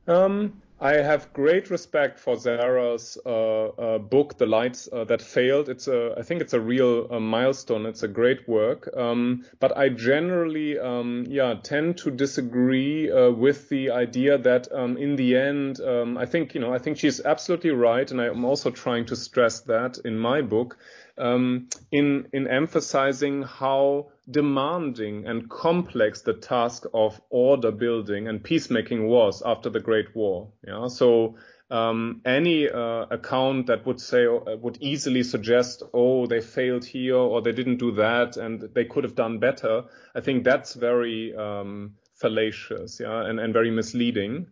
Um, 0.06 0.60
I 0.80 0.94
have 0.94 1.32
great 1.34 1.68
respect 1.68 2.18
for 2.18 2.38
Zara's 2.38 3.18
uh, 3.26 3.66
uh, 3.66 3.98
book, 3.98 4.38
The 4.38 4.46
Lights 4.46 4.88
uh, 4.90 5.04
That 5.04 5.20
Failed. 5.20 5.68
It's 5.68 5.88
a, 5.88 6.14
I 6.16 6.22
think 6.22 6.40
it's 6.40 6.54
a 6.54 6.60
real 6.60 7.06
uh, 7.10 7.20
milestone. 7.20 7.84
It's 7.84 8.02
a 8.02 8.08
great 8.08 8.48
work. 8.48 8.88
Um, 8.96 9.44
but 9.60 9.76
I 9.76 9.90
generally, 9.90 10.78
um, 10.78 11.26
yeah, 11.28 11.54
tend 11.62 11.98
to 11.98 12.10
disagree 12.10 13.12
with 13.12 13.68
the 13.68 13.90
idea 13.90 14.38
that 14.38 14.72
um, 14.72 14.96
in 14.96 15.16
the 15.16 15.36
end, 15.36 15.80
um, 15.80 16.16
I 16.16 16.24
think, 16.24 16.54
you 16.54 16.62
know, 16.62 16.72
I 16.72 16.78
think 16.78 16.96
she's 16.96 17.20
absolutely 17.20 17.70
right. 17.70 18.10
And 18.10 18.18
I'm 18.18 18.46
also 18.46 18.70
trying 18.70 19.04
to 19.06 19.16
stress 19.16 19.60
that 19.60 19.98
in 19.98 20.18
my 20.18 20.40
book 20.40 20.78
um, 21.18 21.68
in 21.90 22.28
in 22.32 22.48
emphasizing 22.48 23.42
how 23.42 24.10
demanding 24.30 25.26
and 25.26 25.48
complex 25.48 26.22
the 26.22 26.34
task 26.34 26.84
of 26.94 27.20
order 27.30 27.70
building 27.70 28.28
and 28.28 28.42
peacemaking 28.42 29.06
was 29.06 29.42
after 29.44 29.70
the 29.70 29.80
Great 29.80 30.14
War. 30.14 30.48
Yeah, 30.66 30.88
so. 30.88 31.36
Um, 31.72 32.20
any 32.24 32.68
uh, 32.68 33.06
account 33.12 33.68
that 33.68 33.86
would 33.86 34.00
say 34.00 34.26
uh, 34.26 34.56
would 34.56 34.78
easily 34.80 35.22
suggest, 35.22 35.84
oh, 35.94 36.26
they 36.26 36.40
failed 36.40 36.84
here 36.84 37.14
or 37.14 37.42
they 37.42 37.52
didn't 37.52 37.76
do 37.76 37.92
that 37.92 38.36
and 38.36 38.60
they 38.74 38.86
could 38.86 39.04
have 39.04 39.14
done 39.14 39.38
better. 39.38 39.84
I 40.12 40.20
think 40.20 40.42
that's 40.42 40.74
very 40.74 41.32
um, 41.32 41.94
fallacious, 42.20 42.98
yeah, 43.00 43.24
and, 43.24 43.40
and 43.40 43.52
very 43.52 43.70
misleading. 43.70 44.48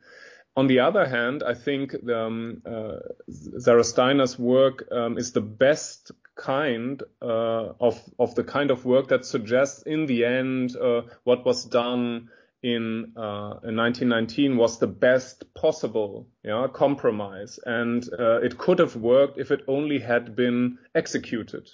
On 0.56 0.66
the 0.66 0.80
other 0.80 1.06
hand, 1.06 1.44
I 1.44 1.54
think 1.54 1.94
um, 2.08 2.62
uh, 2.66 2.98
work 4.38 4.88
um, 4.90 5.16
is 5.16 5.32
the 5.32 5.40
best 5.40 6.10
kind 6.38 7.02
uh, 7.20 7.72
of 7.80 8.00
of 8.18 8.34
the 8.34 8.44
kind 8.44 8.70
of 8.70 8.84
work 8.84 9.08
that 9.08 9.26
suggests 9.26 9.82
in 9.82 10.06
the 10.06 10.24
end 10.24 10.74
uh, 10.76 11.02
what 11.24 11.44
was 11.44 11.64
done 11.64 12.30
in, 12.62 13.12
uh, 13.16 13.62
in 13.62 13.76
1919 13.76 14.56
was 14.56 14.78
the 14.78 14.86
best 14.86 15.54
possible 15.54 16.26
yeah, 16.42 16.66
compromise, 16.72 17.58
and 17.64 18.08
uh, 18.18 18.40
it 18.40 18.58
could 18.58 18.78
have 18.80 18.96
worked 18.96 19.38
if 19.38 19.50
it 19.50 19.62
only 19.68 19.98
had 19.98 20.34
been 20.34 20.78
executed. 20.94 21.68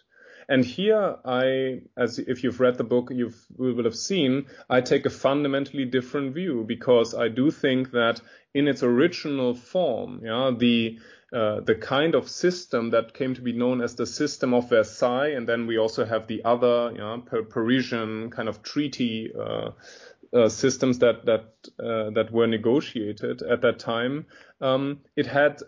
And 0.46 0.62
here, 0.62 1.16
I, 1.24 1.80
as 1.96 2.18
if 2.18 2.44
you've 2.44 2.60
read 2.60 2.76
the 2.76 2.84
book, 2.84 3.10
you 3.10 3.32
will 3.56 3.84
have 3.84 3.96
seen, 3.96 4.44
I 4.68 4.82
take 4.82 5.06
a 5.06 5.10
fundamentally 5.10 5.86
different 5.86 6.34
view 6.34 6.64
because 6.68 7.14
I 7.14 7.28
do 7.28 7.50
think 7.50 7.92
that 7.92 8.20
in 8.52 8.68
its 8.68 8.82
original 8.82 9.54
form, 9.54 10.20
yeah, 10.22 10.50
the 10.54 10.98
uh, 11.34 11.60
the 11.60 11.74
kind 11.74 12.14
of 12.14 12.28
system 12.28 12.90
that 12.90 13.12
came 13.12 13.34
to 13.34 13.42
be 13.42 13.52
known 13.52 13.80
as 13.80 13.96
the 13.96 14.06
system 14.06 14.54
of 14.54 14.68
Versailles, 14.68 15.30
and 15.30 15.48
then 15.48 15.66
we 15.66 15.78
also 15.78 16.04
have 16.04 16.28
the 16.28 16.44
other 16.44 16.92
you 16.92 16.98
know, 16.98 17.24
Parisian 17.50 18.30
kind 18.30 18.48
of 18.48 18.62
treaty 18.62 19.32
uh, 19.36 19.70
uh, 20.32 20.48
systems 20.48 21.00
that 21.00 21.24
that 21.26 21.54
uh, 21.78 22.10
that 22.10 22.30
were 22.30 22.46
negotiated 22.46 23.42
at 23.42 23.62
that 23.62 23.80
time. 23.80 24.26
Um, 24.60 25.00
it 25.16 25.26
had 25.26 25.60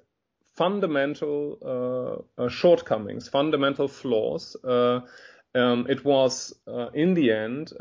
fundamental 0.54 2.24
uh, 2.38 2.48
shortcomings, 2.48 3.28
fundamental 3.28 3.88
flaws. 3.88 4.56
Um, 4.64 5.86
it 5.88 6.04
was 6.04 6.54
in 6.94 7.14
the 7.14 7.32
end. 7.32 7.72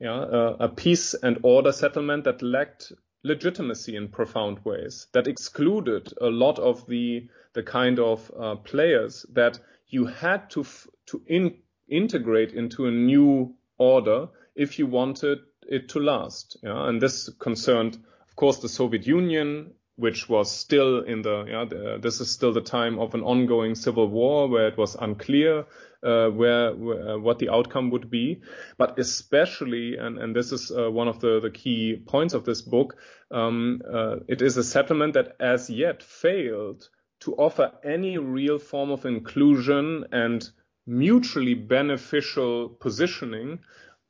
Yeah, 0.00 0.54
a 0.60 0.68
peace 0.68 1.14
and 1.14 1.38
order 1.42 1.72
settlement 1.72 2.24
that 2.24 2.42
lacked 2.42 2.92
legitimacy 3.24 3.96
in 3.96 4.08
profound 4.08 4.58
ways 4.64 5.08
that 5.12 5.26
excluded 5.26 6.12
a 6.20 6.26
lot 6.26 6.58
of 6.58 6.86
the 6.86 7.26
the 7.54 7.62
kind 7.62 7.98
of 7.98 8.30
uh, 8.38 8.56
players 8.56 9.26
that 9.32 9.58
you 9.88 10.06
had 10.06 10.50
to 10.50 10.60
f- 10.60 10.86
to 11.06 11.22
in- 11.26 11.56
integrate 11.88 12.52
into 12.52 12.86
a 12.86 12.90
new 12.90 13.54
order 13.78 14.28
if 14.54 14.78
you 14.78 14.86
wanted 14.86 15.38
it 15.66 15.88
to 15.88 16.00
last. 16.00 16.56
Yeah? 16.62 16.88
And 16.88 17.00
this 17.00 17.30
concerned, 17.38 17.96
of 18.28 18.36
course, 18.36 18.58
the 18.58 18.68
Soviet 18.68 19.06
Union, 19.06 19.72
which 19.96 20.28
was 20.28 20.50
still 20.50 21.00
in 21.04 21.22
the, 21.22 21.44
yeah, 21.48 21.64
the, 21.64 21.98
this 22.02 22.20
is 22.20 22.30
still 22.30 22.52
the 22.52 22.60
time 22.60 22.98
of 22.98 23.14
an 23.14 23.22
ongoing 23.22 23.74
civil 23.74 24.08
war 24.08 24.48
where 24.48 24.68
it 24.68 24.76
was 24.76 24.96
unclear 24.96 25.66
uh, 26.04 26.28
where, 26.28 26.74
where 26.74 27.10
uh, 27.10 27.18
what 27.18 27.38
the 27.38 27.48
outcome 27.48 27.90
would 27.90 28.10
be. 28.10 28.42
But 28.76 28.98
especially, 28.98 29.96
and, 29.96 30.18
and 30.18 30.36
this 30.36 30.52
is 30.52 30.70
uh, 30.70 30.90
one 30.90 31.08
of 31.08 31.20
the, 31.20 31.40
the 31.40 31.50
key 31.50 32.02
points 32.06 32.34
of 32.34 32.44
this 32.44 32.62
book, 32.62 32.96
um, 33.30 33.80
uh, 33.92 34.16
it 34.28 34.42
is 34.42 34.56
a 34.56 34.64
settlement 34.64 35.14
that 35.14 35.36
as 35.40 35.70
yet 35.70 36.02
failed 36.02 36.88
to 37.20 37.34
offer 37.34 37.72
any 37.82 38.18
real 38.18 38.58
form 38.58 38.90
of 38.90 39.06
inclusion 39.06 40.04
and 40.12 40.48
mutually 40.86 41.54
beneficial 41.54 42.68
positioning 42.68 43.60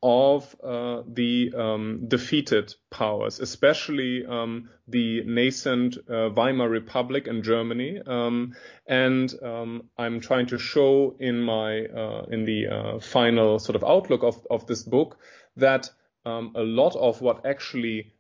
of 0.04 0.54
uh, 0.62 1.02
the 1.08 1.50
um, 1.56 2.04
defeated 2.08 2.74
powers, 2.90 3.40
especially 3.40 4.22
um, 4.26 4.68
the 4.86 5.24
nascent 5.24 5.96
uh, 6.10 6.28
Weimar 6.28 6.68
Republic 6.68 7.26
in 7.26 7.42
Germany. 7.42 8.02
Um, 8.06 8.54
and 8.86 9.32
um, 9.42 9.88
I'm 9.96 10.20
trying 10.20 10.46
to 10.48 10.58
show 10.58 11.16
in 11.18 11.40
my 11.40 11.86
uh, 11.86 12.26
in 12.30 12.44
the 12.44 12.66
uh, 12.66 13.00
final 13.00 13.58
sort 13.58 13.76
of 13.76 13.84
outlook 13.84 14.22
of, 14.22 14.46
of 14.50 14.66
this 14.66 14.82
book 14.82 15.16
that 15.56 15.88
um, 16.26 16.52
a 16.54 16.62
lot 16.62 16.94
of 16.96 17.22
what 17.22 17.46
actually 17.46 18.12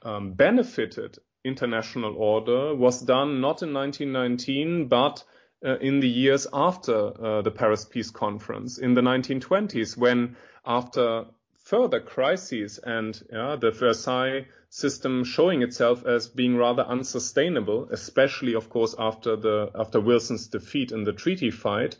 um, 0.00 0.32
benefited 0.32 1.18
international 1.44 2.16
order 2.16 2.74
was 2.74 3.02
done 3.02 3.42
not 3.42 3.60
in 3.62 3.74
1919 3.74 4.88
but 4.88 5.24
uh, 5.64 5.78
in 5.78 6.00
the 6.00 6.08
years 6.08 6.46
after 6.52 7.12
uh, 7.20 7.42
the 7.42 7.50
Paris 7.50 7.84
Peace 7.84 8.10
Conference 8.10 8.78
in 8.78 8.94
the 8.94 9.00
1920s, 9.00 9.96
when 9.96 10.36
after 10.64 11.24
further 11.64 12.00
crises 12.00 12.78
and 12.78 13.22
yeah, 13.32 13.56
the 13.56 13.70
Versailles 13.70 14.46
system 14.68 15.24
showing 15.24 15.62
itself 15.62 16.04
as 16.04 16.28
being 16.28 16.56
rather 16.56 16.82
unsustainable, 16.82 17.88
especially, 17.90 18.54
of 18.54 18.68
course, 18.68 18.94
after 18.98 19.36
the 19.36 19.70
after 19.74 20.00
Wilson's 20.00 20.48
defeat 20.48 20.92
in 20.92 21.04
the 21.04 21.12
treaty 21.12 21.50
fight. 21.50 21.96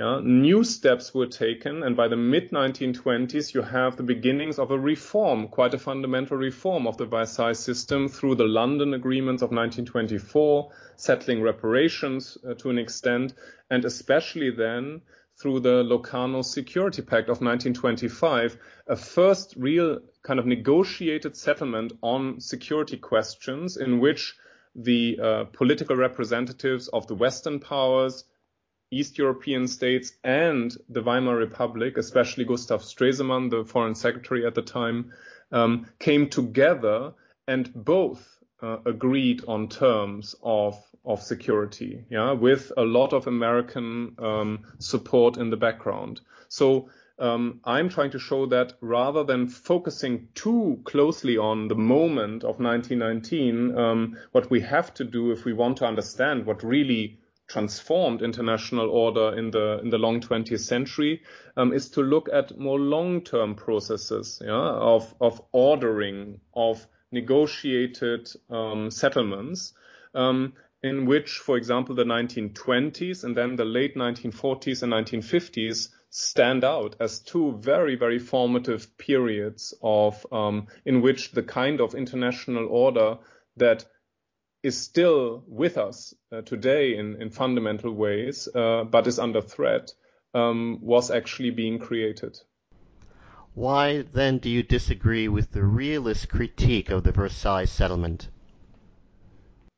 Yeah, 0.00 0.20
new 0.22 0.62
steps 0.62 1.12
were 1.12 1.26
taken, 1.26 1.82
and 1.82 1.96
by 1.96 2.06
the 2.06 2.16
mid 2.16 2.52
1920s, 2.52 3.52
you 3.52 3.62
have 3.62 3.96
the 3.96 4.04
beginnings 4.04 4.60
of 4.60 4.70
a 4.70 4.78
reform, 4.78 5.48
quite 5.48 5.74
a 5.74 5.78
fundamental 5.78 6.36
reform 6.36 6.86
of 6.86 6.96
the 6.96 7.06
Versailles 7.06 7.58
system 7.58 8.06
through 8.06 8.36
the 8.36 8.46
London 8.46 8.94
agreements 8.94 9.42
of 9.42 9.50
1924, 9.50 10.70
settling 10.94 11.42
reparations 11.42 12.38
uh, 12.48 12.54
to 12.54 12.70
an 12.70 12.78
extent, 12.78 13.34
and 13.70 13.84
especially 13.84 14.50
then 14.50 15.00
through 15.36 15.58
the 15.58 15.82
Locarno 15.82 16.42
Security 16.42 17.02
Pact 17.02 17.28
of 17.28 17.40
1925, 17.40 18.56
a 18.86 18.94
first 18.94 19.54
real 19.56 19.98
kind 20.22 20.38
of 20.38 20.46
negotiated 20.46 21.36
settlement 21.36 21.92
on 22.02 22.40
security 22.40 22.98
questions 22.98 23.76
in 23.76 23.98
which 23.98 24.36
the 24.76 25.18
uh, 25.20 25.44
political 25.52 25.96
representatives 25.96 26.86
of 26.86 27.08
the 27.08 27.16
Western 27.16 27.58
powers, 27.58 28.22
East 28.90 29.18
European 29.18 29.66
states 29.68 30.12
and 30.24 30.76
the 30.88 31.02
Weimar 31.02 31.36
Republic, 31.36 31.96
especially 31.98 32.44
Gustav 32.44 32.82
Stresemann, 32.82 33.50
the 33.50 33.64
foreign 33.64 33.94
secretary 33.94 34.46
at 34.46 34.54
the 34.54 34.62
time, 34.62 35.12
um, 35.52 35.86
came 35.98 36.28
together 36.28 37.12
and 37.46 37.72
both 37.74 38.38
uh, 38.62 38.78
agreed 38.84 39.44
on 39.46 39.68
terms 39.68 40.34
of 40.42 40.82
of 41.04 41.22
security, 41.22 42.04
yeah, 42.10 42.32
with 42.32 42.70
a 42.76 42.82
lot 42.82 43.14
of 43.14 43.26
American 43.26 44.14
um, 44.18 44.64
support 44.78 45.38
in 45.38 45.48
the 45.48 45.56
background. 45.56 46.20
So 46.48 46.90
um, 47.18 47.60
I'm 47.64 47.88
trying 47.88 48.10
to 48.10 48.18
show 48.18 48.46
that 48.46 48.74
rather 48.80 49.24
than 49.24 49.48
focusing 49.48 50.28
too 50.34 50.80
closely 50.84 51.38
on 51.38 51.68
the 51.68 51.74
moment 51.74 52.44
of 52.44 52.60
1919, 52.60 53.76
um, 53.76 54.18
what 54.32 54.50
we 54.50 54.60
have 54.60 54.92
to 54.94 55.04
do 55.04 55.32
if 55.32 55.44
we 55.44 55.52
want 55.52 55.78
to 55.78 55.86
understand 55.86 56.44
what 56.44 56.62
really 56.62 57.18
transformed 57.48 58.22
international 58.22 58.90
order 58.90 59.36
in 59.36 59.50
the 59.50 59.80
in 59.82 59.90
the 59.90 59.98
long 59.98 60.20
20th 60.20 60.60
century 60.60 61.22
um, 61.56 61.72
is 61.72 61.88
to 61.90 62.02
look 62.02 62.28
at 62.32 62.58
more 62.58 62.78
long-term 62.78 63.54
processes 63.54 64.40
yeah, 64.44 64.52
of 64.52 65.14
of 65.20 65.40
ordering 65.52 66.40
of 66.54 66.86
negotiated 67.10 68.28
um, 68.50 68.90
settlements 68.90 69.72
um, 70.14 70.52
in 70.82 71.06
which, 71.06 71.38
for 71.38 71.56
example, 71.56 71.94
the 71.94 72.04
1920s 72.04 73.24
and 73.24 73.36
then 73.36 73.56
the 73.56 73.64
late 73.64 73.96
1940s 73.96 74.82
and 74.82 74.92
1950s 74.92 75.88
stand 76.10 76.64
out 76.64 76.96
as 77.00 77.18
two 77.18 77.52
very, 77.58 77.96
very 77.96 78.18
formative 78.18 78.96
periods 78.96 79.74
of 79.82 80.24
um, 80.32 80.66
in 80.84 81.02
which 81.02 81.32
the 81.32 81.42
kind 81.42 81.80
of 81.80 81.94
international 81.94 82.66
order 82.68 83.18
that 83.56 83.84
is 84.68 84.80
still 84.80 85.42
with 85.48 85.78
us 85.78 86.14
uh, 86.30 86.42
today 86.42 86.96
in, 86.96 87.20
in 87.22 87.30
fundamental 87.30 87.92
ways, 87.92 88.48
uh, 88.54 88.84
but 88.84 89.06
is 89.06 89.18
under 89.18 89.40
threat, 89.40 89.92
um, 90.34 90.78
was 90.82 91.10
actually 91.10 91.50
being 91.50 91.78
created. 91.78 92.38
Why 93.54 94.02
then 94.02 94.38
do 94.38 94.50
you 94.50 94.62
disagree 94.62 95.26
with 95.26 95.50
the 95.50 95.64
realist 95.64 96.28
critique 96.28 96.90
of 96.90 97.02
the 97.02 97.12
Versailles 97.12 97.64
settlement? 97.64 98.28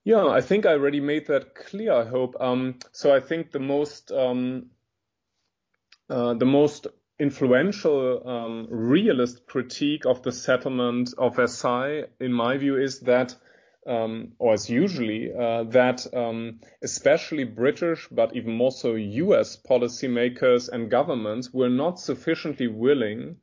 Yeah, 0.05 0.27
I 0.27 0.41
think 0.41 0.67
I 0.67 0.73
already 0.73 1.01
made 1.01 1.29
that 1.29 1.55
clear. 1.55 1.93
I 1.93 2.05
hope. 2.05 2.35
Um, 2.41 2.79
so 2.93 3.15
I 3.15 3.21
think 3.21 3.53
the 3.53 3.61
most 3.61 4.11
um, 4.11 4.71
uh, 6.09 6.35
the 6.35 6.47
most 6.47 6.89
influential 7.19 8.29
um, 8.29 8.67
realist 8.71 9.47
critique 9.47 10.05
of 10.07 10.23
the 10.23 10.33
settlement 10.33 11.15
of 11.17 11.37
Versailles, 11.37 12.05
in 12.19 12.33
my 12.33 12.57
view, 12.57 12.77
is 12.77 13.01
that 13.01 13.37
um, 13.87 14.33
or 14.39 14.53
as 14.53 14.69
usually, 14.69 15.33
uh, 15.33 15.65
that 15.65 16.07
um, 16.15 16.61
especially 16.83 17.45
British, 17.45 18.09
but 18.11 18.37
even 18.37 18.53
more 18.53 18.73
so 18.73 18.95
US 18.95 19.57
policymakers 19.57 20.69
and 20.69 20.91
governments 20.91 21.53
were 21.53 21.71
not 21.71 21.99
sufficiently 21.99 22.67
willing 22.67 23.37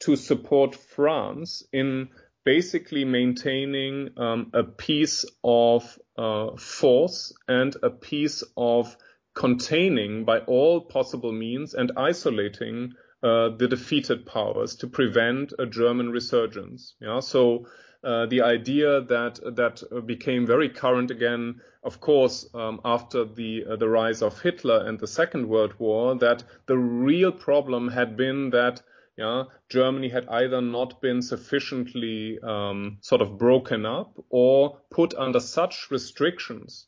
to 0.00 0.16
support 0.16 0.74
France 0.74 1.62
in 1.72 2.08
basically 2.44 3.04
maintaining 3.04 4.10
um, 4.16 4.50
a 4.52 4.64
peace 4.64 5.24
of 5.44 5.98
uh, 6.16 6.56
force 6.56 7.32
and 7.46 7.76
a 7.82 7.90
piece 7.90 8.42
of 8.56 8.96
containing 9.34 10.24
by 10.24 10.40
all 10.40 10.80
possible 10.80 11.32
means 11.32 11.74
and 11.74 11.92
isolating 11.96 12.92
uh, 13.22 13.50
the 13.56 13.68
defeated 13.68 14.26
powers 14.26 14.76
to 14.76 14.88
prevent 14.88 15.52
a 15.58 15.66
German 15.66 16.10
resurgence. 16.10 16.94
Yeah, 17.00 17.20
so 17.20 17.66
uh, 18.04 18.26
the 18.26 18.42
idea 18.42 19.00
that 19.02 19.38
that 19.56 19.82
became 20.06 20.46
very 20.46 20.68
current 20.68 21.10
again, 21.10 21.60
of 21.84 22.00
course, 22.00 22.48
um, 22.54 22.80
after 22.84 23.24
the 23.24 23.64
uh, 23.64 23.76
the 23.76 23.88
rise 23.88 24.22
of 24.22 24.40
Hitler 24.40 24.86
and 24.86 24.98
the 24.98 25.06
Second 25.06 25.48
World 25.48 25.74
War, 25.78 26.16
that 26.16 26.42
the 26.66 26.78
real 26.78 27.32
problem 27.32 27.88
had 27.88 28.16
been 28.16 28.50
that 28.50 28.82
yeah, 29.16 29.44
Germany 29.68 30.08
had 30.08 30.26
either 30.28 30.60
not 30.60 31.00
been 31.00 31.20
sufficiently 31.22 32.38
um, 32.42 32.98
sort 33.02 33.20
of 33.20 33.38
broken 33.38 33.84
up 33.84 34.18
or 34.30 34.78
put 34.90 35.14
under 35.14 35.38
such 35.38 35.90
restrictions 35.90 36.86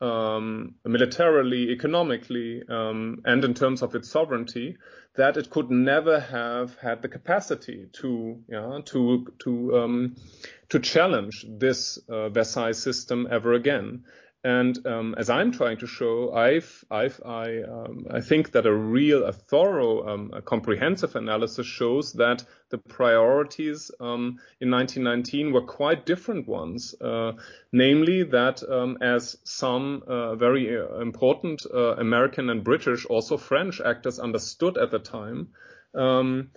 um, 0.00 0.76
militarily, 0.84 1.70
economically, 1.70 2.62
um, 2.68 3.20
and 3.24 3.44
in 3.44 3.54
terms 3.54 3.82
of 3.82 3.94
its 3.94 4.10
sovereignty, 4.10 4.76
that 5.18 5.36
it 5.36 5.50
could 5.50 5.70
never 5.70 6.20
have 6.20 6.76
had 6.78 7.02
the 7.02 7.08
capacity 7.08 7.88
to, 7.92 8.40
yeah, 8.48 8.78
to 8.84 9.26
to 9.40 9.78
um, 9.78 10.16
to 10.68 10.78
challenge 10.78 11.44
this 11.48 11.98
uh, 12.08 12.28
Versailles 12.28 12.78
system 12.78 13.28
ever 13.30 13.52
again. 13.52 14.04
And 14.44 14.86
um, 14.86 15.16
as 15.18 15.28
I'm 15.28 15.50
trying 15.50 15.78
to 15.78 15.88
show, 15.88 16.32
I've, 16.32 16.84
I've, 16.90 17.20
I, 17.26 17.62
um, 17.62 18.06
I 18.08 18.20
think 18.20 18.52
that 18.52 18.66
a 18.66 18.72
real, 18.72 19.24
a 19.24 19.32
thorough, 19.32 20.08
um, 20.08 20.30
a 20.32 20.40
comprehensive 20.40 21.16
analysis 21.16 21.66
shows 21.66 22.12
that 22.12 22.44
the 22.70 22.78
priorities 22.78 23.90
um, 24.00 24.38
in 24.60 24.70
1919 24.70 25.52
were 25.52 25.62
quite 25.62 26.06
different 26.06 26.46
ones. 26.46 26.94
Uh, 27.00 27.32
namely, 27.72 28.24
that 28.24 28.62
um, 28.68 28.98
as 29.00 29.38
some 29.44 30.02
uh, 30.06 30.34
very 30.34 30.76
uh, 30.76 31.00
important 31.00 31.62
uh, 31.72 31.96
American 31.96 32.50
and 32.50 32.64
British, 32.64 33.06
also 33.06 33.36
French 33.36 33.80
actors 33.80 34.18
understood 34.18 34.76
at 34.78 34.90
the 34.90 34.98
time, 34.98 35.48
um, 35.94 36.50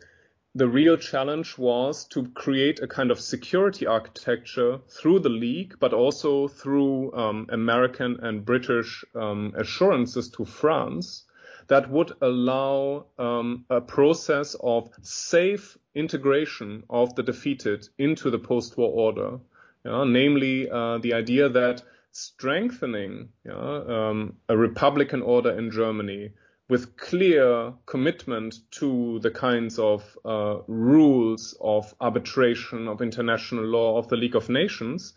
the 0.54 0.68
real 0.68 0.98
challenge 0.98 1.58
was 1.58 2.06
to 2.08 2.28
create 2.32 2.82
a 2.82 2.88
kind 2.88 3.10
of 3.10 3.22
security 3.22 3.88
architecture 3.88 4.80
through 4.90 5.20
the 5.20 5.30
League, 5.30 5.76
but 5.80 5.94
also 5.94 6.50
through 6.50 7.14
um, 7.14 7.48
American 7.50 8.20
and 8.22 8.44
British 8.46 9.06
um, 9.16 9.54
assurances 9.58 10.30
to 10.32 10.44
France 10.44 11.24
that 11.72 11.90
would 11.90 12.12
allow 12.22 13.06
um, 13.18 13.64
a 13.70 13.80
process 13.80 14.58
of 14.60 14.90
safe 15.04 15.78
integration 15.96 16.84
of 16.90 17.16
the 17.16 17.24
defeated 17.24 17.88
into 17.98 18.30
the 18.30 18.38
post-war 18.38 18.92
order. 18.92 19.40
Yeah, 19.86 20.04
namely, 20.06 20.70
uh, 20.70 20.98
the 20.98 21.14
idea 21.14 21.48
that 21.48 21.82
strengthening 22.12 23.30
yeah, 23.46 23.54
um, 23.54 24.36
a 24.50 24.58
republican 24.58 25.22
order 25.22 25.58
in 25.58 25.72
Germany 25.72 26.32
with 26.68 26.98
clear 26.98 27.72
commitment 27.86 28.54
to 28.72 29.20
the 29.20 29.32
kinds 29.32 29.80
of 29.80 30.18
uh, 30.26 30.58
rules 30.68 31.58
of 31.62 31.96
arbitration, 32.02 32.90
of 32.90 33.02
international 33.02 33.64
law, 33.64 33.98
of 33.98 34.10
the 34.10 34.18
League 34.18 34.36
of 34.36 34.50
Nations, 34.50 35.14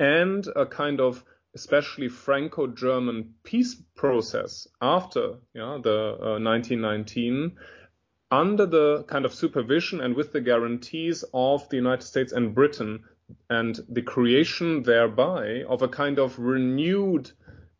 and 0.00 0.48
a 0.56 0.66
kind 0.66 1.00
of 1.00 1.24
especially 1.54 2.08
Franco-German 2.08 3.34
peace 3.42 3.74
process 3.94 4.66
after 4.80 5.34
yeah, 5.54 5.78
the 5.82 6.16
uh, 6.20 6.38
1919 6.38 7.56
under 8.30 8.64
the 8.64 9.04
kind 9.04 9.26
of 9.26 9.34
supervision 9.34 10.00
and 10.00 10.16
with 10.16 10.32
the 10.32 10.40
guarantees 10.40 11.22
of 11.34 11.68
the 11.68 11.76
United 11.76 12.02
States 12.02 12.32
and 12.32 12.54
Britain 12.54 13.04
and 13.50 13.78
the 13.90 14.02
creation 14.02 14.82
thereby 14.82 15.62
of 15.68 15.82
a 15.82 15.88
kind 15.88 16.18
of 16.18 16.38
renewed 16.38 17.30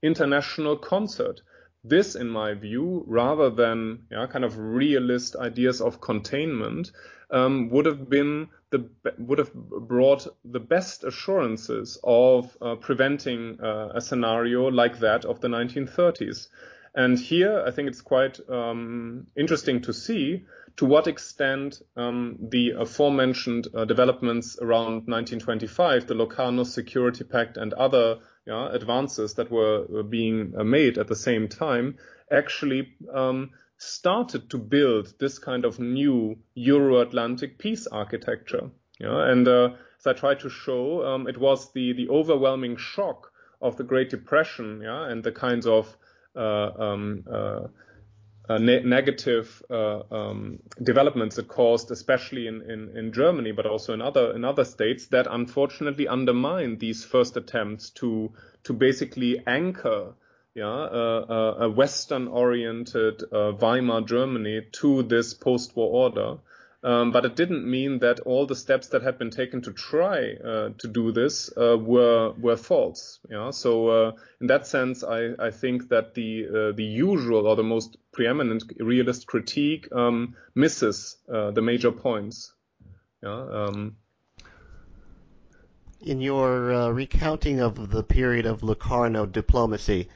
international 0.03 0.77
concert. 0.77 1.41
This, 1.85 2.15
in 2.15 2.29
my 2.29 2.55
view, 2.55 3.05
rather 3.09 3.51
than 3.51 4.05
yeah, 4.11 4.27
kind 4.27 4.45
of 4.45 4.59
realist 4.59 5.35
ideas 5.37 5.81
of 5.81 6.01
containment, 6.01 6.93
um, 7.31 7.71
would 7.71 7.87
have 7.87 8.09
been 8.09 8.49
the 8.73 8.89
would 9.19 9.39
have 9.39 9.55
brought 9.55 10.27
the 10.45 10.59
best 10.59 11.05
assurances 11.05 12.01
of 12.03 12.57
uh, 12.61 12.75
preventing 12.77 13.61
uh, 13.61 13.91
a 13.95 14.01
scenario 14.01 14.69
like 14.69 14.99
that 15.01 15.25
of 15.25 15.41
the 15.41 15.49
1930s. 15.49 16.49
And 16.95 17.19
here, 17.19 17.63
I 17.67 17.71
think 17.71 17.89
it's 17.89 18.01
quite 18.01 18.41
um, 18.51 19.27
interesting 19.37 19.83
to 19.83 19.93
see 19.93 20.45
to 20.77 20.87
what 20.87 21.07
extent 21.07 21.83
um, 21.97 22.39
the 22.41 22.71
aforementioned 22.71 23.69
uh, 23.75 23.85
developments 23.85 24.59
around 24.61 25.07
1925, 25.07 26.07
the 26.07 26.15
Locarno 26.15 26.65
Security 26.65 27.25
Pact 27.25 27.59
and 27.59 27.75
other 27.75 28.19
yeah, 28.47 28.73
advances 28.73 29.35
that 29.35 29.51
were 29.51 30.03
being 30.03 30.55
made 30.65 30.99
at 30.99 31.09
the 31.09 31.17
same 31.17 31.49
time 31.49 31.99
actually 32.31 32.95
um, 33.13 33.51
started 33.83 34.49
to 34.51 34.59
build 34.59 35.13
this 35.19 35.39
kind 35.39 35.65
of 35.65 35.79
new 35.79 36.39
Euro-Atlantic 36.55 37.59
peace 37.59 37.87
architecture. 37.87 38.71
Yeah, 38.99 39.31
and 39.31 39.47
uh, 39.49 39.71
as 39.99 40.07
I 40.07 40.13
tried 40.13 40.41
to 40.41 40.49
show, 40.49 41.05
um, 41.05 41.27
it 41.27 41.39
was 41.39 41.73
the 41.73 41.93
the 41.93 42.09
overwhelming 42.09 42.77
shock 42.77 43.33
of 43.61 43.77
the 43.77 43.85
Great 43.85 44.11
Depression, 44.11 44.81
yeah, 44.83 45.09
and 45.11 45.25
the 45.25 45.33
kinds 45.33 45.67
of 45.67 45.97
uh, 46.37 46.71
um, 46.79 47.25
uh, 47.31 47.67
uh, 48.49 48.59
ne- 48.59 48.83
negative 48.83 49.63
uh, 49.71 50.03
um, 50.11 50.59
developments 50.83 51.39
it 51.39 51.49
caused, 51.49 51.91
especially 51.91 52.47
in, 52.47 52.63
in, 52.63 52.97
in, 52.97 53.13
Germany, 53.13 53.53
but 53.53 53.67
also 53.67 53.93
in 53.95 54.03
other 54.03 54.35
in 54.35 54.45
other 54.45 54.65
states, 54.65 55.07
that 55.09 55.27
unfortunately 55.31 56.09
undermined 56.09 56.81
these 56.81 57.05
first 57.05 57.37
attempts 57.37 57.91
to 57.91 58.33
to 58.65 58.73
basically 58.73 59.43
anchor 59.47 60.15
yeah, 60.55 60.67
uh, 60.67 61.57
a 61.61 61.71
Western-oriented 61.71 63.23
uh, 63.33 63.53
Weimar 63.53 64.03
Germany 64.03 64.63
to 64.73 65.03
this 65.03 65.35
post-war 65.35 65.91
order. 65.91 66.39
Um, 66.85 67.13
but 67.13 67.25
it 67.25 67.37
didn't 67.37 67.65
mean 67.65 68.01
that 68.01 68.21
all 68.21 68.45
the 68.45 68.57
steps 68.57 68.89
that 68.89 69.03
had 69.03 69.17
been 69.17 69.31
taken 69.31 69.63
to 69.63 69.73
try 69.73 70.33
uh, 70.33 70.71
to 70.79 70.89
do 70.89 71.13
this 71.13 71.49
uh, 71.57 71.79
were 71.79 72.33
were 72.33 72.57
false. 72.57 73.21
Yeah? 73.31 73.51
So 73.51 73.89
uh, 73.89 74.13
in 74.41 74.49
that 74.49 74.67
sense, 74.67 75.05
I, 75.05 75.31
I 75.39 75.53
think 75.53 75.91
that 75.91 76.15
the 76.15 76.49
uh, 76.49 76.73
the 76.73 76.83
usual 76.83 77.47
or 77.47 77.55
the 77.55 77.63
most 77.63 77.97
preeminent 78.11 78.65
realist 78.81 79.29
critique 79.29 79.87
um, 79.93 80.35
misses 80.57 81.19
the 81.29 81.63
major 81.63 81.93
points. 81.93 82.53
Yeah. 83.23 83.31
Um, 83.31 83.97
in 86.01 86.21
your 86.21 86.93
recounting 86.93 87.61
of 87.61 87.91
the 87.91 88.03
period 88.03 88.45
of 88.45 88.65
Locarno 88.65 89.25
diplomacy, 89.25 90.09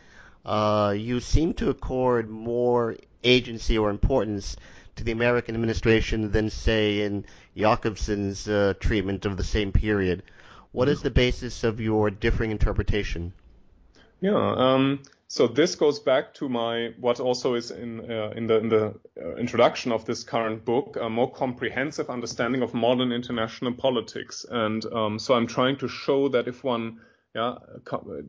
you 0.97 1.20
seem 1.20 1.55
to 1.55 1.70
accord 1.70 2.30
more 2.30 2.97
agency 3.24 3.76
or 3.76 3.90
importance 3.90 4.57
to 4.97 5.05
the 5.05 5.12
American 5.12 5.55
administration 5.55 6.30
than, 6.32 6.51
say, 6.51 7.03
in 7.03 7.24
Jacobson's 7.57 8.49
uh, 8.49 8.74
treatment 8.80 9.26
of 9.26 9.36
the 9.36 9.44
same 9.44 9.72
period. 9.72 10.22
What 10.72 10.88
is 10.88 11.03
the 11.03 11.11
basis 11.11 11.64
of 11.64 11.80
your 11.80 12.11
differing 12.11 12.51
interpretation? 12.51 13.32
Yeah, 14.20 14.55
um, 14.57 15.03
so 15.28 15.47
this 15.47 15.74
goes 15.74 15.99
back 15.99 16.34
to 16.34 16.49
my 16.49 16.92
what 16.99 17.20
also 17.20 17.55
is 17.55 17.70
in 17.70 18.11
uh, 18.11 18.32
in 18.34 18.47
the 18.47 18.59
in 18.59 18.68
the 18.68 18.94
uh, 19.20 19.36
introduction 19.36 19.92
of 19.92 20.05
this 20.05 20.22
current 20.24 20.64
book, 20.64 20.97
a 21.01 21.11
more 21.11 21.30
comprehensive 21.30 22.09
understanding 22.09 22.62
of 22.62 22.72
modern 22.72 23.12
international 23.12 23.72
politics, 23.74 24.47
and 24.49 24.84
um, 24.86 25.18
so 25.18 25.34
I'm 25.34 25.47
trying 25.47 25.76
to 25.78 25.88
show 25.88 26.28
that 26.28 26.49
if 26.49 26.64
one 26.64 27.01
yeah, 27.37 27.57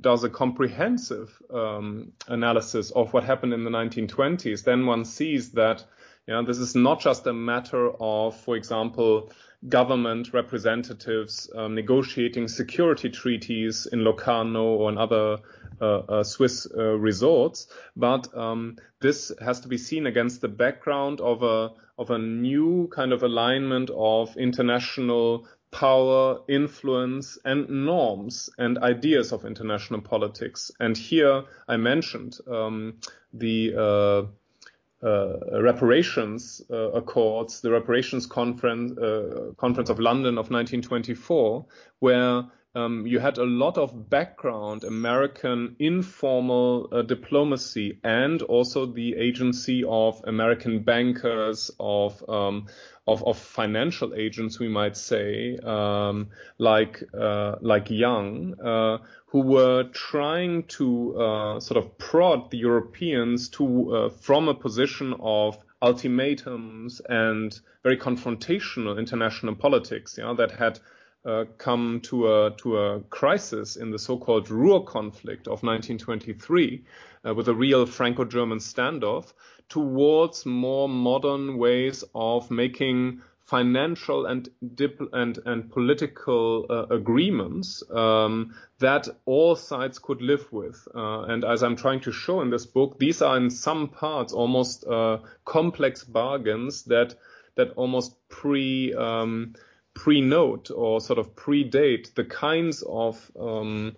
does 0.01 0.25
a 0.25 0.29
comprehensive 0.29 1.41
um, 1.49 2.11
analysis 2.27 2.91
of 2.91 3.13
what 3.13 3.23
happened 3.23 3.53
in 3.53 3.63
the 3.63 3.69
1920s, 3.69 4.65
then 4.65 4.85
one 4.85 5.05
sees 5.05 5.51
that 5.51 5.85
yeah, 6.27 6.41
this 6.45 6.57
is 6.57 6.75
not 6.75 6.99
just 6.99 7.25
a 7.25 7.31
matter 7.31 7.89
of, 8.01 8.35
for 8.35 8.57
example, 8.57 9.31
government 9.69 10.33
representatives 10.33 11.49
um, 11.55 11.73
negotiating 11.73 12.49
security 12.49 13.09
treaties 13.09 13.87
in 13.89 14.03
Locarno 14.03 14.65
or 14.75 14.89
in 14.91 14.97
other 14.97 15.37
uh, 15.79 15.85
uh, 15.85 16.23
Swiss 16.23 16.67
uh, 16.77 16.97
resorts, 16.97 17.67
but 17.95 18.27
um, 18.37 18.75
this 18.99 19.31
has 19.39 19.61
to 19.61 19.69
be 19.69 19.77
seen 19.77 20.05
against 20.05 20.41
the 20.41 20.49
background 20.49 21.21
of 21.21 21.43
a 21.43 21.71
of 21.97 22.11
a 22.11 22.17
new 22.17 22.87
kind 22.91 23.13
of 23.13 23.23
alignment 23.23 23.89
of 23.89 24.35
international 24.37 25.47
power, 25.71 26.39
influence, 26.47 27.37
and 27.43 27.69
norms 27.69 28.49
and 28.57 28.77
ideas 28.79 29.31
of 29.31 29.45
international 29.45 30.01
politics. 30.01 30.71
And 30.79 30.97
here 30.97 31.43
I 31.67 31.77
mentioned 31.77 32.37
um, 32.49 32.99
the 33.33 33.73
uh, 33.77 35.05
uh, 35.05 35.61
reparations 35.61 36.61
uh, 36.71 36.91
accords, 36.91 37.61
the 37.61 37.71
reparations 37.71 38.25
conference 38.25 38.97
uh, 38.97 39.51
conference 39.57 39.89
of 39.89 39.99
London 39.99 40.37
of 40.37 40.49
1924, 40.49 41.65
where 41.99 42.45
um, 42.75 43.07
you 43.07 43.19
had 43.19 43.37
a 43.37 43.43
lot 43.43 43.77
of 43.77 44.09
background 44.09 44.83
American 44.83 45.75
informal 45.79 46.89
uh, 46.91 47.01
diplomacy 47.01 47.99
and 48.03 48.41
also 48.43 48.85
the 48.85 49.15
agency 49.15 49.83
of 49.87 50.21
American 50.25 50.83
bankers, 50.83 51.71
of 51.79 52.23
um, 52.29 52.67
of, 53.07 53.23
of, 53.23 53.37
financial 53.37 54.13
agents, 54.13 54.59
we 54.59 54.67
might 54.67 54.97
say, 54.97 55.57
um, 55.63 56.27
like 56.57 57.03
uh, 57.13 57.55
like 57.61 57.89
Young, 57.89 58.59
uh, 58.59 58.97
who 59.27 59.41
were 59.41 59.83
trying 59.93 60.63
to 60.63 61.19
uh, 61.19 61.59
sort 61.59 61.77
of 61.77 61.97
prod 61.97 62.51
the 62.51 62.57
Europeans 62.57 63.49
to 63.49 63.95
uh, 63.95 64.09
from 64.09 64.47
a 64.49 64.53
position 64.53 65.15
of 65.19 65.57
ultimatums 65.81 67.01
and 67.07 67.59
very 67.83 67.97
confrontational 67.97 68.97
international 68.97 69.55
politics, 69.55 70.17
yeah, 70.17 70.33
that 70.37 70.51
had 70.51 70.79
uh, 71.25 71.45
come 71.57 71.99
to 72.01 72.27
a 72.27 72.51
to 72.57 72.77
a 72.77 73.01
crisis 73.09 73.75
in 73.75 73.91
the 73.91 73.99
so-called 73.99 74.49
Ruhr 74.49 74.83
conflict 74.83 75.47
of 75.47 75.63
1923, 75.63 76.83
uh, 77.27 77.33
with 77.33 77.47
a 77.47 77.53
real 77.53 77.85
Franco-German 77.85 78.59
standoff, 78.59 79.33
towards 79.69 80.45
more 80.45 80.87
modern 80.87 81.57
ways 81.57 82.03
of 82.15 82.49
making 82.49 83.21
financial 83.47 84.25
and 84.25 84.49
dip- 84.75 85.13
and 85.13 85.39
and 85.45 85.71
political 85.71 86.65
uh, 86.69 86.85
agreements 86.93 87.81
um, 87.91 88.53
that 88.79 89.07
all 89.25 89.55
sides 89.55 89.99
could 89.99 90.21
live 90.21 90.51
with. 90.51 90.87
Uh, 90.93 91.21
and 91.23 91.45
as 91.45 91.63
I'm 91.63 91.77
trying 91.77 92.01
to 92.01 92.11
show 92.11 92.41
in 92.41 92.49
this 92.49 92.65
book, 92.65 92.99
these 92.99 93.21
are 93.21 93.37
in 93.37 93.49
some 93.49 93.87
parts 93.87 94.33
almost 94.33 94.85
uh, 94.85 95.19
complex 95.45 96.03
bargains 96.03 96.83
that 96.83 97.15
that 97.55 97.71
almost 97.71 98.15
pre 98.29 98.93
um, 98.93 99.55
pre-note 99.93 100.69
or 100.69 101.01
sort 101.01 101.17
of 101.17 101.35
predate 101.35 102.13
the 102.13 102.25
kinds 102.25 102.83
of 102.83 103.31
um, 103.39 103.95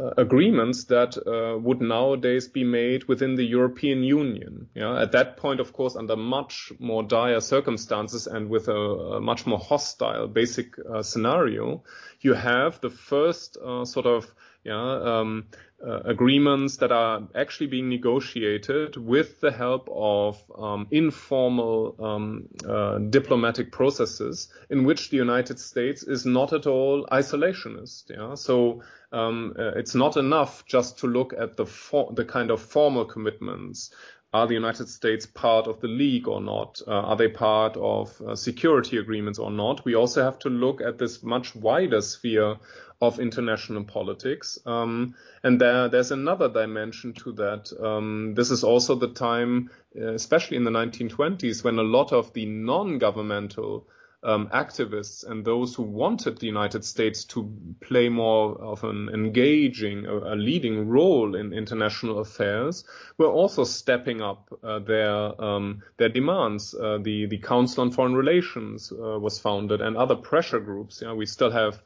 uh, 0.00 0.14
agreements 0.16 0.84
that 0.84 1.16
uh, 1.18 1.58
would 1.58 1.80
nowadays 1.80 2.48
be 2.48 2.64
made 2.64 3.04
within 3.04 3.36
the 3.36 3.44
European 3.44 4.02
Union. 4.02 4.68
Yeah? 4.74 5.00
At 5.00 5.12
that 5.12 5.36
point, 5.36 5.60
of 5.60 5.72
course, 5.72 5.96
under 5.96 6.16
much 6.16 6.72
more 6.78 7.02
dire 7.02 7.40
circumstances 7.40 8.26
and 8.26 8.48
with 8.48 8.68
a, 8.68 8.80
a 9.16 9.20
much 9.20 9.46
more 9.46 9.58
hostile 9.58 10.26
basic 10.26 10.74
uh, 10.78 11.02
scenario, 11.02 11.82
you 12.20 12.34
have 12.34 12.80
the 12.80 12.90
first 12.90 13.56
uh, 13.56 13.84
sort 13.84 14.06
of 14.06 14.32
yeah, 14.64 14.74
um, 14.74 15.46
uh, 15.86 16.00
agreements 16.04 16.76
that 16.78 16.92
are 16.92 17.26
actually 17.34 17.66
being 17.66 17.88
negotiated 17.88 18.96
with 18.96 19.40
the 19.40 19.50
help 19.50 19.88
of 19.90 20.42
um, 20.58 20.86
informal 20.90 21.96
um, 21.98 22.48
uh, 22.68 22.98
diplomatic 22.98 23.72
processes 23.72 24.52
in 24.68 24.84
which 24.84 25.08
the 25.08 25.16
United 25.16 25.58
States 25.58 26.02
is 26.02 26.26
not 26.26 26.52
at 26.52 26.66
all 26.66 27.06
isolationist. 27.06 28.10
Yeah? 28.10 28.34
So 28.34 28.82
um, 29.12 29.54
uh, 29.58 29.72
it's 29.76 29.94
not 29.94 30.16
enough 30.16 30.64
just 30.66 30.98
to 31.00 31.06
look 31.06 31.32
at 31.32 31.56
the 31.56 31.66
for- 31.66 32.12
the 32.12 32.24
kind 32.24 32.50
of 32.50 32.60
formal 32.60 33.04
commitments 33.04 33.90
are 34.32 34.46
the 34.46 34.54
United 34.54 34.88
States 34.88 35.26
part 35.26 35.66
of 35.66 35.80
the 35.80 35.88
League 35.88 36.28
or 36.28 36.40
not? 36.40 36.80
Uh, 36.86 36.92
are 36.92 37.16
they 37.16 37.28
part 37.28 37.76
of 37.76 38.20
uh, 38.20 38.36
security 38.36 38.96
agreements 38.98 39.40
or 39.40 39.50
not? 39.50 39.84
We 39.84 39.96
also 39.96 40.22
have 40.22 40.38
to 40.40 40.48
look 40.48 40.80
at 40.80 40.98
this 40.98 41.22
much 41.22 41.56
wider 41.56 42.00
sphere 42.00 42.56
of 43.00 43.18
international 43.18 43.84
politics. 43.84 44.58
Um, 44.66 45.14
and 45.42 45.60
there, 45.60 45.88
there's 45.88 46.12
another 46.12 46.48
dimension 46.48 47.12
to 47.14 47.32
that. 47.32 47.72
Um, 47.82 48.34
this 48.34 48.50
is 48.50 48.62
also 48.62 48.94
the 48.94 49.08
time, 49.08 49.70
uh, 49.98 50.12
especially 50.12 50.58
in 50.58 50.64
the 50.64 50.70
1920s, 50.70 51.64
when 51.64 51.78
a 51.78 51.82
lot 51.82 52.12
of 52.12 52.32
the 52.32 52.46
non-governmental 52.46 53.88
um, 54.22 54.48
activists 54.48 55.26
and 55.26 55.44
those 55.44 55.74
who 55.74 55.82
wanted 55.82 56.38
the 56.38 56.46
United 56.46 56.84
States 56.84 57.24
to 57.24 57.50
play 57.80 58.08
more 58.08 58.60
of 58.60 58.84
an 58.84 59.08
engaging, 59.08 60.04
a, 60.06 60.34
a 60.34 60.36
leading 60.36 60.88
role 60.88 61.34
in 61.34 61.52
international 61.52 62.18
affairs, 62.18 62.84
were 63.16 63.30
also 63.30 63.64
stepping 63.64 64.20
up 64.20 64.52
uh, 64.62 64.78
their 64.80 65.42
um, 65.42 65.82
their 65.96 66.10
demands. 66.10 66.74
Uh, 66.74 66.98
the 67.02 67.26
the 67.26 67.38
Council 67.38 67.82
on 67.82 67.92
Foreign 67.92 68.14
Relations 68.14 68.92
uh, 68.92 69.18
was 69.18 69.38
founded, 69.38 69.80
and 69.80 69.96
other 69.96 70.16
pressure 70.16 70.60
groups. 70.60 71.00
Yeah, 71.02 71.14
we 71.14 71.26
still 71.26 71.50
have. 71.50 71.80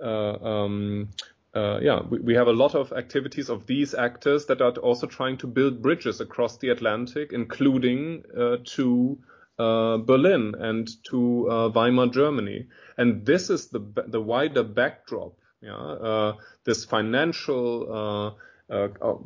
Uh, 0.00 0.32
um, 0.42 1.10
uh, 1.54 1.78
yeah, 1.82 2.00
we, 2.08 2.18
we, 2.18 2.34
have 2.34 2.48
a 2.48 2.52
lot 2.52 2.74
of 2.74 2.92
activities 2.92 3.50
of 3.50 3.66
these 3.66 3.94
actors 3.94 4.46
that 4.46 4.62
are 4.62 4.72
also 4.76 5.06
trying 5.06 5.36
to 5.36 5.46
build 5.46 5.82
bridges 5.82 6.18
across 6.20 6.56
the 6.56 6.70
Atlantic, 6.70 7.30
including 7.32 8.24
uh, 8.34 8.56
to 8.64 9.18
uh, 9.58 9.98
Berlin 9.98 10.54
and 10.58 10.88
to 11.04 11.50
uh, 11.50 11.68
Weimar 11.68 12.08
Germany. 12.08 12.66
And 12.96 13.24
this 13.26 13.50
is 13.50 13.68
the 13.68 13.80
the 14.08 14.20
wider 14.20 14.62
backdrop. 14.62 15.34
Yeah, 15.60 15.76
uh, 15.76 16.32
this 16.64 16.84
financial 16.84 17.92
uh, 17.92 18.30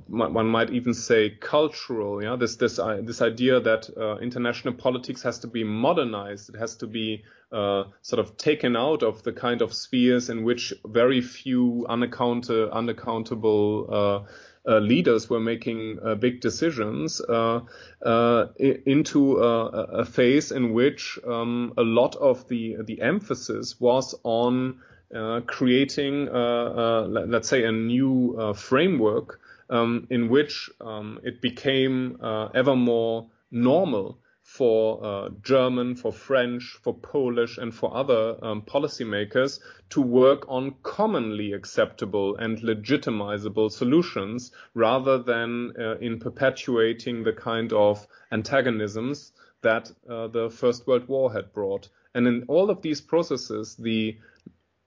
one 0.08 0.48
might 0.48 0.70
even 0.70 0.92
say 0.92 1.30
cultural. 1.30 2.22
Yeah, 2.22 2.36
this 2.36 2.56
this 2.56 2.78
uh, 2.78 3.00
this 3.02 3.22
idea 3.22 3.60
that 3.60 3.88
uh, 3.96 4.16
international 4.18 4.74
politics 4.74 5.22
has 5.22 5.38
to 5.40 5.46
be 5.46 5.62
modernized. 5.62 6.48
It 6.54 6.58
has 6.58 6.76
to 6.76 6.86
be 6.86 7.22
uh, 7.52 7.84
sort 8.02 8.18
of 8.18 8.36
taken 8.36 8.76
out 8.76 9.02
of 9.02 9.22
the 9.22 9.32
kind 9.32 9.62
of 9.62 9.72
spheres 9.72 10.30
in 10.30 10.42
which 10.42 10.74
very 10.84 11.20
few 11.20 11.86
unaccount- 11.88 12.72
unaccountable 12.72 13.86
uh, 13.88 13.94
uh, 13.94 14.24
leaders 14.66 15.30
were 15.30 15.40
making 15.40 15.98
uh, 16.02 16.14
big 16.14 16.40
decisions 16.40 17.20
uh, 17.20 17.60
uh 18.04 18.46
into 18.58 19.38
a 19.38 20.04
phase 20.04 20.50
in 20.52 20.72
which 20.72 21.18
um, 21.26 21.72
a 21.76 21.82
lot 21.82 22.16
of 22.16 22.46
the 22.48 22.76
the 22.84 23.00
emphasis 23.00 23.80
was 23.80 24.14
on 24.24 24.80
uh, 25.14 25.40
creating, 25.46 26.26
let's 26.26 27.48
say, 27.48 27.64
a 27.64 27.72
new 27.72 28.52
framework 28.56 29.40
um, 29.70 30.06
in 30.10 30.28
which 30.28 30.68
um, 30.80 31.20
it 31.22 31.40
became 31.40 32.18
ever 32.54 32.74
more 32.74 33.26
normal 33.50 34.18
for 34.57 35.04
uh, 35.04 35.28
German, 35.42 35.96
for 35.96 36.12
French, 36.12 36.78
for 36.82 36.94
Polish, 36.94 37.59
and 37.59 37.74
for 37.74 37.94
other 37.94 38.42
um, 38.42 38.62
policymakers 38.62 39.61
to 39.90 40.00
work 40.00 40.46
on 40.48 40.74
commonly 40.82 41.52
acceptable 41.52 42.36
and 42.36 42.59
legitimizable 42.61 43.70
solutions 43.70 44.52
rather 44.72 45.18
than 45.22 45.72
uh, 45.78 45.96
in 45.98 46.18
perpetuating 46.18 47.22
the 47.22 47.34
kind 47.34 47.72
of 47.74 48.07
antagonisms 48.32 49.32
that 49.61 49.92
uh, 50.09 50.28
the 50.28 50.48
First 50.48 50.86
World 50.86 51.07
War 51.07 51.30
had 51.30 51.52
brought. 51.52 51.90
And 52.14 52.26
in 52.26 52.44
all 52.48 52.70
of 52.70 52.80
these 52.80 53.02
processes, 53.02 53.76
the 53.76 54.16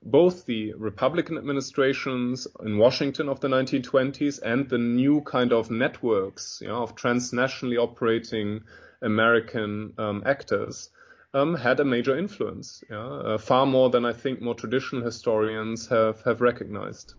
both 0.02 0.46
the 0.46 0.72
Republican 0.74 1.36
administrations 1.36 2.48
in 2.64 2.78
Washington 2.78 3.28
of 3.28 3.40
the 3.40 3.48
1920s 3.48 4.40
and 4.42 4.68
the 4.68 4.78
new 4.78 5.20
kind 5.20 5.52
of 5.52 5.70
networks 5.70 6.60
you 6.62 6.68
know, 6.68 6.82
of 6.82 6.96
transnationally 6.96 7.78
operating 7.78 8.62
American 9.02 9.94
um, 9.98 10.22
actors 10.26 10.90
um, 11.32 11.54
had 11.54 11.80
a 11.80 11.84
major 11.84 12.16
influence, 12.18 12.82
yeah? 12.90 12.98
uh, 12.98 13.38
far 13.38 13.64
more 13.66 13.90
than 13.90 14.04
I 14.04 14.12
think 14.12 14.40
more 14.40 14.54
traditional 14.54 15.02
historians 15.02 15.86
have, 15.88 16.22
have 16.22 16.40
recognized. 16.40 17.14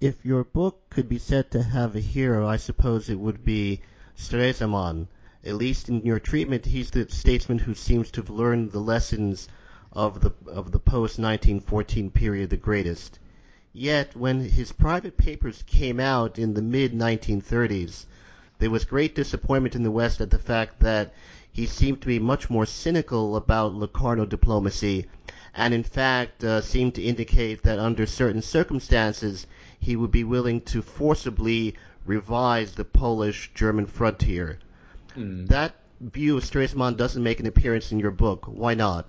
If 0.00 0.24
your 0.24 0.44
book 0.44 0.90
could 0.90 1.08
be 1.08 1.18
said 1.18 1.50
to 1.52 1.62
have 1.62 1.96
a 1.96 2.00
hero, 2.00 2.46
I 2.46 2.56
suppose 2.56 3.08
it 3.08 3.18
would 3.18 3.44
be 3.44 3.80
Stresemann. 4.16 5.06
At 5.44 5.54
least 5.54 5.88
in 5.88 6.04
your 6.04 6.18
treatment, 6.18 6.66
he's 6.66 6.90
the 6.90 7.08
statesman 7.08 7.60
who 7.60 7.74
seems 7.74 8.10
to 8.10 8.20
have 8.20 8.28
learned 8.28 8.72
the 8.72 8.80
lessons 8.80 9.48
of 9.92 10.20
the 10.20 10.32
of 10.50 10.72
the 10.72 10.78
post 10.78 11.18
1914 11.18 12.10
period 12.10 12.50
the 12.50 12.56
greatest. 12.56 13.18
Yet, 13.72 14.16
when 14.16 14.40
his 14.40 14.72
private 14.72 15.16
papers 15.16 15.62
came 15.62 16.00
out 16.00 16.38
in 16.38 16.54
the 16.54 16.62
mid 16.62 16.92
1930s, 16.92 18.04
there 18.58 18.70
was 18.70 18.84
great 18.84 19.14
disappointment 19.14 19.74
in 19.74 19.82
the 19.82 19.90
West 19.90 20.20
at 20.20 20.30
the 20.30 20.38
fact 20.38 20.80
that 20.80 21.12
he 21.52 21.66
seemed 21.66 22.00
to 22.00 22.06
be 22.06 22.18
much 22.18 22.50
more 22.50 22.66
cynical 22.66 23.36
about 23.36 23.74
Locarno 23.74 24.26
diplomacy, 24.26 25.06
and 25.54 25.72
in 25.72 25.82
fact 25.82 26.44
uh, 26.44 26.60
seemed 26.60 26.94
to 26.94 27.02
indicate 27.02 27.62
that 27.62 27.78
under 27.78 28.06
certain 28.06 28.42
circumstances 28.42 29.46
he 29.78 29.96
would 29.96 30.10
be 30.10 30.24
willing 30.24 30.60
to 30.60 30.82
forcibly 30.82 31.74
revise 32.04 32.72
the 32.72 32.84
Polish-German 32.84 33.86
frontier. 33.86 34.58
Mm. 35.16 35.48
That 35.48 35.74
view 36.00 36.36
of 36.36 36.44
Stresemann 36.44 36.96
doesn't 36.96 37.22
make 37.22 37.40
an 37.40 37.46
appearance 37.46 37.90
in 37.92 37.98
your 37.98 38.10
book. 38.10 38.46
Why 38.46 38.74
not? 38.74 39.08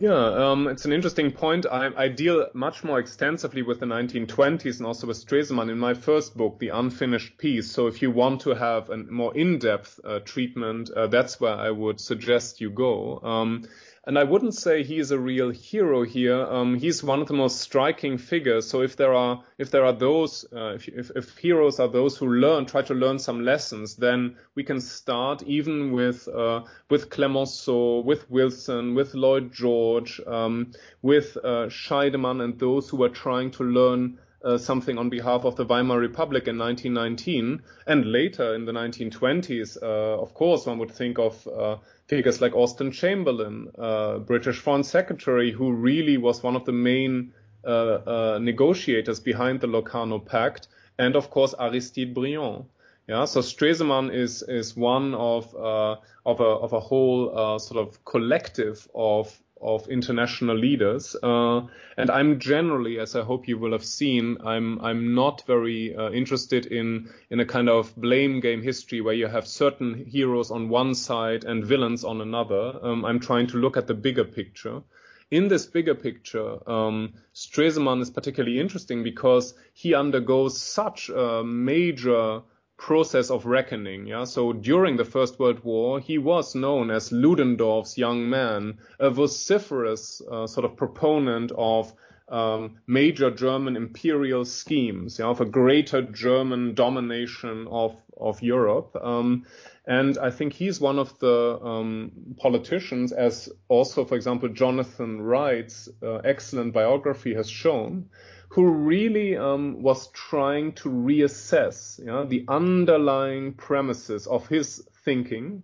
Yeah, 0.00 0.12
um, 0.12 0.68
it's 0.68 0.84
an 0.84 0.92
interesting 0.92 1.32
point. 1.32 1.66
I, 1.66 1.90
I, 1.96 2.06
deal 2.06 2.46
much 2.54 2.84
more 2.84 3.00
extensively 3.00 3.62
with 3.62 3.80
the 3.80 3.86
1920s 3.86 4.78
and 4.78 4.86
also 4.86 5.08
with 5.08 5.16
Stresemann 5.16 5.72
in 5.72 5.78
my 5.78 5.94
first 5.94 6.36
book, 6.36 6.60
The 6.60 6.68
Unfinished 6.68 7.36
Peace. 7.36 7.72
So 7.72 7.88
if 7.88 8.00
you 8.00 8.12
want 8.12 8.42
to 8.42 8.50
have 8.50 8.90
a 8.90 8.96
more 8.96 9.36
in-depth 9.36 9.98
uh, 10.04 10.20
treatment, 10.20 10.88
uh, 10.90 11.08
that's 11.08 11.40
where 11.40 11.56
I 11.56 11.72
would 11.72 11.98
suggest 11.98 12.60
you 12.60 12.70
go. 12.70 13.18
Um, 13.24 13.68
and 14.08 14.18
I 14.18 14.24
wouldn't 14.24 14.54
say 14.54 14.82
he 14.82 14.98
is 14.98 15.10
a 15.10 15.18
real 15.18 15.50
hero 15.50 16.02
here. 16.02 16.42
Um, 16.42 16.78
he's 16.78 17.04
one 17.04 17.20
of 17.20 17.28
the 17.28 17.34
most 17.34 17.60
striking 17.60 18.16
figures. 18.16 18.66
So 18.66 18.80
if 18.80 18.96
there 18.96 19.12
are 19.12 19.44
if 19.58 19.70
there 19.70 19.84
are 19.84 19.92
those 19.92 20.46
uh, 20.50 20.76
if, 20.76 21.10
if, 21.14 21.36
heroes 21.36 21.78
are 21.78 21.88
those 21.88 22.16
who 22.16 22.26
learn 22.26 22.64
try 22.64 22.80
to 22.80 22.94
learn 22.94 23.18
some 23.18 23.44
lessons, 23.44 23.96
then 23.96 24.36
we 24.54 24.64
can 24.64 24.80
start 24.80 25.42
even 25.42 25.92
with 25.92 26.26
uh, 26.26 26.62
with 26.88 27.10
Clemenceau, 27.10 28.00
with 28.00 28.30
Wilson, 28.30 28.94
with 28.94 29.12
Lloyd 29.12 29.52
George, 29.52 30.22
um, 30.26 30.72
with 31.02 31.36
uh, 31.44 31.68
Scheidemann, 31.68 32.42
and 32.42 32.58
those 32.58 32.88
who 32.88 33.04
are 33.04 33.10
trying 33.10 33.50
to 33.50 33.62
learn 33.62 34.18
uh, 34.44 34.58
something 34.58 34.98
on 34.98 35.08
behalf 35.08 35.44
of 35.44 35.56
the 35.56 35.64
Weimar 35.64 35.98
Republic 35.98 36.46
in 36.46 36.58
1919, 36.58 37.62
and 37.86 38.12
later 38.12 38.54
in 38.54 38.64
the 38.64 38.72
1920s, 38.72 39.82
uh, 39.82 40.20
of 40.20 40.34
course, 40.34 40.66
one 40.66 40.78
would 40.78 40.90
think 40.90 41.18
of 41.18 41.46
uh, 41.48 41.76
figures 42.06 42.40
like 42.40 42.54
Austen 42.54 42.92
Chamberlain, 42.92 43.70
uh, 43.78 44.18
British 44.18 44.58
Foreign 44.60 44.84
Secretary, 44.84 45.50
who 45.50 45.72
really 45.72 46.16
was 46.16 46.42
one 46.42 46.56
of 46.56 46.64
the 46.64 46.72
main 46.72 47.32
uh, 47.64 47.70
uh, 47.70 48.38
negotiators 48.40 49.18
behind 49.18 49.60
the 49.60 49.66
Locarno 49.66 50.18
Pact, 50.18 50.68
and 50.98 51.16
of 51.16 51.30
course 51.30 51.54
Aristide 51.58 52.14
Briand. 52.14 52.64
Yeah, 53.08 53.24
so 53.24 53.40
Stresemann 53.40 54.14
is 54.14 54.42
is 54.42 54.76
one 54.76 55.14
of 55.14 55.54
of 55.54 56.40
a 56.40 56.44
of 56.44 56.72
a 56.74 56.80
whole 56.80 57.58
sort 57.58 57.88
of 57.88 58.04
collective 58.04 58.86
of 58.94 59.34
of 59.60 59.88
international 59.88 60.56
leaders. 60.56 61.16
Uh, 61.22 61.62
and 61.96 62.10
I'm 62.10 62.38
generally, 62.38 62.98
as 62.98 63.16
I 63.16 63.22
hope 63.22 63.48
you 63.48 63.58
will 63.58 63.72
have 63.72 63.84
seen, 63.84 64.38
I'm 64.44 64.80
I'm 64.80 65.14
not 65.14 65.44
very 65.46 65.94
uh, 65.94 66.10
interested 66.10 66.66
in 66.66 67.10
in 67.30 67.40
a 67.40 67.46
kind 67.46 67.68
of 67.68 67.94
blame 67.96 68.40
game 68.40 68.62
history 68.62 69.00
where 69.00 69.14
you 69.14 69.26
have 69.26 69.46
certain 69.46 70.04
heroes 70.06 70.50
on 70.50 70.68
one 70.68 70.94
side 70.94 71.44
and 71.44 71.64
villains 71.64 72.04
on 72.04 72.20
another. 72.20 72.78
Um, 72.82 73.04
I'm 73.04 73.20
trying 73.20 73.46
to 73.48 73.58
look 73.58 73.76
at 73.76 73.86
the 73.86 73.94
bigger 73.94 74.24
picture. 74.24 74.82
In 75.30 75.48
this 75.48 75.66
bigger 75.66 75.94
picture, 75.94 76.58
um, 76.70 77.12
Stresemann 77.34 78.00
is 78.00 78.10
particularly 78.10 78.58
interesting 78.58 79.02
because 79.02 79.54
he 79.74 79.92
undergoes 79.94 80.58
such 80.58 81.10
a 81.10 81.44
major 81.44 82.42
process 82.78 83.30
of 83.30 83.44
reckoning. 83.44 84.06
Yeah, 84.06 84.24
so 84.24 84.52
during 84.52 84.96
the 84.96 85.04
First 85.04 85.38
World 85.38 85.62
War, 85.64 86.00
he 86.00 86.16
was 86.16 86.54
known 86.54 86.90
as 86.90 87.12
Ludendorff's 87.12 87.98
young 87.98 88.30
man, 88.30 88.78
a 88.98 89.10
vociferous 89.10 90.22
uh, 90.30 90.46
sort 90.46 90.64
of 90.64 90.76
proponent 90.76 91.52
of 91.56 91.92
um, 92.28 92.76
major 92.86 93.30
German 93.30 93.76
imperial 93.76 94.44
schemes, 94.44 95.18
yeah, 95.18 95.26
of 95.26 95.40
a 95.40 95.44
greater 95.44 96.02
German 96.02 96.74
domination 96.74 97.66
of 97.70 97.96
of 98.16 98.42
Europe. 98.42 98.96
Um, 99.00 99.46
and 99.86 100.18
I 100.18 100.30
think 100.30 100.52
he's 100.52 100.80
one 100.80 100.98
of 100.98 101.18
the 101.18 101.58
um, 101.62 102.34
politicians, 102.36 103.12
as 103.12 103.48
also, 103.68 104.04
for 104.04 104.16
example, 104.16 104.48
Jonathan 104.50 105.22
Wright's 105.22 105.88
uh, 106.02 106.16
excellent 106.16 106.74
biography 106.74 107.34
has 107.34 107.48
shown, 107.48 108.10
who 108.48 108.70
really 108.70 109.36
um, 109.36 109.82
was 109.82 110.10
trying 110.12 110.72
to 110.72 110.88
reassess 110.88 112.02
know, 112.04 112.24
the 112.24 112.44
underlying 112.48 113.52
premises 113.52 114.26
of 114.26 114.46
his 114.48 114.86
thinking 115.04 115.62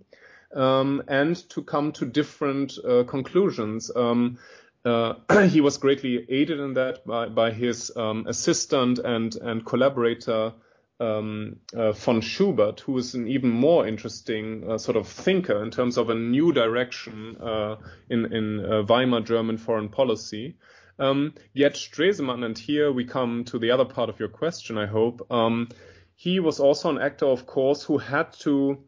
um, 0.55 1.03
and 1.09 1.37
to 1.51 1.63
come 1.63 1.93
to 1.93 2.07
different 2.07 2.79
uh, 2.79 3.05
conclusions. 3.05 3.91
Um, 3.95 4.39
uh, 4.85 5.15
he 5.49 5.61
was 5.61 5.79
greatly 5.79 6.27
aided 6.29 6.61
in 6.61 6.75
that 6.75 7.07
by, 7.07 7.29
by 7.29 7.51
his 7.51 7.91
um, 7.97 8.27
assistant 8.27 8.99
and, 8.99 9.35
and 9.37 9.65
collaborator 9.65 10.53
um, 11.01 11.57
uh, 11.75 11.93
von 11.93 12.21
Schubert, 12.21 12.81
who 12.81 12.97
is 12.99 13.15
an 13.15 13.27
even 13.27 13.51
more 13.51 13.87
interesting 13.87 14.71
uh, 14.71 14.79
sort 14.79 14.97
of 14.97 15.09
thinker 15.09 15.63
in 15.63 15.71
terms 15.71 15.97
of 15.97 16.11
a 16.11 16.15
new 16.15 16.53
direction 16.53 17.37
uh, 17.41 17.77
in, 18.09 18.33
in 18.33 18.65
uh, 18.65 18.83
Weimar 18.83 19.23
German 19.23 19.59
foreign 19.59 19.89
policy. 19.89 20.57
Um, 20.99 21.35
yet 21.53 21.75
Stresemann, 21.75 22.45
and 22.45 22.57
here 22.57 22.93
we 22.93 23.05
come 23.05 23.45
to 23.45 23.59
the 23.59 23.71
other 23.73 23.85
part 23.85 24.09
of 24.09 24.21
your 24.21 24.29
question, 24.29 24.79
I 24.79 24.87
hope. 24.87 25.27
Um, 25.31 25.69
he 26.15 26.41
was 26.41 26.61
also 26.61 26.91
an 26.91 26.99
actor, 26.99 27.27
of 27.27 27.47
course, 27.47 27.83
who 27.83 27.99
had 27.99 28.33
to 28.41 28.79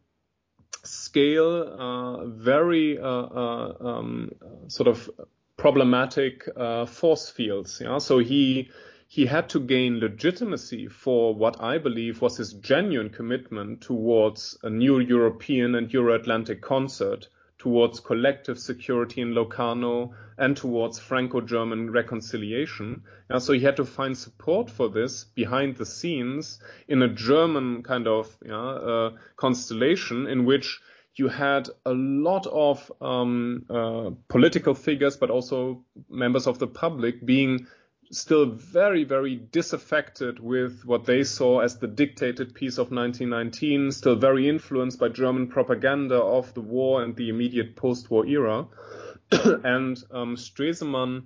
scale 0.83 1.63
uh, 1.63 2.25
very 2.27 2.97
uh, 2.97 3.05
uh, 3.05 3.73
um, 3.81 4.31
sort 4.67 4.87
of 4.87 5.09
problematic 5.57 6.47
uh, 6.55 6.85
force 6.85 7.29
fields. 7.29 7.81
Yeah? 7.83 7.97
So 7.97 8.19
he 8.19 8.69
he 9.09 9.25
had 9.25 9.49
to 9.49 9.59
gain 9.61 9.99
legitimacy 9.99 10.87
for 10.87 11.33
what 11.33 11.61
I 11.61 11.77
believe 11.77 12.21
was 12.21 12.37
his 12.37 12.53
genuine 12.53 13.09
commitment 13.09 13.81
towards 13.81 14.57
a 14.63 14.69
new 14.69 14.99
European 14.99 15.75
and 15.75 15.91
Euro-Atlantic 15.93 16.61
concert 16.61 17.29
towards 17.57 17.99
collective 17.99 18.59
security 18.59 19.21
in 19.21 19.33
Locarno 19.33 20.13
and 20.37 20.55
towards 20.55 20.99
Franco-German 20.99 21.91
reconciliation. 21.91 23.01
So 23.39 23.53
he 23.53 23.61
had 23.61 23.77
to 23.77 23.85
find 23.85 24.15
support 24.17 24.69
for 24.69 24.89
this 24.89 25.23
behind 25.23 25.77
the 25.77 25.85
scenes 25.85 26.59
in 26.87 27.01
a 27.01 27.07
German 27.07 27.83
kind 27.83 28.07
of 28.07 28.37
yeah, 28.45 28.55
uh, 28.55 29.11
constellation 29.35 30.27
in 30.27 30.45
which 30.45 30.79
you 31.15 31.27
had 31.27 31.67
a 31.85 31.93
lot 31.93 32.45
of 32.45 32.91
um, 33.01 33.65
uh, 33.69 34.11
political 34.27 34.75
figures, 34.75 35.17
but 35.17 35.31
also 35.31 35.83
members 36.09 36.45
of 36.45 36.59
the 36.59 36.67
public 36.67 37.25
being 37.25 37.65
still 38.11 38.45
very, 38.45 39.03
very 39.03 39.35
disaffected 39.35 40.39
with 40.39 40.83
what 40.85 41.05
they 41.05 41.23
saw 41.23 41.59
as 41.59 41.77
the 41.77 41.87
dictated 41.87 42.53
peace 42.53 42.77
of 42.77 42.91
1919, 42.91 43.91
still 43.91 44.15
very 44.15 44.47
influenced 44.47 44.99
by 44.99 45.09
German 45.09 45.47
propaganda 45.47 46.15
of 46.15 46.53
the 46.53 46.61
war 46.61 47.03
and 47.03 47.15
the 47.15 47.29
immediate 47.29 47.75
post-war 47.75 48.25
era. 48.25 48.67
and 49.31 50.01
um, 50.11 50.35
Stresemann, 50.35 51.23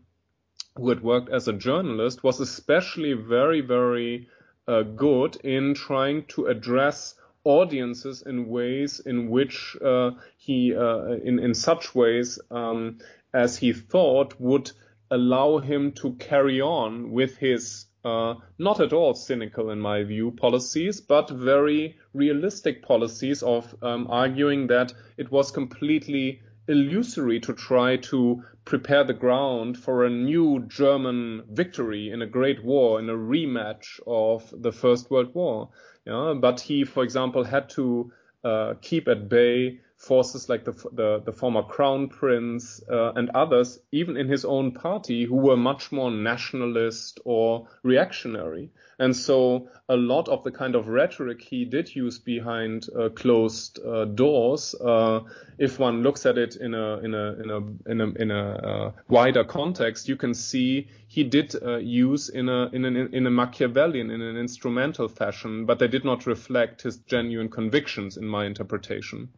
who 0.75 0.89
had 0.89 1.03
worked 1.03 1.29
as 1.29 1.47
a 1.47 1.53
journalist, 1.53 2.23
was 2.23 2.39
especially 2.39 3.13
very, 3.13 3.61
very 3.61 4.27
uh, 4.67 4.81
good 4.81 5.35
in 5.43 5.73
trying 5.73 6.25
to 6.25 6.47
address 6.47 7.15
audiences 7.43 8.21
in 8.21 8.47
ways 8.47 8.99
in 8.99 9.29
which 9.29 9.75
uh, 9.83 10.11
he, 10.37 10.75
uh, 10.75 11.13
in 11.23 11.39
in 11.39 11.53
such 11.53 11.95
ways 11.95 12.39
um, 12.51 12.99
as 13.33 13.57
he 13.57 13.73
thought 13.73 14.39
would 14.39 14.71
allow 15.11 15.59
him 15.59 15.91
to 15.91 16.13
carry 16.13 16.61
on 16.61 17.11
with 17.11 17.37
his 17.37 17.85
uh, 18.03 18.33
not 18.57 18.79
at 18.79 18.93
all 18.93 19.13
cynical, 19.13 19.69
in 19.69 19.79
my 19.79 20.03
view, 20.03 20.31
policies, 20.31 20.99
but 20.99 21.29
very 21.29 21.97
realistic 22.13 22.81
policies 22.81 23.43
of 23.43 23.75
um, 23.83 24.07
arguing 24.09 24.67
that 24.67 24.91
it 25.17 25.31
was 25.31 25.51
completely 25.51 26.41
illusory 26.67 27.39
to 27.39 27.53
try 27.53 27.97
to 27.97 28.43
prepare 28.65 29.03
the 29.03 29.13
ground 29.13 29.77
for 29.77 30.05
a 30.05 30.09
new 30.09 30.65
German 30.67 31.43
victory 31.51 32.09
in 32.09 32.21
a 32.21 32.27
great 32.27 32.63
war, 32.63 32.99
in 32.99 33.09
a 33.09 33.13
rematch 33.13 33.99
of 34.07 34.51
the 34.51 34.71
First 34.71 35.11
World 35.11 35.33
War. 35.35 35.69
Yeah, 36.05 36.33
but 36.39 36.59
he, 36.59 36.83
for 36.83 37.03
example, 37.03 37.43
had 37.43 37.69
to 37.71 38.11
uh, 38.43 38.73
keep 38.81 39.07
at 39.07 39.29
bay 39.29 39.81
forces 40.01 40.49
like 40.49 40.65
the 40.65 40.73
the, 40.93 41.21
the 41.25 41.31
former 41.31 41.61
crown 41.61 42.09
prince 42.09 42.81
uh, 42.89 43.11
and 43.13 43.29
others, 43.35 43.79
even 43.91 44.17
in 44.17 44.27
his 44.27 44.43
own 44.45 44.71
party, 44.71 45.25
who 45.25 45.35
were 45.35 45.57
much 45.57 45.91
more 45.91 46.09
nationalist 46.09 47.19
or 47.23 47.67
reactionary. 47.83 48.71
And 48.97 49.15
so 49.15 49.69
a 49.89 49.95
lot 49.95 50.27
of 50.27 50.43
the 50.43 50.51
kind 50.51 50.75
of 50.75 50.87
rhetoric 50.87 51.41
he 51.41 51.65
did 51.65 51.95
use 51.95 52.19
behind 52.19 52.87
uh, 52.95 53.09
closed 53.09 53.79
uh, 53.79 54.05
doors, 54.05 54.75
uh, 54.75 55.21
if 55.57 55.77
one 55.79 56.01
looks 56.01 56.25
at 56.25 56.37
it 56.37 56.55
in 56.55 56.73
a 56.73 56.97
in 56.99 57.13
a 57.13 57.33
in 57.41 57.49
a 57.49 57.91
in 57.91 58.01
a, 58.01 58.07
in 58.23 58.31
a 58.31 58.45
uh, 58.71 58.91
wider 59.07 59.43
context, 59.43 60.09
you 60.09 60.15
can 60.15 60.33
see 60.33 60.87
he 61.07 61.23
did 61.23 61.55
uh, 61.61 61.77
use 61.77 62.29
in 62.29 62.49
a 62.49 62.69
in 62.73 62.85
an 62.85 62.95
in 62.95 63.27
a 63.27 63.31
Machiavellian 63.31 64.09
in 64.09 64.21
an 64.21 64.37
instrumental 64.37 65.07
fashion, 65.07 65.65
but 65.65 65.77
they 65.77 65.87
did 65.87 66.05
not 66.05 66.25
reflect 66.25 66.81
his 66.81 66.97
genuine 66.97 67.49
convictions 67.49 68.17
in 68.17 68.25
my 68.25 68.45
interpretation. 68.45 69.29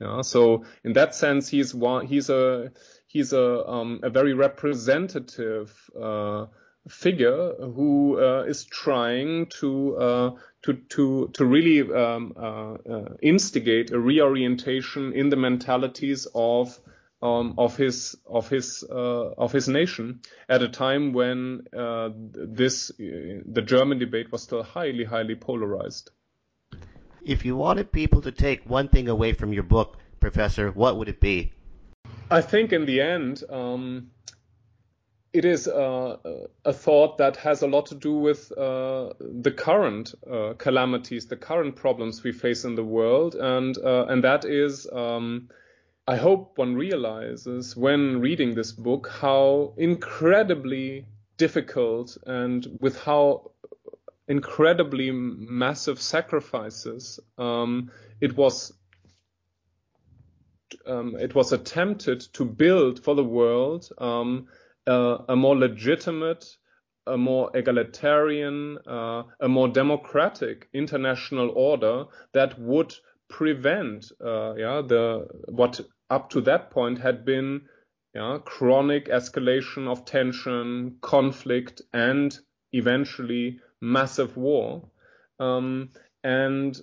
Yeah, 0.00 0.22
so 0.22 0.64
in 0.82 0.94
that 0.94 1.14
sense, 1.14 1.48
he's 1.48 1.74
one, 1.74 2.06
he's 2.06 2.30
a 2.30 2.72
he's 3.06 3.32
a 3.34 3.66
um, 3.68 4.00
a 4.02 4.08
very 4.08 4.32
representative 4.32 5.72
uh, 6.00 6.46
figure 6.88 7.52
who 7.58 8.18
uh, 8.18 8.44
is 8.44 8.64
trying 8.64 9.46
to 9.60 9.96
uh, 9.96 10.30
to 10.62 10.74
to 10.88 11.28
to 11.34 11.44
really 11.44 11.80
um, 11.92 12.32
uh, 12.36 12.74
uh, 12.74 13.14
instigate 13.22 13.90
a 13.90 13.98
reorientation 13.98 15.12
in 15.12 15.28
the 15.28 15.36
mentalities 15.36 16.26
of 16.34 16.78
um, 17.20 17.56
of 17.58 17.76
his 17.76 18.16
of 18.24 18.48
his 18.48 18.82
uh, 18.90 19.32
of 19.36 19.52
his 19.52 19.68
nation 19.68 20.20
at 20.48 20.62
a 20.62 20.68
time 20.68 21.12
when 21.12 21.64
this 21.72 22.88
the 22.88 23.62
German 23.66 23.98
debate 23.98 24.32
was 24.32 24.42
still 24.42 24.62
highly 24.62 25.04
highly 25.04 25.34
polarized. 25.34 26.10
If 27.24 27.44
you 27.44 27.56
wanted 27.56 27.92
people 27.92 28.22
to 28.22 28.32
take 28.32 28.68
one 28.68 28.88
thing 28.88 29.08
away 29.08 29.32
from 29.32 29.52
your 29.52 29.62
book, 29.62 29.98
Professor, 30.20 30.70
what 30.70 30.96
would 30.96 31.08
it 31.08 31.20
be? 31.20 31.52
I 32.30 32.40
think 32.40 32.72
in 32.72 32.86
the 32.86 33.00
end, 33.00 33.42
um, 33.50 34.10
it 35.32 35.44
is 35.44 35.68
uh, 35.68 36.16
a 36.64 36.72
thought 36.72 37.18
that 37.18 37.36
has 37.36 37.62
a 37.62 37.66
lot 37.66 37.86
to 37.86 37.94
do 37.94 38.14
with 38.14 38.50
uh, 38.52 39.12
the 39.20 39.50
current 39.50 40.14
uh, 40.30 40.54
calamities, 40.58 41.26
the 41.26 41.36
current 41.36 41.76
problems 41.76 42.22
we 42.22 42.32
face 42.32 42.64
in 42.64 42.74
the 42.74 42.84
world, 42.84 43.34
and 43.34 43.76
uh, 43.78 44.06
and 44.08 44.24
that 44.24 44.44
is, 44.44 44.88
um, 44.92 45.48
I 46.08 46.16
hope 46.16 46.58
one 46.58 46.74
realizes 46.74 47.76
when 47.76 48.20
reading 48.20 48.54
this 48.54 48.72
book 48.72 49.08
how 49.08 49.74
incredibly 49.76 51.06
difficult 51.36 52.18
and 52.26 52.78
with 52.80 53.00
how 53.00 53.50
incredibly 54.30 55.10
massive 55.10 56.00
sacrifices. 56.00 57.18
Um, 57.36 57.90
it 58.20 58.36
was 58.36 58.72
um, 60.86 61.16
it 61.16 61.34
was 61.34 61.52
attempted 61.52 62.20
to 62.34 62.44
build 62.44 63.02
for 63.02 63.16
the 63.16 63.24
world 63.24 63.88
um, 63.98 64.46
a 64.86 65.34
more 65.36 65.56
legitimate, 65.56 66.44
a 67.06 67.18
more 67.18 67.50
egalitarian, 67.54 68.78
uh, 68.86 69.24
a 69.40 69.48
more 69.48 69.68
democratic 69.68 70.68
international 70.72 71.50
order 71.50 72.04
that 72.32 72.58
would 72.58 72.94
prevent, 73.28 74.12
uh, 74.24 74.54
yeah, 74.54 74.80
the 74.86 75.26
what 75.48 75.80
up 76.08 76.30
to 76.30 76.40
that 76.42 76.70
point 76.70 76.98
had 77.00 77.24
been, 77.24 77.62
yeah, 78.14 78.38
chronic 78.44 79.08
escalation 79.08 79.88
of 79.88 80.04
tension, 80.04 80.98
conflict, 81.00 81.82
and 81.92 82.38
eventually 82.72 83.58
massive 83.80 84.36
war. 84.36 84.88
Um, 85.38 85.90
and 86.22 86.78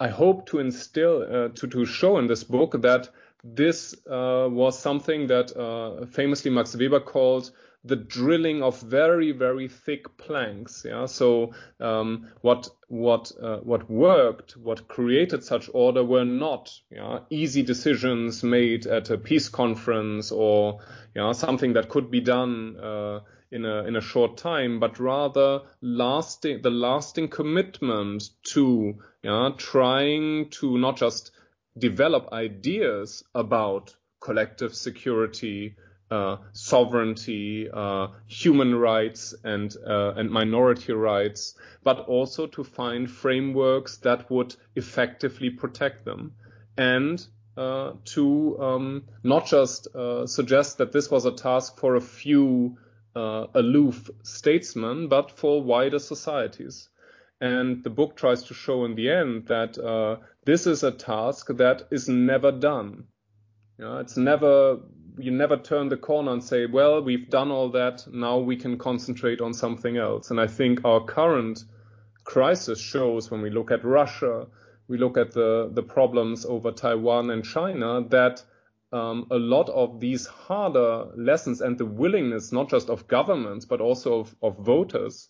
I 0.00 0.08
hope 0.08 0.46
to 0.46 0.58
instill, 0.58 1.22
uh, 1.22 1.48
to, 1.54 1.66
to 1.68 1.86
show 1.86 2.18
in 2.18 2.26
this 2.26 2.44
book 2.44 2.82
that 2.82 3.08
this 3.44 3.94
uh, 4.06 4.48
was 4.50 4.78
something 4.78 5.28
that 5.28 5.56
uh, 5.56 6.06
famously 6.06 6.50
Max 6.50 6.74
Weber 6.74 7.00
called 7.00 7.50
the 7.84 7.96
drilling 7.96 8.62
of 8.62 8.80
very 8.80 9.32
very 9.32 9.68
thick 9.68 10.16
planks. 10.16 10.86
Yeah, 10.86 11.04
so 11.04 11.52
um, 11.78 12.28
what 12.40 12.68
what 12.88 13.30
uh, 13.40 13.58
what 13.58 13.90
worked, 13.90 14.56
what 14.56 14.88
created 14.88 15.44
such 15.44 15.68
order 15.74 16.02
were 16.02 16.24
not 16.24 16.72
yeah, 16.90 17.20
easy 17.28 17.62
decisions 17.62 18.42
made 18.42 18.86
at 18.86 19.10
a 19.10 19.18
peace 19.18 19.50
conference 19.50 20.32
or 20.32 20.80
something 21.32 21.74
that 21.74 21.90
could 21.90 22.10
be 22.10 22.20
done 22.20 22.76
uh, 22.78 23.20
in 23.54 23.64
a 23.64 23.84
in 23.84 23.94
a 23.94 24.00
short 24.00 24.36
time, 24.36 24.80
but 24.80 24.98
rather 24.98 25.62
lasting 25.80 26.60
the 26.62 26.70
lasting 26.70 27.28
commitment 27.28 28.30
to 28.42 28.96
yeah, 29.22 29.50
trying 29.56 30.50
to 30.50 30.76
not 30.76 30.96
just 30.96 31.30
develop 31.78 32.32
ideas 32.32 33.22
about 33.34 33.94
collective 34.20 34.74
security, 34.74 35.76
uh, 36.10 36.36
sovereignty, 36.52 37.68
uh, 37.72 38.08
human 38.26 38.74
rights, 38.74 39.34
and 39.44 39.74
uh, 39.86 40.14
and 40.16 40.30
minority 40.30 40.92
rights, 40.92 41.54
but 41.84 42.00
also 42.00 42.48
to 42.48 42.64
find 42.64 43.08
frameworks 43.08 43.98
that 43.98 44.28
would 44.30 44.56
effectively 44.74 45.50
protect 45.50 46.04
them, 46.04 46.32
and 46.76 47.24
uh, 47.56 47.92
to 48.04 48.58
um, 48.60 49.04
not 49.22 49.46
just 49.46 49.86
uh, 49.94 50.26
suggest 50.26 50.78
that 50.78 50.90
this 50.90 51.08
was 51.08 51.24
a 51.24 51.32
task 51.32 51.78
for 51.78 51.94
a 51.94 52.00
few 52.00 52.76
uh, 53.16 53.46
aloof 53.54 54.10
statesmen, 54.22 55.08
but 55.08 55.30
for 55.30 55.62
wider 55.62 55.98
societies. 55.98 56.88
And 57.40 57.82
the 57.82 57.90
book 57.90 58.16
tries 58.16 58.44
to 58.44 58.54
show 58.54 58.84
in 58.84 58.94
the 58.94 59.10
end 59.10 59.46
that 59.48 59.76
uh, 59.78 60.16
this 60.44 60.66
is 60.66 60.82
a 60.82 60.90
task 60.90 61.48
that 61.48 61.88
is 61.90 62.08
never 62.08 62.52
done. 62.52 63.04
You 63.78 63.84
know, 63.84 63.98
it's 63.98 64.16
never 64.16 64.78
you 65.18 65.30
never 65.30 65.56
turn 65.56 65.88
the 65.88 65.96
corner 65.96 66.32
and 66.32 66.42
say, 66.42 66.66
well, 66.66 67.02
we've 67.02 67.30
done 67.30 67.50
all 67.50 67.70
that. 67.70 68.04
Now 68.12 68.38
we 68.38 68.56
can 68.56 68.78
concentrate 68.78 69.40
on 69.40 69.54
something 69.54 69.96
else. 69.96 70.30
And 70.30 70.40
I 70.40 70.46
think 70.46 70.84
our 70.84 71.04
current 71.04 71.64
crisis 72.24 72.80
shows 72.80 73.30
when 73.30 73.40
we 73.40 73.50
look 73.50 73.70
at 73.70 73.84
Russia, 73.84 74.46
we 74.88 74.98
look 74.98 75.16
at 75.16 75.32
the, 75.32 75.70
the 75.72 75.82
problems 75.82 76.44
over 76.44 76.72
Taiwan 76.72 77.30
and 77.30 77.44
China, 77.44 78.02
that 78.08 78.42
um, 78.94 79.26
a 79.32 79.38
lot 79.38 79.68
of 79.70 79.98
these 79.98 80.26
harder 80.26 81.06
lessons 81.16 81.60
and 81.60 81.76
the 81.76 81.84
willingness, 81.84 82.52
not 82.52 82.70
just 82.70 82.88
of 82.88 83.08
governments, 83.08 83.64
but 83.64 83.80
also 83.80 84.20
of, 84.20 84.36
of 84.40 84.58
voters, 84.58 85.28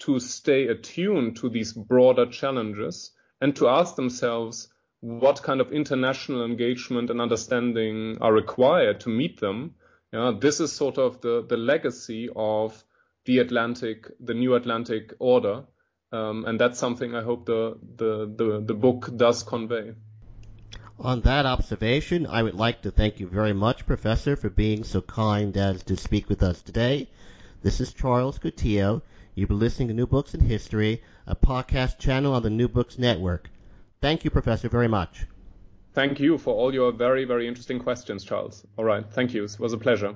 to 0.00 0.20
stay 0.20 0.66
attuned 0.66 1.36
to 1.36 1.48
these 1.48 1.72
broader 1.72 2.26
challenges 2.26 3.12
and 3.40 3.56
to 3.56 3.68
ask 3.68 3.96
themselves 3.96 4.68
what 5.00 5.42
kind 5.42 5.62
of 5.62 5.72
international 5.72 6.44
engagement 6.44 7.08
and 7.08 7.22
understanding 7.22 8.18
are 8.20 8.34
required 8.34 9.00
to 9.00 9.08
meet 9.08 9.40
them. 9.40 9.76
Yeah, 10.12 10.32
this 10.38 10.60
is 10.60 10.72
sort 10.72 10.98
of 10.98 11.22
the, 11.22 11.42
the 11.48 11.56
legacy 11.56 12.28
of 12.36 12.84
the 13.24 13.38
Atlantic, 13.38 14.08
the 14.20 14.34
new 14.34 14.54
Atlantic 14.54 15.14
order. 15.18 15.64
Um, 16.12 16.44
and 16.44 16.60
that's 16.60 16.78
something 16.78 17.14
I 17.14 17.22
hope 17.22 17.46
the, 17.46 17.78
the, 17.96 18.32
the, 18.36 18.62
the 18.66 18.74
book 18.74 19.10
does 19.16 19.42
convey. 19.42 19.94
On 20.98 21.20
that 21.20 21.44
observation, 21.44 22.26
I 22.26 22.42
would 22.42 22.54
like 22.54 22.80
to 22.80 22.90
thank 22.90 23.20
you 23.20 23.26
very 23.26 23.52
much, 23.52 23.84
Professor, 23.84 24.34
for 24.34 24.48
being 24.48 24.82
so 24.82 25.02
kind 25.02 25.54
as 25.54 25.82
to 25.82 25.96
speak 25.96 26.26
with 26.26 26.42
us 26.42 26.62
today. 26.62 27.08
This 27.62 27.82
is 27.82 27.92
Charles 27.92 28.38
Coutinho. 28.38 29.02
You've 29.34 29.50
been 29.50 29.58
listening 29.58 29.88
to 29.88 29.94
New 29.94 30.06
Books 30.06 30.32
in 30.32 30.40
History, 30.40 31.02
a 31.26 31.36
podcast 31.36 31.98
channel 31.98 32.32
on 32.32 32.42
the 32.42 32.48
New 32.48 32.66
Books 32.66 32.98
Network. 32.98 33.50
Thank 34.00 34.24
you, 34.24 34.30
Professor, 34.30 34.70
very 34.70 34.88
much. 34.88 35.26
Thank 35.92 36.18
you 36.18 36.38
for 36.38 36.54
all 36.54 36.72
your 36.72 36.92
very, 36.92 37.26
very 37.26 37.46
interesting 37.46 37.78
questions, 37.78 38.24
Charles. 38.24 38.66
All 38.78 38.84
right. 38.86 39.04
Thank 39.10 39.34
you. 39.34 39.44
It 39.44 39.60
was 39.60 39.74
a 39.74 39.78
pleasure. 39.78 40.14